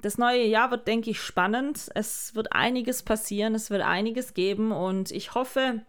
Das 0.02 0.18
neue 0.18 0.44
Jahr 0.44 0.70
wird, 0.70 0.86
denke 0.86 1.10
ich, 1.10 1.20
spannend. 1.20 1.90
Es 1.96 2.36
wird 2.36 2.52
einiges 2.52 3.02
passieren, 3.02 3.56
es 3.56 3.70
wird 3.70 3.82
einiges 3.82 4.34
geben 4.34 4.70
und 4.70 5.10
ich 5.10 5.34
hoffe, 5.34 5.80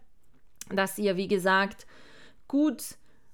dass 0.70 0.98
ihr, 0.98 1.16
wie 1.16 1.28
gesagt, 1.28 1.86
gut 2.48 2.82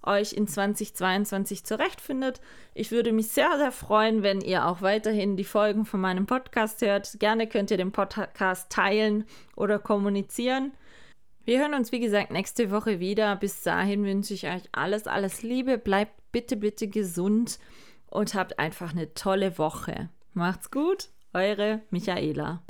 euch 0.02 0.34
in 0.34 0.46
2022 0.46 1.64
zurechtfindet. 1.64 2.42
Ich 2.74 2.90
würde 2.90 3.12
mich 3.12 3.28
sehr, 3.28 3.56
sehr 3.56 3.72
freuen, 3.72 4.22
wenn 4.22 4.42
ihr 4.42 4.66
auch 4.66 4.82
weiterhin 4.82 5.36
die 5.38 5.44
Folgen 5.44 5.86
von 5.86 6.00
meinem 6.00 6.26
Podcast 6.26 6.82
hört. 6.82 7.18
Gerne 7.18 7.46
könnt 7.46 7.70
ihr 7.70 7.78
den 7.78 7.92
Podcast 7.92 8.70
teilen 8.70 9.24
oder 9.56 9.78
kommunizieren. 9.78 10.72
Wir 11.48 11.60
hören 11.60 11.72
uns, 11.72 11.92
wie 11.92 12.00
gesagt, 12.00 12.30
nächste 12.30 12.70
Woche 12.70 13.00
wieder. 13.00 13.34
Bis 13.34 13.62
dahin 13.62 14.04
wünsche 14.04 14.34
ich 14.34 14.46
euch 14.46 14.64
alles, 14.70 15.06
alles 15.06 15.42
Liebe. 15.42 15.78
Bleibt 15.78 16.12
bitte, 16.30 16.58
bitte 16.58 16.88
gesund 16.88 17.58
und 18.10 18.34
habt 18.34 18.58
einfach 18.58 18.92
eine 18.92 19.14
tolle 19.14 19.56
Woche. 19.56 20.10
Macht's 20.34 20.70
gut, 20.70 21.08
eure 21.32 21.80
Michaela. 21.88 22.62